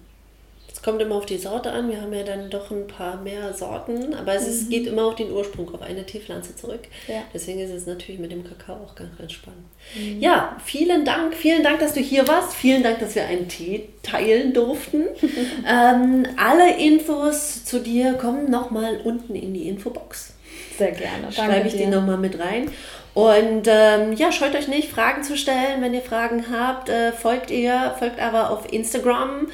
Es 0.78 0.84
kommt 0.84 1.02
immer 1.02 1.16
auf 1.16 1.26
die 1.26 1.38
Sorte 1.38 1.72
an. 1.72 1.90
Wir 1.90 2.00
haben 2.00 2.12
ja 2.12 2.22
dann 2.22 2.50
doch 2.50 2.70
ein 2.70 2.86
paar 2.86 3.20
mehr 3.20 3.52
Sorten, 3.52 4.14
aber 4.14 4.36
es 4.36 4.46
ist, 4.46 4.66
mhm. 4.66 4.70
geht 4.70 4.86
immer 4.86 5.06
auf 5.06 5.16
den 5.16 5.32
Ursprung, 5.32 5.74
auf 5.74 5.82
eine 5.82 6.06
Teepflanze 6.06 6.54
zurück. 6.54 6.82
Ja. 7.08 7.24
Deswegen 7.34 7.58
ist 7.58 7.72
es 7.72 7.86
natürlich 7.86 8.20
mit 8.20 8.30
dem 8.30 8.44
Kakao 8.44 8.76
auch 8.76 8.94
ganz, 8.94 9.32
spannend. 9.32 9.64
Mhm. 9.96 10.20
Ja, 10.20 10.56
vielen 10.64 11.04
Dank. 11.04 11.34
Vielen 11.34 11.64
Dank, 11.64 11.80
dass 11.80 11.94
du 11.94 12.00
hier 12.00 12.28
warst. 12.28 12.54
Vielen 12.54 12.84
Dank, 12.84 13.00
dass 13.00 13.16
wir 13.16 13.26
einen 13.26 13.48
Tee 13.48 13.88
teilen 14.04 14.52
durften. 14.52 15.06
ähm, 15.68 16.24
alle 16.36 16.78
Infos 16.78 17.64
zu 17.64 17.80
dir 17.80 18.12
kommen 18.12 18.48
nochmal 18.48 19.00
unten 19.02 19.34
in 19.34 19.54
die 19.54 19.68
Infobox. 19.68 20.34
Sehr 20.78 20.92
gerne. 20.92 21.32
Schreibe 21.32 21.66
ich 21.66 21.74
dir. 21.74 21.86
die 21.86 21.90
nochmal 21.90 22.18
mit 22.18 22.38
rein. 22.38 22.70
Und 23.14 23.66
ähm, 23.66 24.12
ja, 24.12 24.30
scheut 24.30 24.54
euch 24.54 24.68
nicht, 24.68 24.92
Fragen 24.92 25.24
zu 25.24 25.36
stellen. 25.36 25.82
Wenn 25.82 25.92
ihr 25.92 26.02
Fragen 26.02 26.44
habt, 26.52 26.88
äh, 26.88 27.10
folgt 27.10 27.50
ihr, 27.50 27.96
folgt 27.98 28.20
aber 28.20 28.50
auf 28.50 28.72
Instagram 28.72 29.48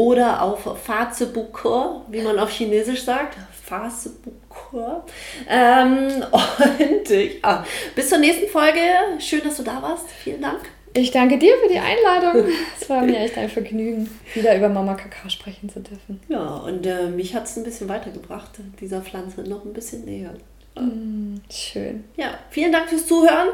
oder 0.00 0.40
auf 0.40 0.66
Fazebukur, 0.82 2.06
wie 2.08 2.22
man 2.22 2.38
auf 2.38 2.50
Chinesisch 2.50 3.02
sagt. 3.02 3.36
Fazebukur. 3.62 5.04
Ähm, 5.46 6.24
und 6.32 7.10
ja, 7.10 7.64
bis 7.94 8.08
zur 8.08 8.16
nächsten 8.18 8.48
Folge. 8.48 8.80
Schön, 9.18 9.42
dass 9.44 9.58
du 9.58 9.62
da 9.62 9.82
warst. 9.82 10.08
Vielen 10.08 10.40
Dank. 10.40 10.62
Ich 10.94 11.10
danke 11.10 11.38
dir 11.38 11.54
für 11.58 11.68
die 11.68 11.78
Einladung. 11.78 12.50
Es 12.80 12.88
war 12.88 13.02
mir 13.02 13.18
echt 13.18 13.36
ein 13.36 13.50
Vergnügen, 13.50 14.10
wieder 14.34 14.56
über 14.56 14.70
Mama 14.70 14.94
Kakao 14.94 15.28
sprechen 15.28 15.68
zu 15.68 15.80
dürfen. 15.80 16.18
Ja, 16.28 16.56
und 16.56 16.86
äh, 16.86 17.08
mich 17.08 17.34
hat 17.34 17.44
es 17.44 17.58
ein 17.58 17.62
bisschen 17.62 17.88
weitergebracht, 17.88 18.52
dieser 18.80 19.02
Pflanze 19.02 19.42
noch 19.42 19.66
ein 19.66 19.74
bisschen 19.74 20.06
näher. 20.06 20.32
Mm, 20.76 21.36
schön. 21.50 22.04
Ja, 22.16 22.38
vielen 22.48 22.72
Dank 22.72 22.88
fürs 22.88 23.06
Zuhören 23.06 23.48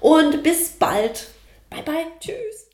und 0.00 0.44
bis 0.44 0.70
bald. 0.70 1.26
Bye, 1.68 1.82
bye. 1.82 2.06
Tschüss. 2.20 2.67